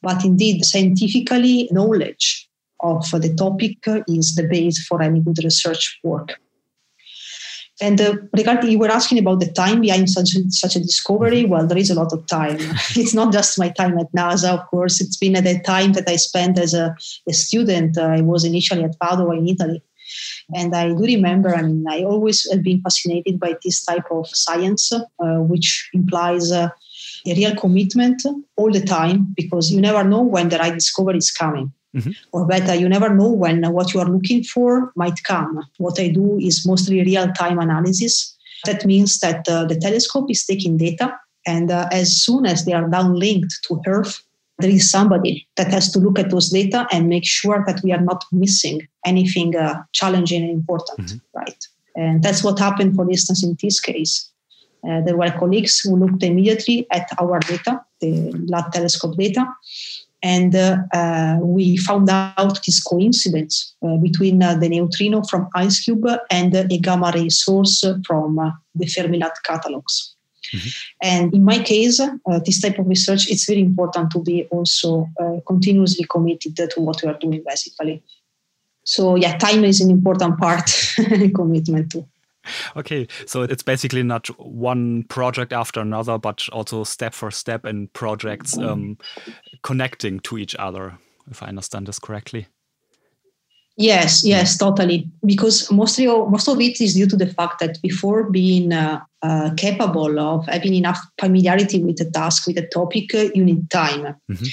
but 0.02 0.24
indeed, 0.24 0.64
scientifically, 0.64 1.68
knowledge 1.70 2.48
of 2.80 3.04
the 3.10 3.34
topic 3.34 3.78
is 4.08 4.34
the 4.34 4.46
base 4.48 4.84
for 4.86 5.02
any 5.02 5.20
good 5.20 5.42
research 5.44 6.00
work. 6.02 6.38
And 7.82 7.98
uh, 8.00 8.16
regarding, 8.36 8.70
you 8.70 8.78
were 8.78 8.90
asking 8.90 9.18
about 9.18 9.40
the 9.40 9.50
time 9.50 9.80
behind 9.80 10.10
such 10.10 10.34
a, 10.34 10.50
such 10.50 10.76
a 10.76 10.80
discovery. 10.80 11.46
Well, 11.46 11.66
there 11.66 11.78
is 11.78 11.88
a 11.88 11.94
lot 11.94 12.12
of 12.12 12.26
time. 12.26 12.58
it's 12.96 13.14
not 13.14 13.32
just 13.32 13.58
my 13.58 13.70
time 13.70 13.98
at 13.98 14.12
NASA, 14.12 14.50
of 14.50 14.66
course. 14.68 15.00
It's 15.00 15.16
been 15.16 15.36
at 15.36 15.44
the 15.44 15.60
time 15.60 15.92
that 15.94 16.08
I 16.08 16.16
spent 16.16 16.58
as 16.58 16.74
a, 16.74 16.94
a 17.26 17.32
student. 17.32 17.96
Uh, 17.96 18.02
I 18.02 18.20
was 18.20 18.44
initially 18.44 18.84
at 18.84 18.98
Padua 19.00 19.36
in 19.36 19.48
Italy. 19.48 19.82
And 20.54 20.74
I 20.74 20.88
do 20.88 21.04
remember, 21.04 21.54
I 21.54 21.62
mean, 21.62 21.84
I 21.88 22.02
always 22.02 22.50
have 22.50 22.62
been 22.62 22.82
fascinated 22.82 23.38
by 23.38 23.54
this 23.62 23.84
type 23.84 24.06
of 24.10 24.26
science, 24.28 24.92
uh, 24.92 25.38
which 25.38 25.88
implies 25.94 26.50
uh, 26.52 26.68
a 27.26 27.34
real 27.34 27.54
commitment 27.56 28.22
all 28.56 28.70
the 28.70 28.80
time 28.80 29.32
because 29.36 29.70
you 29.70 29.80
never 29.80 30.04
know 30.04 30.22
when 30.22 30.48
the 30.48 30.58
right 30.58 30.74
discovery 30.74 31.18
is 31.18 31.30
coming. 31.30 31.72
Mm-hmm. 31.96 32.12
Or 32.32 32.46
better, 32.46 32.74
you 32.74 32.88
never 32.88 33.12
know 33.12 33.30
when 33.30 33.64
what 33.72 33.92
you 33.92 34.00
are 34.00 34.08
looking 34.08 34.44
for 34.44 34.92
might 34.94 35.22
come. 35.24 35.60
What 35.78 35.98
I 35.98 36.08
do 36.08 36.38
is 36.38 36.64
mostly 36.64 37.02
real 37.02 37.32
time 37.32 37.58
analysis. 37.58 38.36
That 38.64 38.84
means 38.84 39.18
that 39.20 39.48
uh, 39.48 39.64
the 39.64 39.74
telescope 39.74 40.30
is 40.30 40.44
taking 40.44 40.76
data, 40.76 41.18
and 41.46 41.70
uh, 41.70 41.88
as 41.90 42.22
soon 42.22 42.46
as 42.46 42.64
they 42.64 42.74
are 42.74 42.88
downlinked 42.88 43.52
to 43.64 43.80
Earth, 43.86 44.22
there 44.60 44.70
is 44.70 44.90
somebody 44.90 45.48
that 45.56 45.72
has 45.72 45.90
to 45.92 45.98
look 45.98 46.18
at 46.18 46.30
those 46.30 46.50
data 46.50 46.86
and 46.92 47.08
make 47.08 47.24
sure 47.24 47.64
that 47.66 47.80
we 47.82 47.92
are 47.92 48.00
not 48.00 48.24
missing 48.30 48.86
anything 49.04 49.56
uh, 49.56 49.82
challenging 49.92 50.42
and 50.42 50.50
important, 50.50 51.08
mm-hmm. 51.08 51.38
right? 51.38 51.66
And 51.96 52.22
that's 52.22 52.44
what 52.44 52.58
happened, 52.58 52.94
for 52.94 53.10
instance, 53.10 53.42
in 53.42 53.56
this 53.60 53.80
case. 53.80 54.30
Uh, 54.88 55.00
there 55.02 55.16
were 55.16 55.30
colleagues 55.30 55.80
who 55.80 55.96
looked 55.96 56.22
immediately 56.22 56.86
at 56.90 57.08
our 57.20 57.38
data, 57.40 57.84
the 58.00 58.32
LAT 58.48 58.72
telescope 58.72 59.16
data, 59.16 59.46
and 60.22 60.54
uh, 60.54 60.78
uh, 60.92 61.38
we 61.40 61.76
found 61.78 62.08
out 62.10 62.58
this 62.66 62.82
coincidence 62.82 63.74
uh, 63.82 63.96
between 63.96 64.42
uh, 64.42 64.54
the 64.54 64.68
neutrino 64.68 65.22
from 65.22 65.48
IceCube 65.56 66.18
and 66.30 66.54
a 66.54 66.78
gamma 66.78 67.10
ray 67.14 67.28
source 67.30 67.84
from 68.06 68.38
uh, 68.38 68.50
the 68.74 68.86
Fermi-LAT 68.86 69.32
catalogs. 69.44 70.14
Mm-hmm. 70.54 70.68
And 71.02 71.34
in 71.34 71.44
my 71.44 71.58
case, 71.58 72.00
this 72.44 72.60
type 72.60 72.78
of 72.78 72.86
research, 72.86 73.30
it's 73.30 73.46
very 73.46 73.60
important 73.60 74.10
to 74.10 74.20
be 74.20 74.44
also 74.50 75.08
continuously 75.46 76.04
committed 76.10 76.56
to 76.56 76.80
what 76.80 77.00
we 77.02 77.08
are 77.08 77.18
doing, 77.18 77.42
basically. 77.46 78.02
So 78.84 79.14
yeah, 79.14 79.38
time 79.38 79.64
is 79.64 79.80
an 79.80 79.90
important 79.90 80.38
part, 80.38 80.70
commitment 81.34 81.92
too. 81.92 82.06
Okay, 82.76 83.06
so 83.26 83.42
it's 83.42 83.62
basically 83.62 84.02
not 84.02 84.26
one 84.38 85.04
project 85.04 85.52
after 85.52 85.80
another, 85.80 86.18
but 86.18 86.48
also 86.52 86.84
step 86.84 87.14
for 87.14 87.30
step 87.30 87.64
in 87.66 87.88
projects 87.88 88.56
um, 88.58 88.98
connecting 89.62 90.20
to 90.20 90.38
each 90.38 90.54
other, 90.56 90.98
if 91.30 91.42
I 91.42 91.46
understand 91.46 91.86
this 91.86 91.98
correctly. 91.98 92.46
Yes, 93.80 94.22
yes, 94.26 94.58
totally. 94.58 95.08
Because 95.24 95.70
mostly, 95.70 96.06
most 96.06 96.48
of 96.48 96.60
it 96.60 96.80
is 96.82 96.94
due 96.94 97.06
to 97.06 97.16
the 97.16 97.28
fact 97.28 97.60
that 97.60 97.80
before 97.80 98.28
being 98.28 98.74
uh, 98.74 99.00
uh, 99.22 99.54
capable 99.56 100.20
of 100.20 100.46
having 100.48 100.74
enough 100.74 100.98
familiarity 101.18 101.82
with 101.82 101.96
the 101.96 102.10
task, 102.10 102.46
with 102.46 102.56
the 102.56 102.66
topic, 102.66 103.14
uh, 103.14 103.28
you 103.34 103.42
need 103.42 103.70
time. 103.70 104.14
Mm-hmm. 104.30 104.44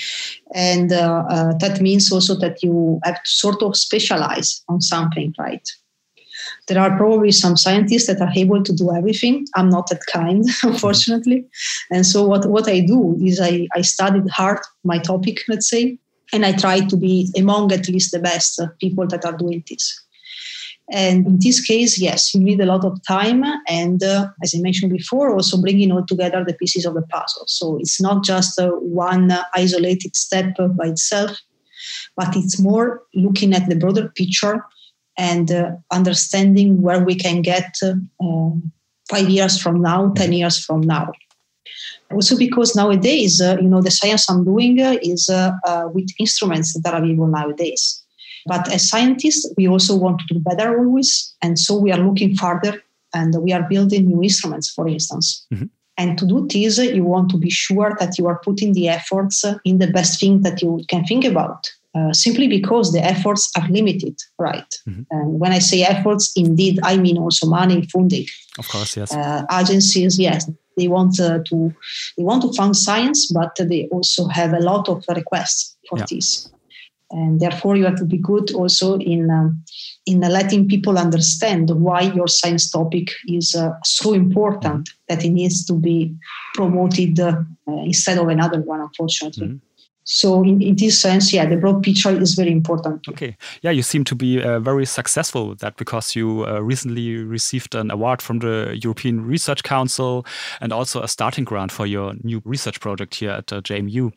And 0.53 0.93
uh, 0.93 1.25
uh, 1.29 1.53
that 1.59 1.81
means 1.81 2.09
also 2.09 2.35
that 2.35 2.63
you 2.63 3.01
have 3.03 3.15
to 3.15 3.29
sort 3.29 3.61
of 3.63 3.75
specialize 3.75 4.63
on 4.69 4.79
something, 4.79 5.33
right? 5.37 5.67
There 6.67 6.79
are 6.79 6.97
probably 6.97 7.31
some 7.31 7.55
scientists 7.55 8.07
that 8.07 8.21
are 8.21 8.31
able 8.35 8.61
to 8.61 8.73
do 8.73 8.93
everything. 8.93 9.45
I'm 9.55 9.69
not 9.69 9.89
that 9.89 10.01
kind, 10.11 10.45
unfortunately. 10.63 11.45
And 11.91 12.05
so 12.05 12.25
what, 12.25 12.45
what 12.45 12.67
I 12.67 12.81
do 12.81 13.17
is 13.23 13.39
I, 13.41 13.67
I 13.75 13.81
studied 13.81 14.29
hard 14.29 14.59
my 14.83 14.99
topic, 14.99 15.39
let's 15.47 15.69
say, 15.69 15.97
and 16.33 16.45
I 16.45 16.51
try 16.51 16.81
to 16.81 16.97
be 16.97 17.31
among 17.37 17.71
at 17.71 17.87
least 17.87 18.11
the 18.11 18.19
best 18.19 18.61
people 18.79 19.07
that 19.07 19.23
are 19.25 19.37
doing 19.37 19.63
this. 19.69 20.03
And 20.89 21.27
in 21.27 21.39
this 21.39 21.59
case, 21.59 21.99
yes, 21.99 22.33
you 22.33 22.41
need 22.41 22.61
a 22.61 22.65
lot 22.65 22.85
of 22.85 23.01
time. 23.05 23.43
And 23.67 24.01
uh, 24.01 24.27
as 24.41 24.55
I 24.55 24.59
mentioned 24.59 24.91
before, 24.91 25.33
also 25.33 25.61
bringing 25.61 25.91
all 25.91 26.05
together 26.05 26.43
the 26.45 26.53
pieces 26.53 26.85
of 26.85 26.93
the 26.93 27.01
puzzle. 27.01 27.43
So 27.47 27.77
it's 27.77 27.99
not 27.99 28.23
just 28.23 28.59
uh, 28.59 28.69
one 28.69 29.37
isolated 29.53 30.15
step 30.15 30.55
by 30.55 30.87
itself, 30.87 31.41
but 32.15 32.35
it's 32.37 32.59
more 32.59 33.03
looking 33.13 33.53
at 33.53 33.67
the 33.67 33.75
broader 33.75 34.09
picture 34.15 34.63
and 35.17 35.51
uh, 35.51 35.71
understanding 35.91 36.81
where 36.81 37.03
we 37.03 37.15
can 37.15 37.41
get 37.41 37.75
uh, 37.83 38.49
five 39.09 39.29
years 39.29 39.59
from 39.59 39.81
now, 39.81 40.11
10 40.13 40.33
years 40.33 40.63
from 40.63 40.81
now. 40.81 41.11
Also, 42.11 42.37
because 42.37 42.75
nowadays, 42.75 43.41
uh, 43.41 43.57
you 43.59 43.67
know, 43.67 43.81
the 43.81 43.91
science 43.91 44.29
I'm 44.29 44.45
doing 44.45 44.81
uh, 44.81 44.95
is 45.01 45.27
uh, 45.29 45.51
uh, 45.65 45.89
with 45.93 46.07
instruments 46.19 46.73
that 46.73 46.93
are 46.93 47.01
available 47.01 47.27
nowadays. 47.27 48.03
But 48.45 48.71
as 48.71 48.89
scientists, 48.89 49.51
we 49.57 49.67
also 49.67 49.95
want 49.95 50.19
to 50.19 50.33
do 50.33 50.39
better 50.39 50.79
always. 50.79 51.35
And 51.41 51.59
so 51.59 51.77
we 51.77 51.91
are 51.91 51.97
looking 51.97 52.35
further 52.35 52.81
and 53.13 53.35
we 53.41 53.51
are 53.51 53.63
building 53.63 54.07
new 54.07 54.23
instruments, 54.23 54.69
for 54.69 54.87
instance. 54.87 55.45
Mm-hmm. 55.53 55.65
And 55.97 56.17
to 56.17 56.25
do 56.25 56.47
this, 56.47 56.77
you 56.77 57.03
want 57.03 57.29
to 57.31 57.37
be 57.37 57.49
sure 57.49 57.97
that 57.99 58.17
you 58.17 58.27
are 58.27 58.39
putting 58.45 58.71
the 58.73 58.87
efforts 58.87 59.43
in 59.65 59.79
the 59.79 59.87
best 59.87 60.19
thing 60.19 60.43
that 60.43 60.61
you 60.61 60.81
can 60.87 61.03
think 61.03 61.25
about. 61.25 61.67
Uh, 61.97 62.13
simply 62.13 62.47
because 62.47 62.91
the 62.91 63.03
efforts 63.03 63.49
are 63.57 63.67
limited, 63.69 64.15
right? 64.37 64.71
Mm-hmm. 64.87 65.03
And 65.09 65.39
when 65.39 65.51
I 65.51 65.59
say 65.59 65.83
efforts, 65.83 66.31
indeed, 66.35 66.79
I 66.83 66.97
mean 66.97 67.17
also 67.17 67.47
money, 67.47 67.87
funding. 67.93 68.25
Of 68.59 68.67
course, 68.67 68.97
yes. 68.97 69.13
Uh, 69.13 69.43
agencies, 69.59 70.19
yes, 70.19 70.49
they 70.75 70.87
want 70.87 71.19
uh, 71.19 71.39
to 71.49 71.73
they 72.17 72.23
want 72.23 72.41
to 72.43 72.53
fund 72.53 72.75
science, 72.75 73.31
but 73.31 73.55
they 73.57 73.87
also 73.91 74.27
have 74.27 74.53
a 74.53 74.59
lot 74.59 74.89
of 74.89 75.03
requests 75.15 75.77
for 75.89 75.97
yeah. 75.97 76.05
this, 76.11 76.51
and 77.09 77.39
therefore 77.39 77.77
you 77.77 77.85
have 77.85 77.95
to 77.95 78.05
be 78.05 78.17
good 78.17 78.51
also 78.53 78.97
in 78.97 79.29
um, 79.31 79.63
in 80.05 80.19
letting 80.19 80.67
people 80.67 80.97
understand 80.97 81.69
why 81.71 82.01
your 82.01 82.27
science 82.27 82.69
topic 82.69 83.07
is 83.27 83.55
uh, 83.55 83.71
so 83.85 84.13
important 84.13 84.89
that 85.07 85.23
it 85.23 85.29
needs 85.29 85.65
to 85.65 85.73
be 85.73 86.13
promoted 86.53 87.19
uh, 87.19 87.41
instead 87.85 88.17
of 88.17 88.27
another 88.27 88.61
one, 88.61 88.81
unfortunately. 88.81 89.47
Mm-hmm 89.47 89.66
so 90.07 90.41
in, 90.41 90.61
in, 90.61 90.75
this 90.75 90.99
sense 90.99 91.33
yeah 91.33 91.45
the 91.45 91.57
broad 91.57 91.83
picture 91.83 92.09
is 92.09 92.33
very 92.33 92.51
important 92.51 93.03
too. 93.03 93.11
okay 93.11 93.35
yeah 93.61 93.71
you 93.71 93.83
seem 93.83 94.05
to 94.05 94.15
be 94.15 94.41
uh, 94.41 94.57
very 94.59 94.85
successful 94.85 95.49
with 95.49 95.59
that 95.59 95.75
because 95.75 96.15
you 96.15 96.45
uh, 96.47 96.59
recently 96.59 97.17
received 97.17 97.75
an 97.75 97.91
award 97.91 98.21
from 98.21 98.39
the 98.39 98.77
european 98.81 99.25
research 99.25 99.63
council 99.63 100.25
and 100.61 100.71
also 100.71 101.01
a 101.01 101.07
starting 101.09 101.43
grant 101.43 101.73
for 101.73 101.85
your 101.85 102.13
new 102.23 102.41
research 102.45 102.79
project 102.79 103.15
here 103.15 103.31
at 103.31 103.51
uh, 103.51 103.59
jmu 103.61 104.11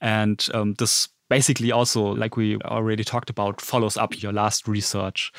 and 0.00 0.48
um, 0.54 0.72
this 0.74 1.08
basically 1.30 1.70
also 1.70 2.02
like 2.02 2.36
we 2.36 2.56
already 2.64 3.04
talked 3.04 3.30
about 3.30 3.60
follows 3.60 3.96
up 3.96 4.20
your 4.20 4.32
last 4.32 4.68
research 4.68 5.32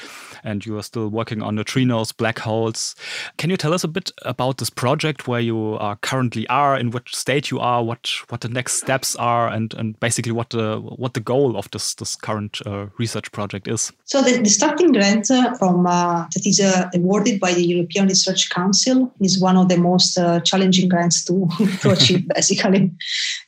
and 0.44 0.66
you 0.66 0.78
are 0.78 0.84
still 0.84 1.10
working 1.10 1.44
on 1.44 1.56
neutrinos 1.56 2.16
black 2.16 2.40
holes. 2.40 2.96
Can 3.38 3.50
you 3.50 3.58
tell 3.58 3.74
us 3.74 3.84
a 3.84 3.90
bit 3.90 4.10
about 4.24 4.58
this 4.58 4.70
project 4.70 5.28
where 5.28 5.42
you 5.42 5.76
are 5.76 5.98
currently 5.98 6.48
are 6.48 6.78
in 6.78 6.92
what 6.92 7.10
state 7.10 7.52
you 7.52 7.60
are 7.60 7.84
what 7.84 8.10
what 8.30 8.42
the 8.42 8.48
next 8.48 8.76
steps 8.82 9.16
are 9.18 9.50
and 9.50 9.74
and 9.74 10.00
basically 10.00 10.32
what 10.32 10.50
the 10.52 10.80
what 10.80 11.14
the 11.14 11.20
goal 11.20 11.58
of 11.58 11.70
this 11.72 11.94
this 11.96 12.16
current 12.16 12.62
uh, 12.66 12.88
research 12.98 13.32
project 13.34 13.68
is? 13.68 13.92
So 14.06 14.22
the, 14.22 14.38
the 14.38 14.50
starting 14.50 14.94
grant 14.94 15.30
uh, 15.30 15.54
from 15.56 15.86
uh, 15.86 16.26
that 16.34 16.46
is 16.46 16.62
uh, 16.62 16.90
awarded 16.96 17.40
by 17.40 17.54
the 17.54 17.66
european 17.66 18.08
research 18.08 18.50
council 18.50 19.14
is 19.20 19.40
one 19.40 19.58
of 19.58 19.68
the 19.68 19.78
most 19.78 20.18
uh, 20.18 20.40
challenging 20.40 20.88
grants 20.88 21.26
to, 21.26 21.50
to 21.82 21.92
achieve 21.92 22.28
basically. 22.30 22.92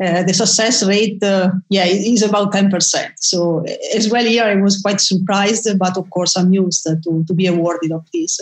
Uh, 0.03 0.23
the 0.23 0.33
success 0.33 0.83
rate 0.83 1.19
yeah 1.69 1.85
is 1.85 2.21
about 2.33 2.51
10%. 2.51 3.13
So 3.17 3.63
as 3.95 4.09
well 4.09 4.25
here, 4.25 4.43
I 4.43 4.55
was 4.55 4.81
quite 4.81 4.99
surprised, 4.99 5.67
but 5.77 5.97
of 5.97 6.09
course 6.09 6.35
I'm 6.35 6.53
used 6.53 6.83
to, 6.83 7.23
to 7.27 7.33
be 7.33 7.45
awarded 7.45 7.91
of 7.91 8.05
this. 8.13 8.39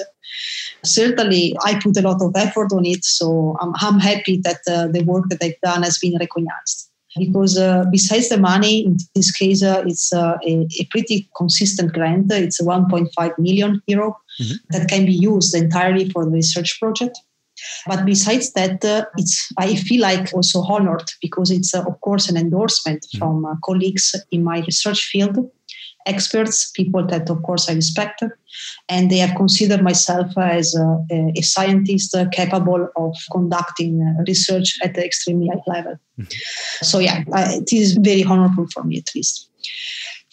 Certainly, 0.83 1.55
I 1.65 1.79
put 1.79 1.97
a 1.97 2.01
lot 2.01 2.21
of 2.21 2.31
effort 2.35 2.71
on 2.73 2.85
it, 2.85 3.03
so 3.03 3.57
I'm, 3.59 3.73
I'm 3.81 3.99
happy 3.99 4.37
that 4.43 4.61
uh, 4.69 4.87
the 4.87 5.03
work 5.03 5.25
that 5.29 5.43
I've 5.43 5.59
done 5.61 5.83
has 5.83 5.97
been 5.99 6.17
recognized. 6.17 6.87
Because 7.17 7.57
uh, 7.57 7.83
besides 7.91 8.29
the 8.29 8.37
money, 8.37 8.85
in 8.85 8.95
this 9.13 9.31
case, 9.33 9.61
uh, 9.61 9.83
it's 9.85 10.13
uh, 10.13 10.37
a, 10.47 10.65
a, 10.79 10.85
pretty 10.91 11.29
consistent 11.35 11.91
grant. 11.91 12.31
It's 12.31 12.61
1.5 12.61 13.37
million 13.37 13.81
euro 13.87 14.17
mm-hmm. 14.39 14.55
that 14.69 14.87
can 14.87 15.05
be 15.05 15.13
used 15.13 15.53
entirely 15.53 16.09
for 16.09 16.23
the 16.23 16.31
research 16.31 16.79
project. 16.79 17.19
But 17.87 18.05
besides 18.05 18.53
that, 18.53 18.83
uh, 18.83 19.05
it's 19.17 19.51
I 19.57 19.75
feel 19.75 20.01
like 20.01 20.33
also 20.33 20.61
honored 20.61 21.09
because 21.21 21.51
it's 21.51 21.73
uh, 21.73 21.83
of 21.83 21.99
course 22.01 22.29
an 22.29 22.37
endorsement 22.37 23.05
mm. 23.07 23.19
from 23.19 23.45
uh, 23.45 23.55
colleagues 23.63 24.15
in 24.31 24.43
my 24.43 24.59
research 24.59 25.03
field, 25.05 25.37
experts, 26.05 26.71
people 26.71 27.05
that 27.07 27.29
of 27.29 27.41
course 27.43 27.69
I 27.69 27.73
respect, 27.73 28.23
and 28.89 29.09
they 29.09 29.17
have 29.17 29.35
considered 29.35 29.83
myself 29.83 30.37
as 30.37 30.75
a, 30.75 31.31
a 31.37 31.41
scientist 31.41 32.15
capable 32.31 32.89
of 32.95 33.15
conducting 33.31 33.99
research 34.27 34.77
at 34.83 34.93
the 34.93 35.05
extremely 35.05 35.47
high 35.47 35.61
level. 35.67 35.95
Mm. 36.19 36.33
So 36.81 36.99
yeah, 36.99 37.23
I, 37.33 37.55
it 37.55 37.73
is 37.73 37.93
very 37.93 38.23
honorable 38.23 38.67
for 38.73 38.83
me 38.83 38.97
at 38.97 39.15
least. 39.15 39.49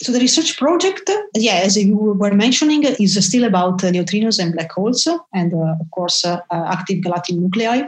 So 0.01 0.13
the 0.13 0.21
research 0.21 0.57
project, 0.57 1.11
yeah, 1.35 1.61
as 1.65 1.77
you 1.77 1.97
were 1.97 2.33
mentioning, 2.33 2.85
is 2.85 3.27
still 3.27 3.45
about 3.45 3.83
uh, 3.83 3.89
neutrinos 3.89 4.39
and 4.39 4.55
black 4.55 4.71
holes, 4.73 5.09
and 5.35 5.53
uh, 5.53 5.75
of 5.81 5.91
course 5.91 6.25
uh, 6.25 6.41
active 6.51 7.03
galactic 7.03 7.37
nuclei. 7.37 7.83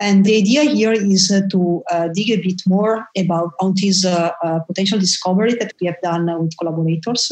And 0.00 0.24
the 0.24 0.36
idea 0.36 0.62
here 0.62 0.92
is 0.92 1.28
to 1.28 1.84
dig 2.12 2.30
a 2.30 2.42
bit 2.42 2.60
more 2.66 3.06
about 3.16 3.52
on 3.60 3.74
this 3.80 4.04
potential 4.66 4.98
discovery 4.98 5.54
that 5.60 5.72
we 5.80 5.86
have 5.86 6.00
done 6.02 6.26
with 6.40 6.56
collaborators 6.58 7.30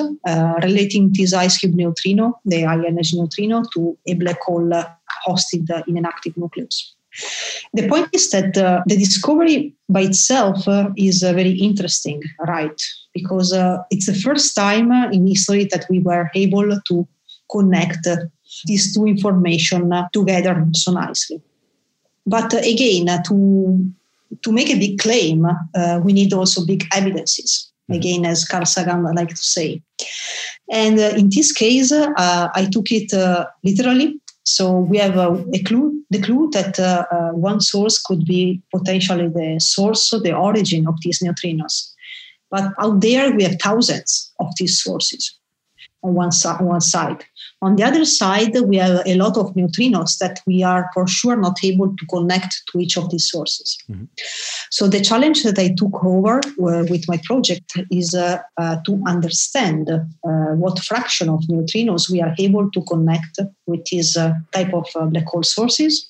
relating 0.63 1.11
this 1.13 1.35
IceCube 1.35 1.75
neutrino, 1.75 2.39
the 2.45 2.63
high 2.63 2.87
energy 2.87 3.19
neutrino, 3.19 3.65
to 3.75 3.99
a 4.07 4.15
black 4.15 4.41
hole 4.43 4.71
hosted 5.27 5.69
in 5.89 5.97
an 5.97 6.07
active 6.07 6.37
nucleus. 6.37 6.95
The 7.75 7.89
point 7.89 8.09
is 8.13 8.31
that 8.31 8.57
uh, 8.57 8.83
the 8.87 8.97
discovery 8.97 9.75
by 9.89 10.03
itself 10.03 10.67
uh, 10.69 10.91
is 10.97 11.23
uh, 11.23 11.33
very 11.33 11.53
interesting, 11.53 12.23
right? 12.47 12.81
Because 13.13 13.53
uh, 13.53 13.79
it's 13.91 14.07
the 14.07 14.15
first 14.15 14.55
time 14.55 14.93
in 15.13 15.27
history 15.27 15.65
that 15.73 15.87
we 15.91 15.99
were 15.99 16.31
able 16.35 16.69
to 16.89 17.09
connect 17.51 18.07
these 18.67 18.95
two 18.95 19.07
information 19.07 19.93
together 20.13 20.65
so 20.75 20.93
nicely. 20.93 21.41
But 22.27 22.55
uh, 22.55 22.59
again, 22.59 23.09
uh, 23.09 23.23
to 23.25 23.93
to 24.45 24.53
make 24.53 24.71
a 24.71 24.79
big 24.79 25.01
claim, 25.01 25.45
we 26.05 26.13
need 26.13 26.33
also 26.33 26.65
big 26.65 26.85
evidences. 26.95 27.69
Mm-hmm. 27.91 27.99
Again, 27.99 28.25
as 28.27 28.45
Carl 28.45 28.65
Sagan 28.65 29.03
like 29.03 29.31
to 29.31 29.37
say. 29.37 29.83
And 30.71 31.01
in 31.01 31.31
this 31.31 31.53
case, 31.53 31.93
I 31.93 32.69
took 32.71 32.93
it 32.93 33.11
literally 33.65 34.21
so 34.45 34.79
we 34.79 34.99
have 34.99 35.17
a, 35.17 35.45
a 35.53 35.63
clue, 35.63 36.03
the 36.11 36.21
clue 36.21 36.51
that 36.53 36.79
uh, 36.79 37.05
uh, 37.13 37.31
one 37.31 37.61
source 37.61 38.01
could 38.03 38.25
be 38.25 38.61
potentially 38.75 39.29
the 39.29 39.61
source, 39.61 40.11
the 40.11 40.35
origin 40.35 40.89
of 40.89 40.97
these 41.03 41.21
neutrinos. 41.21 41.90
But 42.51 42.73
out 42.79 43.01
there, 43.01 43.33
we 43.33 43.45
have 43.45 43.57
thousands 43.61 44.33
of 44.41 44.49
these 44.59 44.83
sources 44.83 45.37
on 46.03 46.15
one, 46.15 46.33
si- 46.33 46.49
one 46.49 46.81
side. 46.81 47.25
On 47.63 47.77
the 47.77 47.85
other 47.85 48.05
side, 48.05 48.59
we 48.61 48.77
have 48.77 49.03
a 49.07 49.15
lot 49.17 49.37
of 49.37 49.55
neutrinos 49.55 50.19
that 50.19 50.41
we 50.47 50.63
are 50.63 50.89
for 50.95 51.07
sure 51.07 51.37
not 51.37 51.63
able 51.63 51.95
to 51.95 52.07
connect 52.07 52.63
to 52.73 52.79
each 52.79 52.97
of 52.97 53.11
these 53.11 53.31
sources. 53.31 53.77
Mm-hmm. 53.91 54.05
So 54.71 54.89
the 54.89 55.01
challenge 55.01 55.43
that 55.43 55.59
I 55.59 55.75
took 55.77 56.03
over 56.03 56.39
uh, 56.39 56.85
with 56.89 57.07
my 57.07 57.21
project 57.25 57.73
is 57.91 58.15
uh, 58.15 58.39
uh, 58.57 58.77
to 58.87 59.03
understand 59.07 59.91
uh, 59.91 60.01
what 60.55 60.79
fraction 60.79 61.29
of 61.29 61.41
neutrinos 61.43 62.11
we 62.11 62.23
are 62.23 62.35
able 62.39 62.71
to 62.71 62.83
connect 62.85 63.39
with 63.67 63.85
these 63.87 64.17
uh, 64.17 64.33
type 64.53 64.73
of 64.73 64.87
black 65.11 65.27
hole 65.27 65.43
sources 65.43 66.10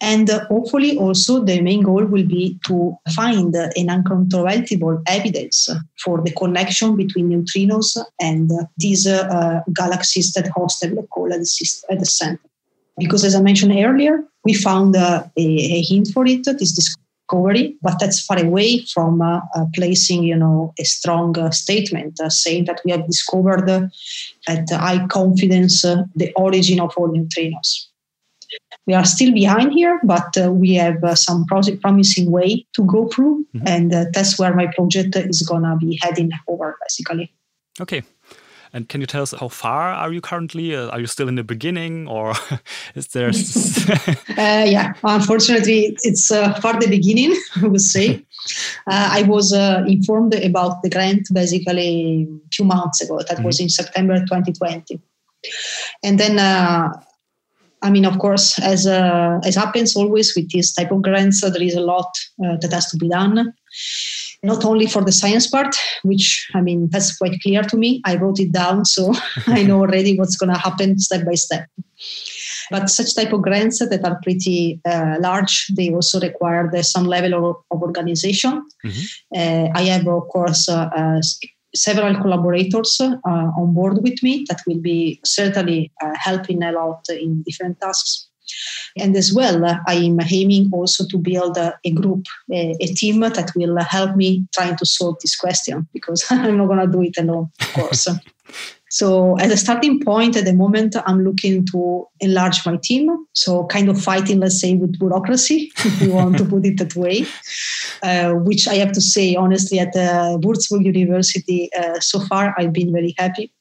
and 0.00 0.30
hopefully, 0.48 0.96
also, 0.96 1.44
the 1.44 1.60
main 1.60 1.82
goal 1.82 2.06
will 2.06 2.26
be 2.26 2.58
to 2.66 2.96
find 3.14 3.54
an 3.54 3.90
uncontrovertible 3.90 5.02
evidence 5.06 5.68
for 6.02 6.22
the 6.22 6.32
connection 6.32 6.96
between 6.96 7.28
neutrinos 7.28 7.98
and 8.18 8.50
these 8.78 9.06
uh, 9.06 9.60
galaxies 9.74 10.32
that 10.32 10.48
host 10.48 10.82
a 10.84 10.88
black 10.88 11.04
hole 11.10 11.32
at 11.32 11.40
the, 11.40 12.06
center. 12.06 12.40
Because, 12.98 13.24
as 13.24 13.34
I 13.34 13.42
mentioned 13.42 13.72
earlier, 13.72 14.24
we 14.44 14.54
found 14.54 14.96
uh, 14.96 15.24
a, 15.36 15.42
a, 15.42 15.82
hint 15.82 16.08
for 16.14 16.26
it, 16.26 16.44
this 16.44 16.72
discovery, 16.72 17.76
but 17.82 17.98
that's 18.00 18.24
far 18.24 18.42
away 18.42 18.80
from 18.92 19.20
uh, 19.20 19.40
uh, 19.54 19.66
placing, 19.74 20.22
you 20.22 20.36
know, 20.36 20.72
a 20.78 20.84
strong 20.84 21.38
uh, 21.38 21.50
statement 21.50 22.18
uh, 22.20 22.30
saying 22.30 22.64
that 22.64 22.80
we 22.86 22.90
have 22.90 23.06
discovered 23.06 23.90
at 24.48 24.70
high 24.70 25.06
confidence 25.08 25.82
the 25.82 26.32
origin 26.36 26.80
of 26.80 26.92
all 26.96 27.08
neutrinos. 27.08 27.89
We 28.90 28.94
are 28.94 29.04
still 29.04 29.32
behind 29.32 29.72
here, 29.72 30.00
but 30.02 30.36
we 30.50 30.74
have 30.74 30.98
some 31.16 31.46
promising 31.46 32.28
way 32.28 32.66
to 32.74 32.84
go 32.84 33.06
through, 33.06 33.46
mm-hmm. 33.54 33.68
and 33.68 33.92
that's 34.12 34.36
where 34.36 34.52
my 34.52 34.66
project 34.74 35.14
is 35.14 35.42
gonna 35.42 35.76
be 35.76 35.96
heading 36.02 36.30
over, 36.48 36.76
basically. 36.82 37.32
Okay, 37.80 38.02
and 38.72 38.88
can 38.88 39.00
you 39.00 39.06
tell 39.06 39.22
us 39.22 39.32
how 39.32 39.46
far 39.46 39.92
are 39.92 40.12
you 40.12 40.20
currently? 40.20 40.74
Uh, 40.74 40.88
are 40.88 40.98
you 40.98 41.06
still 41.06 41.28
in 41.28 41.36
the 41.36 41.44
beginning, 41.44 42.08
or 42.08 42.34
is 42.96 43.06
there? 43.08 43.28
uh, 43.28 44.64
yeah, 44.66 44.92
unfortunately, 45.04 45.96
it's 46.02 46.32
uh, 46.32 46.52
far 46.54 46.80
the 46.80 46.88
beginning. 46.88 47.32
I 47.62 47.68
would 47.68 47.80
say. 47.80 48.24
Uh, 48.88 49.08
I 49.12 49.22
was 49.22 49.52
uh, 49.52 49.84
informed 49.86 50.34
about 50.34 50.82
the 50.82 50.90
grant 50.90 51.28
basically 51.32 52.26
a 52.28 52.48
few 52.52 52.64
months 52.64 53.00
ago. 53.00 53.18
That 53.18 53.28
mm-hmm. 53.28 53.44
was 53.44 53.60
in 53.60 53.68
September 53.68 54.18
2020, 54.18 55.00
and 56.02 56.18
then. 56.18 56.38
Uh, 57.82 57.86
I 57.86 57.90
mean, 57.90 58.04
of 58.04 58.18
course, 58.18 58.58
as 58.58 58.86
uh, 58.86 59.40
as 59.44 59.56
happens 59.56 59.96
always 59.96 60.34
with 60.36 60.50
this 60.52 60.72
type 60.72 60.90
of 60.90 61.02
grants, 61.02 61.40
there 61.40 61.62
is 61.62 61.74
a 61.74 61.80
lot 61.80 62.12
that 62.38 62.72
has 62.72 62.90
to 62.90 62.96
be 62.96 63.08
done 63.08 63.52
not 64.42 64.64
only 64.64 64.86
for 64.86 65.04
the 65.04 65.12
science 65.12 65.46
part, 65.46 65.76
which 66.02 66.48
I 66.54 66.60
mean, 66.60 66.88
that's 66.90 67.16
quite 67.16 67.40
clear 67.42 67.62
to 67.62 67.76
me. 67.76 68.00
I 68.04 68.16
wrote 68.16 68.40
it 68.40 68.52
down, 68.52 68.84
so 68.84 69.12
I 69.46 69.62
know 69.62 69.80
already 69.80 70.18
what's 70.18 70.36
going 70.36 70.52
to 70.52 70.58
happen 70.58 70.98
step 70.98 71.26
by 71.26 71.34
step. 71.34 71.66
But 72.70 72.88
such 72.88 73.14
type 73.16 73.32
of 73.32 73.42
grants 73.42 73.80
that 73.80 74.04
are 74.04 74.20
pretty 74.22 74.80
uh, 74.84 75.16
large, 75.20 75.66
they 75.76 75.90
also 75.90 76.20
require 76.20 76.70
some 76.82 77.04
level 77.04 77.50
of, 77.50 77.56
of 77.70 77.82
organization. 77.82 78.64
Mm-hmm. 78.84 79.36
Uh, 79.36 79.68
I 79.74 79.82
have, 79.84 80.06
of 80.06 80.28
course, 80.28 80.68
uh, 80.68 80.88
uh 80.94 81.20
several 81.74 82.14
collaborators 82.20 83.00
uh, 83.00 83.18
on 83.24 83.74
board 83.74 84.02
with 84.02 84.22
me 84.22 84.44
that 84.48 84.60
will 84.66 84.80
be 84.80 85.20
certainly 85.24 85.92
uh, 86.02 86.12
helping 86.14 86.62
a 86.62 86.72
lot 86.72 87.04
in 87.08 87.42
different 87.42 87.80
tasks. 87.80 88.28
And 88.96 89.16
as 89.16 89.32
well, 89.32 89.64
I 89.86 89.94
am 89.94 90.18
aiming 90.20 90.70
also 90.72 91.06
to 91.06 91.18
build 91.18 91.56
a, 91.56 91.78
a 91.84 91.90
group, 91.92 92.26
a, 92.50 92.74
a, 92.80 92.86
team 92.86 93.20
that 93.20 93.52
will 93.54 93.78
help 93.84 94.16
me 94.16 94.44
trying 94.52 94.76
to 94.76 94.86
solve 94.86 95.18
this 95.20 95.36
question 95.36 95.86
because 95.92 96.24
I'm 96.30 96.56
not 96.56 96.66
going 96.66 96.80
to 96.80 96.86
do 96.88 97.02
it 97.02 97.16
alone, 97.18 97.50
of 97.60 97.72
course. 97.74 98.08
So, 98.90 99.36
as 99.36 99.52
a 99.52 99.56
starting 99.56 100.00
point 100.00 100.36
at 100.36 100.44
the 100.44 100.52
moment, 100.52 100.96
I'm 101.06 101.22
looking 101.22 101.64
to 101.66 102.06
enlarge 102.18 102.66
my 102.66 102.76
team. 102.76 103.08
So, 103.34 103.66
kind 103.66 103.88
of 103.88 104.02
fighting, 104.02 104.40
let's 104.40 104.60
say, 104.60 104.74
with 104.74 104.98
bureaucracy, 104.98 105.72
if 105.78 106.02
you 106.02 106.10
want 106.10 106.36
to 106.38 106.44
put 106.44 106.66
it 106.66 106.78
that 106.78 106.96
way, 106.96 107.24
uh, 108.02 108.32
which 108.32 108.66
I 108.66 108.74
have 108.74 108.92
to 108.92 109.00
say, 109.00 109.36
honestly, 109.36 109.78
at 109.78 109.94
uh, 109.94 110.38
Würzburg 110.38 110.84
University, 110.84 111.70
uh, 111.78 112.00
so 112.00 112.20
far, 112.20 112.52
I've 112.58 112.72
been 112.72 112.92
very 112.92 113.14
happy 113.16 113.52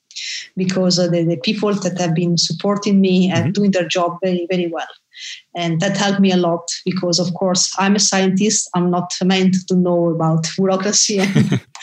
because 0.57 0.97
the, 0.97 1.23
the 1.23 1.39
people 1.43 1.73
that 1.73 1.99
have 1.99 2.15
been 2.15 2.37
supporting 2.37 2.99
me 2.99 3.29
and 3.29 3.45
mm-hmm. 3.45 3.51
doing 3.51 3.71
their 3.71 3.87
job 3.87 4.17
very, 4.23 4.47
very 4.49 4.67
well. 4.67 4.87
And 5.55 5.79
that 5.81 5.97
helped 5.97 6.19
me 6.19 6.31
a 6.31 6.37
lot 6.37 6.69
because, 6.85 7.19
of 7.19 7.33
course, 7.33 7.73
I'm 7.77 7.95
a 7.95 7.99
scientist. 7.99 8.69
I'm 8.75 8.89
not 8.89 9.11
meant 9.23 9.55
to 9.67 9.75
know 9.75 10.09
about 10.09 10.47
bureaucracy. 10.55 11.21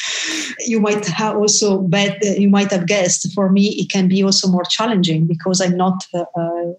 you 0.67 0.81
might 0.81 1.07
have 1.07 1.37
also 1.37 1.79
bet, 1.83 2.23
you 2.39 2.49
might 2.49 2.71
have 2.71 2.87
guessed, 2.87 3.33
for 3.33 3.51
me, 3.51 3.69
it 3.81 3.91
can 3.91 4.09
be 4.09 4.23
also 4.23 4.49
more 4.49 4.65
challenging 4.65 5.27
because 5.27 5.61
I'm 5.61 5.77
not 5.77 6.05
uh, 6.15 6.25
uh, 6.37 6.73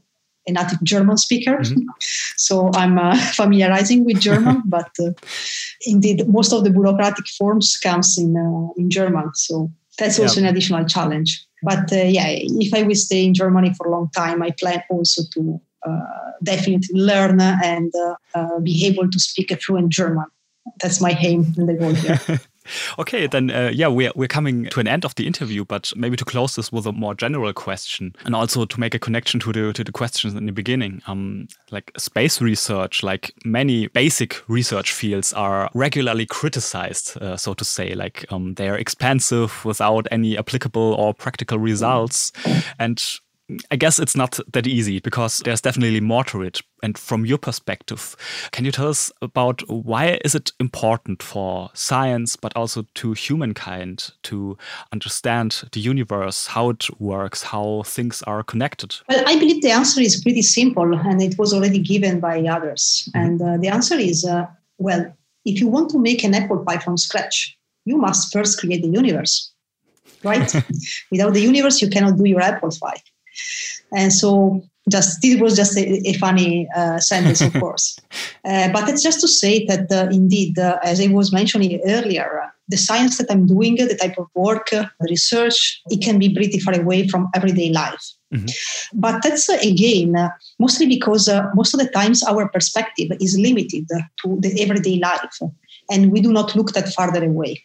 a 0.47 0.51
native 0.51 0.81
German 0.83 1.17
speaker. 1.17 1.57
Mm-hmm. 1.57 1.81
so 2.37 2.71
I'm 2.73 2.97
uh, 2.97 3.17
familiarizing 3.33 4.05
with 4.05 4.19
German, 4.19 4.63
but 4.65 4.89
uh, 4.99 5.11
indeed, 5.85 6.27
most 6.27 6.53
of 6.53 6.63
the 6.63 6.69
bureaucratic 6.69 7.27
forms 7.27 7.77
comes 7.77 8.17
in, 8.17 8.35
uh, 8.35 8.73
in 8.77 8.89
German. 8.89 9.31
So 9.35 9.71
that's 9.97 10.19
also 10.19 10.39
yeah. 10.39 10.47
an 10.47 10.55
additional 10.55 10.85
challenge. 10.85 11.43
But 11.63 11.91
uh, 11.91 11.95
yeah, 11.95 12.27
if 12.29 12.73
I 12.73 12.83
will 12.83 12.95
stay 12.95 13.25
in 13.25 13.33
Germany 13.33 13.73
for 13.73 13.87
a 13.87 13.91
long 13.91 14.09
time, 14.15 14.43
I 14.43 14.51
plan 14.51 14.83
also 14.89 15.23
to 15.33 15.55
uh, 15.55 15.66
definitely 16.43 16.99
learn 16.99 17.39
and 17.41 17.91
uh, 18.35 18.59
be 18.59 18.85
able 18.85 19.09
to 19.09 19.19
speak 19.19 19.51
a 19.51 19.57
fluent 19.57 19.89
German. 19.89 20.25
That's 20.81 21.01
my 21.01 21.17
aim 21.19 21.53
and 21.57 21.69
the 21.69 21.73
goal 21.73 21.93
here. 21.93 22.39
okay, 22.99 23.27
then 23.27 23.49
uh, 23.49 23.71
yeah, 23.73 23.87
we're 23.87 24.11
we're 24.15 24.27
coming 24.27 24.65
to 24.65 24.79
an 24.79 24.87
end 24.87 25.05
of 25.05 25.15
the 25.15 25.25
interview, 25.25 25.65
but 25.65 25.91
maybe 25.95 26.17
to 26.17 26.25
close 26.25 26.55
this 26.55 26.71
with 26.71 26.85
a 26.85 26.91
more 26.91 27.15
general 27.15 27.53
question, 27.53 28.13
and 28.25 28.35
also 28.35 28.65
to 28.65 28.79
make 28.79 28.93
a 28.93 28.99
connection 28.99 29.39
to 29.41 29.53
the 29.53 29.73
to 29.73 29.83
the 29.83 29.91
questions 29.91 30.33
in 30.33 30.45
the 30.45 30.51
beginning. 30.51 31.01
Um, 31.07 31.47
like 31.71 31.91
space 31.97 32.41
research, 32.41 33.03
like 33.03 33.33
many 33.45 33.87
basic 33.87 34.43
research 34.49 34.91
fields, 34.91 35.33
are 35.33 35.69
regularly 35.73 36.25
criticized, 36.25 37.17
uh, 37.21 37.37
so 37.37 37.53
to 37.53 37.65
say. 37.65 37.93
Like 37.93 38.25
um, 38.31 38.55
they 38.55 38.69
are 38.69 38.77
expensive 38.77 39.63
without 39.65 40.07
any 40.11 40.37
applicable 40.37 40.93
or 40.93 41.13
practical 41.13 41.59
results, 41.59 42.31
and 42.79 43.01
I 43.71 43.77
guess 43.77 43.97
it's 43.97 44.15
not 44.15 44.39
that 44.51 44.67
easy 44.67 44.99
because 44.99 45.37
there's 45.39 45.61
definitely 45.61 46.01
more 46.01 46.25
to 46.25 46.41
it. 46.41 46.61
And 46.83 46.97
from 46.97 47.25
your 47.25 47.37
perspective, 47.37 48.15
can 48.51 48.65
you 48.65 48.71
tell 48.71 48.89
us 48.89 49.09
about 49.21 49.61
why 49.69 50.19
is 50.25 50.35
it 50.35 50.51
important 50.59 51.23
for 51.23 51.69
science, 51.73 52.35
but 52.35 52.55
also 52.57 52.85
to 52.95 53.13
humankind 53.13 54.11
to 54.23 54.57
understand 54.91 55.63
the 55.71 55.79
universe, 55.79 56.47
how 56.47 56.71
it 56.71 56.87
works, 56.99 57.41
how 57.41 57.83
things 57.85 58.21
are 58.23 58.43
connected? 58.43 58.95
Well, 59.07 59.23
I 59.25 59.39
believe 59.39 59.61
the 59.61 59.71
answer 59.71 60.01
is 60.01 60.21
pretty 60.21 60.41
simple, 60.41 60.93
and 60.93 61.21
it 61.21 61.37
was 61.37 61.53
already 61.53 61.79
given 61.79 62.19
by 62.19 62.41
others. 62.41 63.07
Mm 63.07 63.11
-hmm. 63.13 63.25
And 63.25 63.41
uh, 63.41 63.61
the 63.61 63.71
answer 63.71 63.99
is, 63.99 64.23
uh, 64.25 64.45
well, 64.77 65.15
if 65.45 65.61
you 65.61 65.71
want 65.71 65.91
to 65.91 65.99
make 65.99 66.27
an 66.27 66.33
apple 66.35 66.63
pie 66.65 66.79
from 66.79 66.97
scratch, 66.97 67.57
you 67.85 67.97
must 67.97 68.31
first 68.33 68.59
create 68.59 68.81
the 68.81 68.99
universe, 68.99 69.53
right? 70.21 70.53
Without 71.11 71.33
the 71.33 71.47
universe, 71.47 71.85
you 71.85 71.89
cannot 71.89 72.17
do 72.17 72.25
your 72.25 72.41
apple 72.41 72.69
pie. 72.69 73.01
And 73.95 74.11
so 74.13 74.63
just 74.89 75.21
this 75.21 75.39
was 75.39 75.55
just 75.55 75.77
a, 75.77 76.07
a 76.07 76.13
funny 76.13 76.67
uh, 76.75 76.99
sentence, 76.99 77.41
of 77.41 77.53
course. 77.59 77.99
Uh, 78.45 78.71
but 78.71 78.87
it's 78.87 79.03
just 79.03 79.19
to 79.21 79.27
say 79.27 79.65
that 79.65 79.91
uh, 79.91 80.09
indeed, 80.11 80.57
uh, 80.57 80.77
as 80.83 81.01
I 81.01 81.07
was 81.07 81.33
mentioning 81.33 81.81
earlier, 81.85 82.41
uh, 82.43 82.49
the 82.69 82.77
science 82.77 83.17
that 83.17 83.29
I'm 83.29 83.45
doing, 83.45 83.75
the 83.75 83.95
type 83.95 84.17
of 84.17 84.27
work, 84.35 84.71
uh, 84.73 84.85
the 84.99 85.07
research, 85.09 85.81
it 85.89 86.03
can 86.03 86.19
be 86.19 86.33
pretty 86.33 86.59
far 86.59 86.79
away 86.79 87.07
from 87.07 87.29
everyday 87.35 87.71
life. 87.71 88.03
Mm-hmm. 88.33 88.99
But 88.99 89.23
that's 89.23 89.47
again 89.47 90.13
mostly 90.59 90.85
because 90.85 91.29
most 91.55 91.73
of 91.73 91.79
the 91.79 91.89
times 91.89 92.23
our 92.23 92.49
perspective 92.49 93.09
is 93.21 93.39
limited 93.39 93.87
to 93.87 94.37
the 94.41 94.61
everyday 94.61 94.99
life, 94.99 95.39
and 95.89 96.11
we 96.11 96.19
do 96.19 96.33
not 96.33 96.53
look 96.53 96.73
that 96.73 96.89
farther 96.89 97.23
away. 97.23 97.63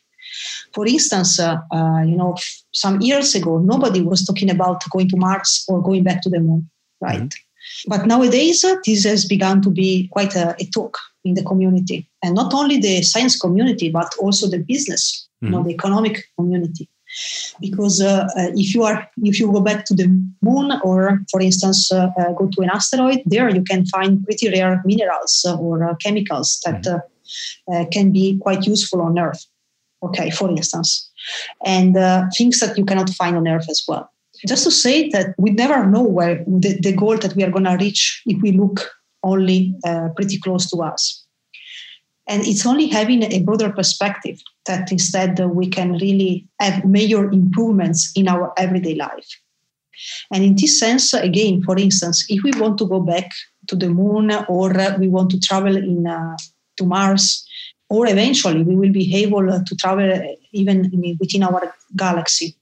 For 0.75 0.87
instance, 0.87 1.39
uh, 1.39 1.59
uh, 1.71 2.03
you 2.03 2.17
know, 2.17 2.37
some 2.75 3.01
years 3.01 3.35
ago, 3.35 3.59
nobody 3.59 4.03
was 4.03 4.25
talking 4.25 4.51
about 4.51 4.83
going 4.91 5.09
to 5.11 5.17
Mars 5.17 5.65
or 5.69 5.83
going 5.83 6.03
back 6.03 6.23
to 6.23 6.31
the 6.31 6.41
moon, 6.41 6.71
right? 7.01 7.21
Mm-hmm. 7.21 7.89
But 7.91 8.07
nowadays, 8.07 8.65
uh, 8.65 8.77
this 8.85 9.05
has 9.05 9.25
begun 9.25 9.63
to 9.63 9.71
be 9.71 10.09
quite 10.09 10.35
a, 10.35 10.57
a, 10.59 10.65
talk 10.67 10.99
in 11.25 11.35
the 11.35 11.45
community, 11.45 12.09
and 12.23 12.35
not 12.35 12.53
only 12.55 12.79
the 12.79 13.03
science 13.03 13.39
community, 13.39 13.89
but 13.89 14.13
also 14.19 14.49
the 14.49 14.59
business, 14.59 15.29
mm-hmm. 15.37 15.47
you 15.47 15.51
know, 15.53 15.59
mm-hmm. 15.59 15.69
the 15.69 15.75
economic 15.75 16.25
community. 16.39 16.89
Because 17.61 18.01
uh, 18.01 18.27
uh, 18.39 18.49
if 18.55 18.75
you 18.75 18.85
are, 18.85 19.07
if 19.19 19.39
you 19.39 19.53
go 19.53 19.61
back 19.61 19.85
to 19.85 19.95
the 19.95 20.09
moon, 20.41 20.73
or 20.83 21.21
for 21.31 21.43
instance, 21.43 21.93
uh, 21.93 22.09
go 22.39 22.49
to 22.49 22.63
an 22.63 22.71
asteroid, 22.71 23.21
there 23.27 23.51
you 23.51 23.63
can 23.63 23.85
find 23.87 24.25
pretty 24.25 24.49
rare 24.49 24.83
minerals 24.87 25.45
or 25.61 25.95
chemicals 25.97 26.59
that 26.65 26.83
mm-hmm. 26.83 27.91
can 27.91 28.13
be 28.13 28.39
quite 28.39 28.67
useful 28.67 29.03
on 29.03 29.19
Earth 29.19 29.47
okay, 30.03 30.31
for 30.31 30.49
instance, 30.51 31.11
and 31.65 31.97
uh, 31.97 32.25
things 32.37 32.61
that 32.61 32.77
you 32.77 32.85
cannot 32.85 33.11
find 33.11 33.37
on 33.37 33.49
Earth 33.49 33.69
as 33.69 33.85
well. 33.87 34.11
Just 34.47 34.65
to 34.65 34.71
say 34.71 35.09
that 35.11 35.35
we 35.39 35.51
never 35.51 35.87
know 35.87 36.03
where 36.03 36.45
the, 36.47 36.79
the 36.81 36.93
goal 36.93 37.17
that 37.19 37.37
we 37.37 37.45
are 37.45 37.51
going 37.51 37.65
to 37.65 37.77
reach 37.79 38.23
if 38.27 38.41
we 38.43 38.53
look 38.53 38.91
only 39.23 39.75
uh, 39.87 40.09
pretty 40.17 40.39
close 40.39 40.69
to 40.71 40.79
us. 40.83 41.25
And 42.29 42.47
it's 42.47 42.67
only 42.67 42.87
having 42.87 43.23
a 43.23 43.43
broader 43.43 43.71
perspective 43.71 44.41
that 44.67 44.91
instead 44.91 45.39
we 45.39 45.69
can 45.69 45.93
really 45.95 46.47
have 46.61 46.85
major 46.85 47.31
improvements 47.31 48.13
in 48.17 48.29
our 48.29 48.53
everyday 48.57 48.95
life. 48.95 49.29
And 50.33 50.43
in 50.43 50.57
this 50.57 50.79
sense, 50.79 51.13
again, 51.13 51.63
for 51.63 51.79
instance, 51.79 52.25
if 52.29 52.43
we 52.43 52.53
want 52.59 52.79
to 52.79 52.87
go 52.87 53.01
back 53.01 53.31
to 53.69 53.77
the 53.77 53.89
moon 53.89 54.33
or 54.49 54.73
we 54.99 55.09
want 55.09 55.31
to 55.31 55.41
travel 55.41 55.77
in 55.77 56.07
uh, 56.07 56.37
to 56.79 56.85
Mars, 56.85 57.47
or 57.93 58.07
eventually 58.09 58.63
we 58.63 58.75
will 58.75 58.91
be 58.91 59.15
able 59.23 59.47
to 59.69 59.77
travel 59.77 60.11
even 60.53 60.77
within 61.21 61.43
our 61.43 61.75
galaxy. 61.95 62.57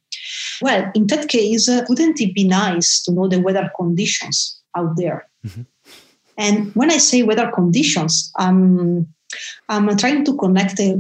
Well, 0.61 0.91
in 0.95 1.07
that 1.07 1.29
case, 1.29 1.69
uh, 1.69 1.85
wouldn't 1.89 2.21
it 2.21 2.35
be 2.35 2.45
nice 2.45 3.01
to 3.05 3.13
know 3.13 3.29
the 3.29 3.41
weather 3.41 3.71
conditions 3.77 4.61
out 4.77 4.97
there? 4.97 5.29
Mm-hmm. 5.47 5.63
And 6.37 6.75
when 6.75 6.91
I 6.91 6.99
say 6.99 7.23
weather 7.23 7.49
conditions, 7.55 8.33
um, 8.39 9.07
I'm 9.69 9.97
trying 9.97 10.25
to 10.25 10.37
connect 10.37 10.81
uh, 10.81 10.97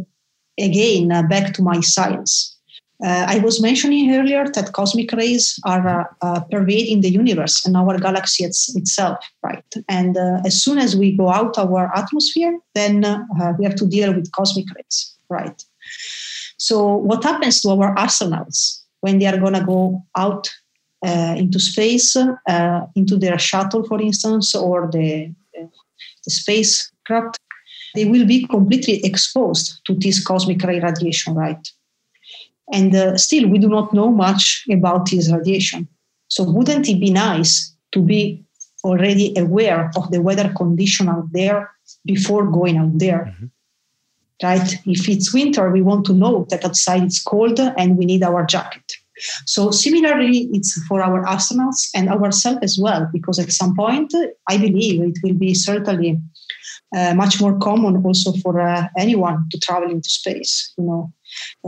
again 0.58 1.10
uh, 1.10 1.24
back 1.24 1.52
to 1.54 1.62
my 1.62 1.80
science. 1.80 2.56
Uh, 3.02 3.24
I 3.26 3.38
was 3.38 3.62
mentioning 3.62 4.14
earlier 4.14 4.44
that 4.52 4.72
cosmic 4.74 5.10
rays 5.12 5.58
are 5.64 6.00
uh, 6.00 6.04
uh, 6.20 6.40
pervading 6.50 7.00
the 7.00 7.08
universe 7.08 7.64
and 7.64 7.74
our 7.74 7.98
galaxy 7.98 8.44
it's, 8.44 8.76
itself, 8.76 9.18
right? 9.42 9.64
And 9.88 10.18
uh, 10.18 10.40
as 10.44 10.62
soon 10.62 10.76
as 10.76 10.96
we 10.96 11.16
go 11.16 11.30
out 11.30 11.56
our 11.56 11.90
atmosphere, 11.96 12.58
then 12.74 13.04
uh, 13.04 13.24
we 13.58 13.64
have 13.64 13.76
to 13.76 13.86
deal 13.86 14.12
with 14.12 14.30
cosmic 14.32 14.66
rays, 14.76 15.16
right? 15.30 15.64
So, 16.58 16.94
what 16.94 17.24
happens 17.24 17.62
to 17.62 17.70
our 17.70 17.94
astronauts 17.94 18.82
when 19.00 19.18
they 19.18 19.26
are 19.26 19.38
going 19.38 19.54
to 19.54 19.64
go 19.64 20.04
out 20.16 20.50
into 21.02 21.58
space, 21.58 22.14
into 22.94 23.16
their 23.16 23.38
shuttle, 23.38 23.82
for 23.84 23.98
instance, 23.98 24.54
or 24.54 24.90
the, 24.92 25.34
the 25.54 26.30
spacecraft? 26.30 27.38
They 27.94 28.04
will 28.04 28.26
be 28.26 28.46
completely 28.46 29.02
exposed 29.04 29.80
to 29.86 29.94
this 29.94 30.22
cosmic 30.22 30.62
ray 30.62 30.80
radiation, 30.80 31.34
right? 31.34 31.66
And 32.72 32.94
uh, 32.94 33.16
still, 33.16 33.48
we 33.48 33.58
do 33.58 33.68
not 33.68 33.92
know 33.92 34.10
much 34.10 34.64
about 34.70 35.10
this 35.10 35.32
radiation. 35.32 35.88
So, 36.28 36.44
wouldn't 36.44 36.88
it 36.88 37.00
be 37.00 37.10
nice 37.10 37.74
to 37.92 38.00
be 38.00 38.44
already 38.84 39.34
aware 39.36 39.90
of 39.96 40.10
the 40.10 40.22
weather 40.22 40.52
condition 40.56 41.08
out 41.08 41.28
there 41.32 41.70
before 42.04 42.46
going 42.46 42.76
out 42.78 42.98
there? 42.98 43.34
Mm-hmm. 43.34 43.46
Right? 44.42 44.74
If 44.86 45.08
it's 45.08 45.34
winter, 45.34 45.70
we 45.70 45.82
want 45.82 46.06
to 46.06 46.14
know 46.14 46.46
that 46.48 46.64
outside 46.64 47.02
it's 47.02 47.22
cold 47.22 47.58
and 47.60 47.98
we 47.98 48.06
need 48.06 48.22
our 48.22 48.46
jacket. 48.46 48.84
So, 49.46 49.70
similarly, 49.70 50.48
it's 50.52 50.82
for 50.84 51.02
our 51.02 51.24
astronauts 51.24 51.90
and 51.94 52.08
ourselves 52.08 52.60
as 52.62 52.78
well, 52.80 53.08
because 53.12 53.38
at 53.38 53.52
some 53.52 53.76
point, 53.76 54.14
I 54.48 54.56
believe 54.56 55.02
it 55.02 55.18
will 55.22 55.34
be 55.34 55.54
certainly 55.54 56.18
uh, 56.96 57.14
much 57.14 57.40
more 57.40 57.58
common 57.58 58.02
also 58.04 58.32
for 58.42 58.60
uh, 58.60 58.88
anyone 58.98 59.46
to 59.50 59.58
travel 59.58 59.90
into 59.90 60.10
space. 60.10 60.72
You 60.78 60.84
know, 60.84 61.12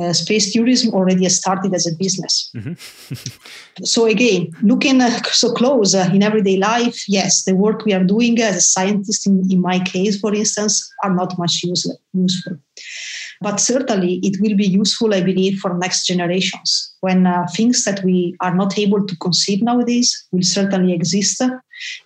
uh, 0.00 0.12
space 0.12 0.52
tourism 0.52 0.92
already 0.94 1.28
started 1.28 1.74
as 1.74 1.86
a 1.86 1.94
business. 1.96 2.50
Mm-hmm. 2.56 3.84
so 3.84 4.06
again, 4.06 4.50
looking 4.62 5.00
uh, 5.00 5.10
so 5.30 5.52
close 5.52 5.94
uh, 5.94 6.10
in 6.12 6.22
everyday 6.22 6.56
life, 6.56 7.04
yes, 7.08 7.44
the 7.44 7.54
work 7.54 7.84
we 7.84 7.92
are 7.92 8.04
doing 8.04 8.40
as 8.40 8.56
a 8.56 8.60
scientist, 8.60 9.26
in, 9.26 9.42
in 9.50 9.60
my 9.60 9.78
case, 9.80 10.18
for 10.20 10.34
instance, 10.34 10.90
are 11.04 11.14
not 11.14 11.38
much 11.38 11.62
use, 11.62 11.86
useful. 12.12 12.58
But 13.40 13.58
certainly, 13.58 14.20
it 14.22 14.40
will 14.40 14.56
be 14.56 14.66
useful, 14.66 15.12
I 15.12 15.20
believe, 15.20 15.58
for 15.58 15.76
next 15.76 16.06
generations 16.06 16.92
when 17.02 17.26
uh, 17.26 17.46
things 17.48 17.84
that 17.84 18.02
we 18.04 18.36
are 18.40 18.54
not 18.54 18.78
able 18.78 19.04
to 19.04 19.16
conceive 19.16 19.60
nowadays 19.62 20.26
will 20.30 20.42
certainly 20.42 20.92
exist, 20.92 21.42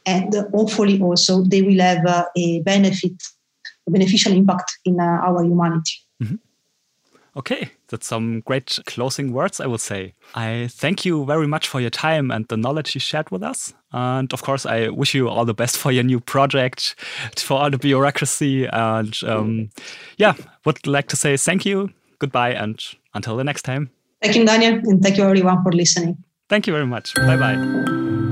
and 0.06 0.34
hopefully 0.54 1.00
also 1.00 1.42
they 1.42 1.60
will 1.60 1.80
have 1.80 2.04
uh, 2.06 2.24
a 2.36 2.60
benefit, 2.60 3.12
a 3.86 3.90
beneficial 3.90 4.32
impact 4.32 4.72
in 4.86 4.98
uh, 4.98 5.04
our 5.04 5.44
humanity. 5.44 5.92
Okay, 7.36 7.68
that's 7.88 8.06
some 8.06 8.40
great 8.40 8.78
closing 8.86 9.30
words, 9.32 9.60
I 9.60 9.66
would 9.66 9.82
say. 9.82 10.14
I 10.34 10.68
thank 10.70 11.04
you 11.04 11.26
very 11.26 11.46
much 11.46 11.68
for 11.68 11.82
your 11.82 11.90
time 11.90 12.30
and 12.30 12.48
the 12.48 12.56
knowledge 12.56 12.94
you 12.94 13.00
shared 13.00 13.30
with 13.30 13.42
us. 13.42 13.74
And 13.92 14.32
of 14.32 14.42
course, 14.42 14.64
I 14.64 14.88
wish 14.88 15.14
you 15.14 15.28
all 15.28 15.44
the 15.44 15.52
best 15.52 15.76
for 15.76 15.92
your 15.92 16.02
new 16.02 16.18
project, 16.18 16.94
for 17.36 17.58
all 17.58 17.70
the 17.70 17.78
bureaucracy. 17.78 18.66
And 18.72 19.14
um, 19.26 19.70
yeah, 20.16 20.34
would 20.64 20.86
like 20.86 21.08
to 21.08 21.16
say 21.16 21.36
thank 21.36 21.66
you, 21.66 21.90
goodbye, 22.18 22.54
and 22.54 22.82
until 23.12 23.36
the 23.36 23.44
next 23.44 23.62
time. 23.62 23.90
Thank 24.22 24.36
you, 24.36 24.46
Daniel, 24.46 24.80
and 24.84 25.02
thank 25.02 25.18
you 25.18 25.24
everyone 25.24 25.62
for 25.62 25.72
listening. 25.72 26.16
Thank 26.48 26.66
you 26.66 26.72
very 26.72 26.86
much. 26.86 27.14
Bye 27.14 27.36
bye. 27.36 28.22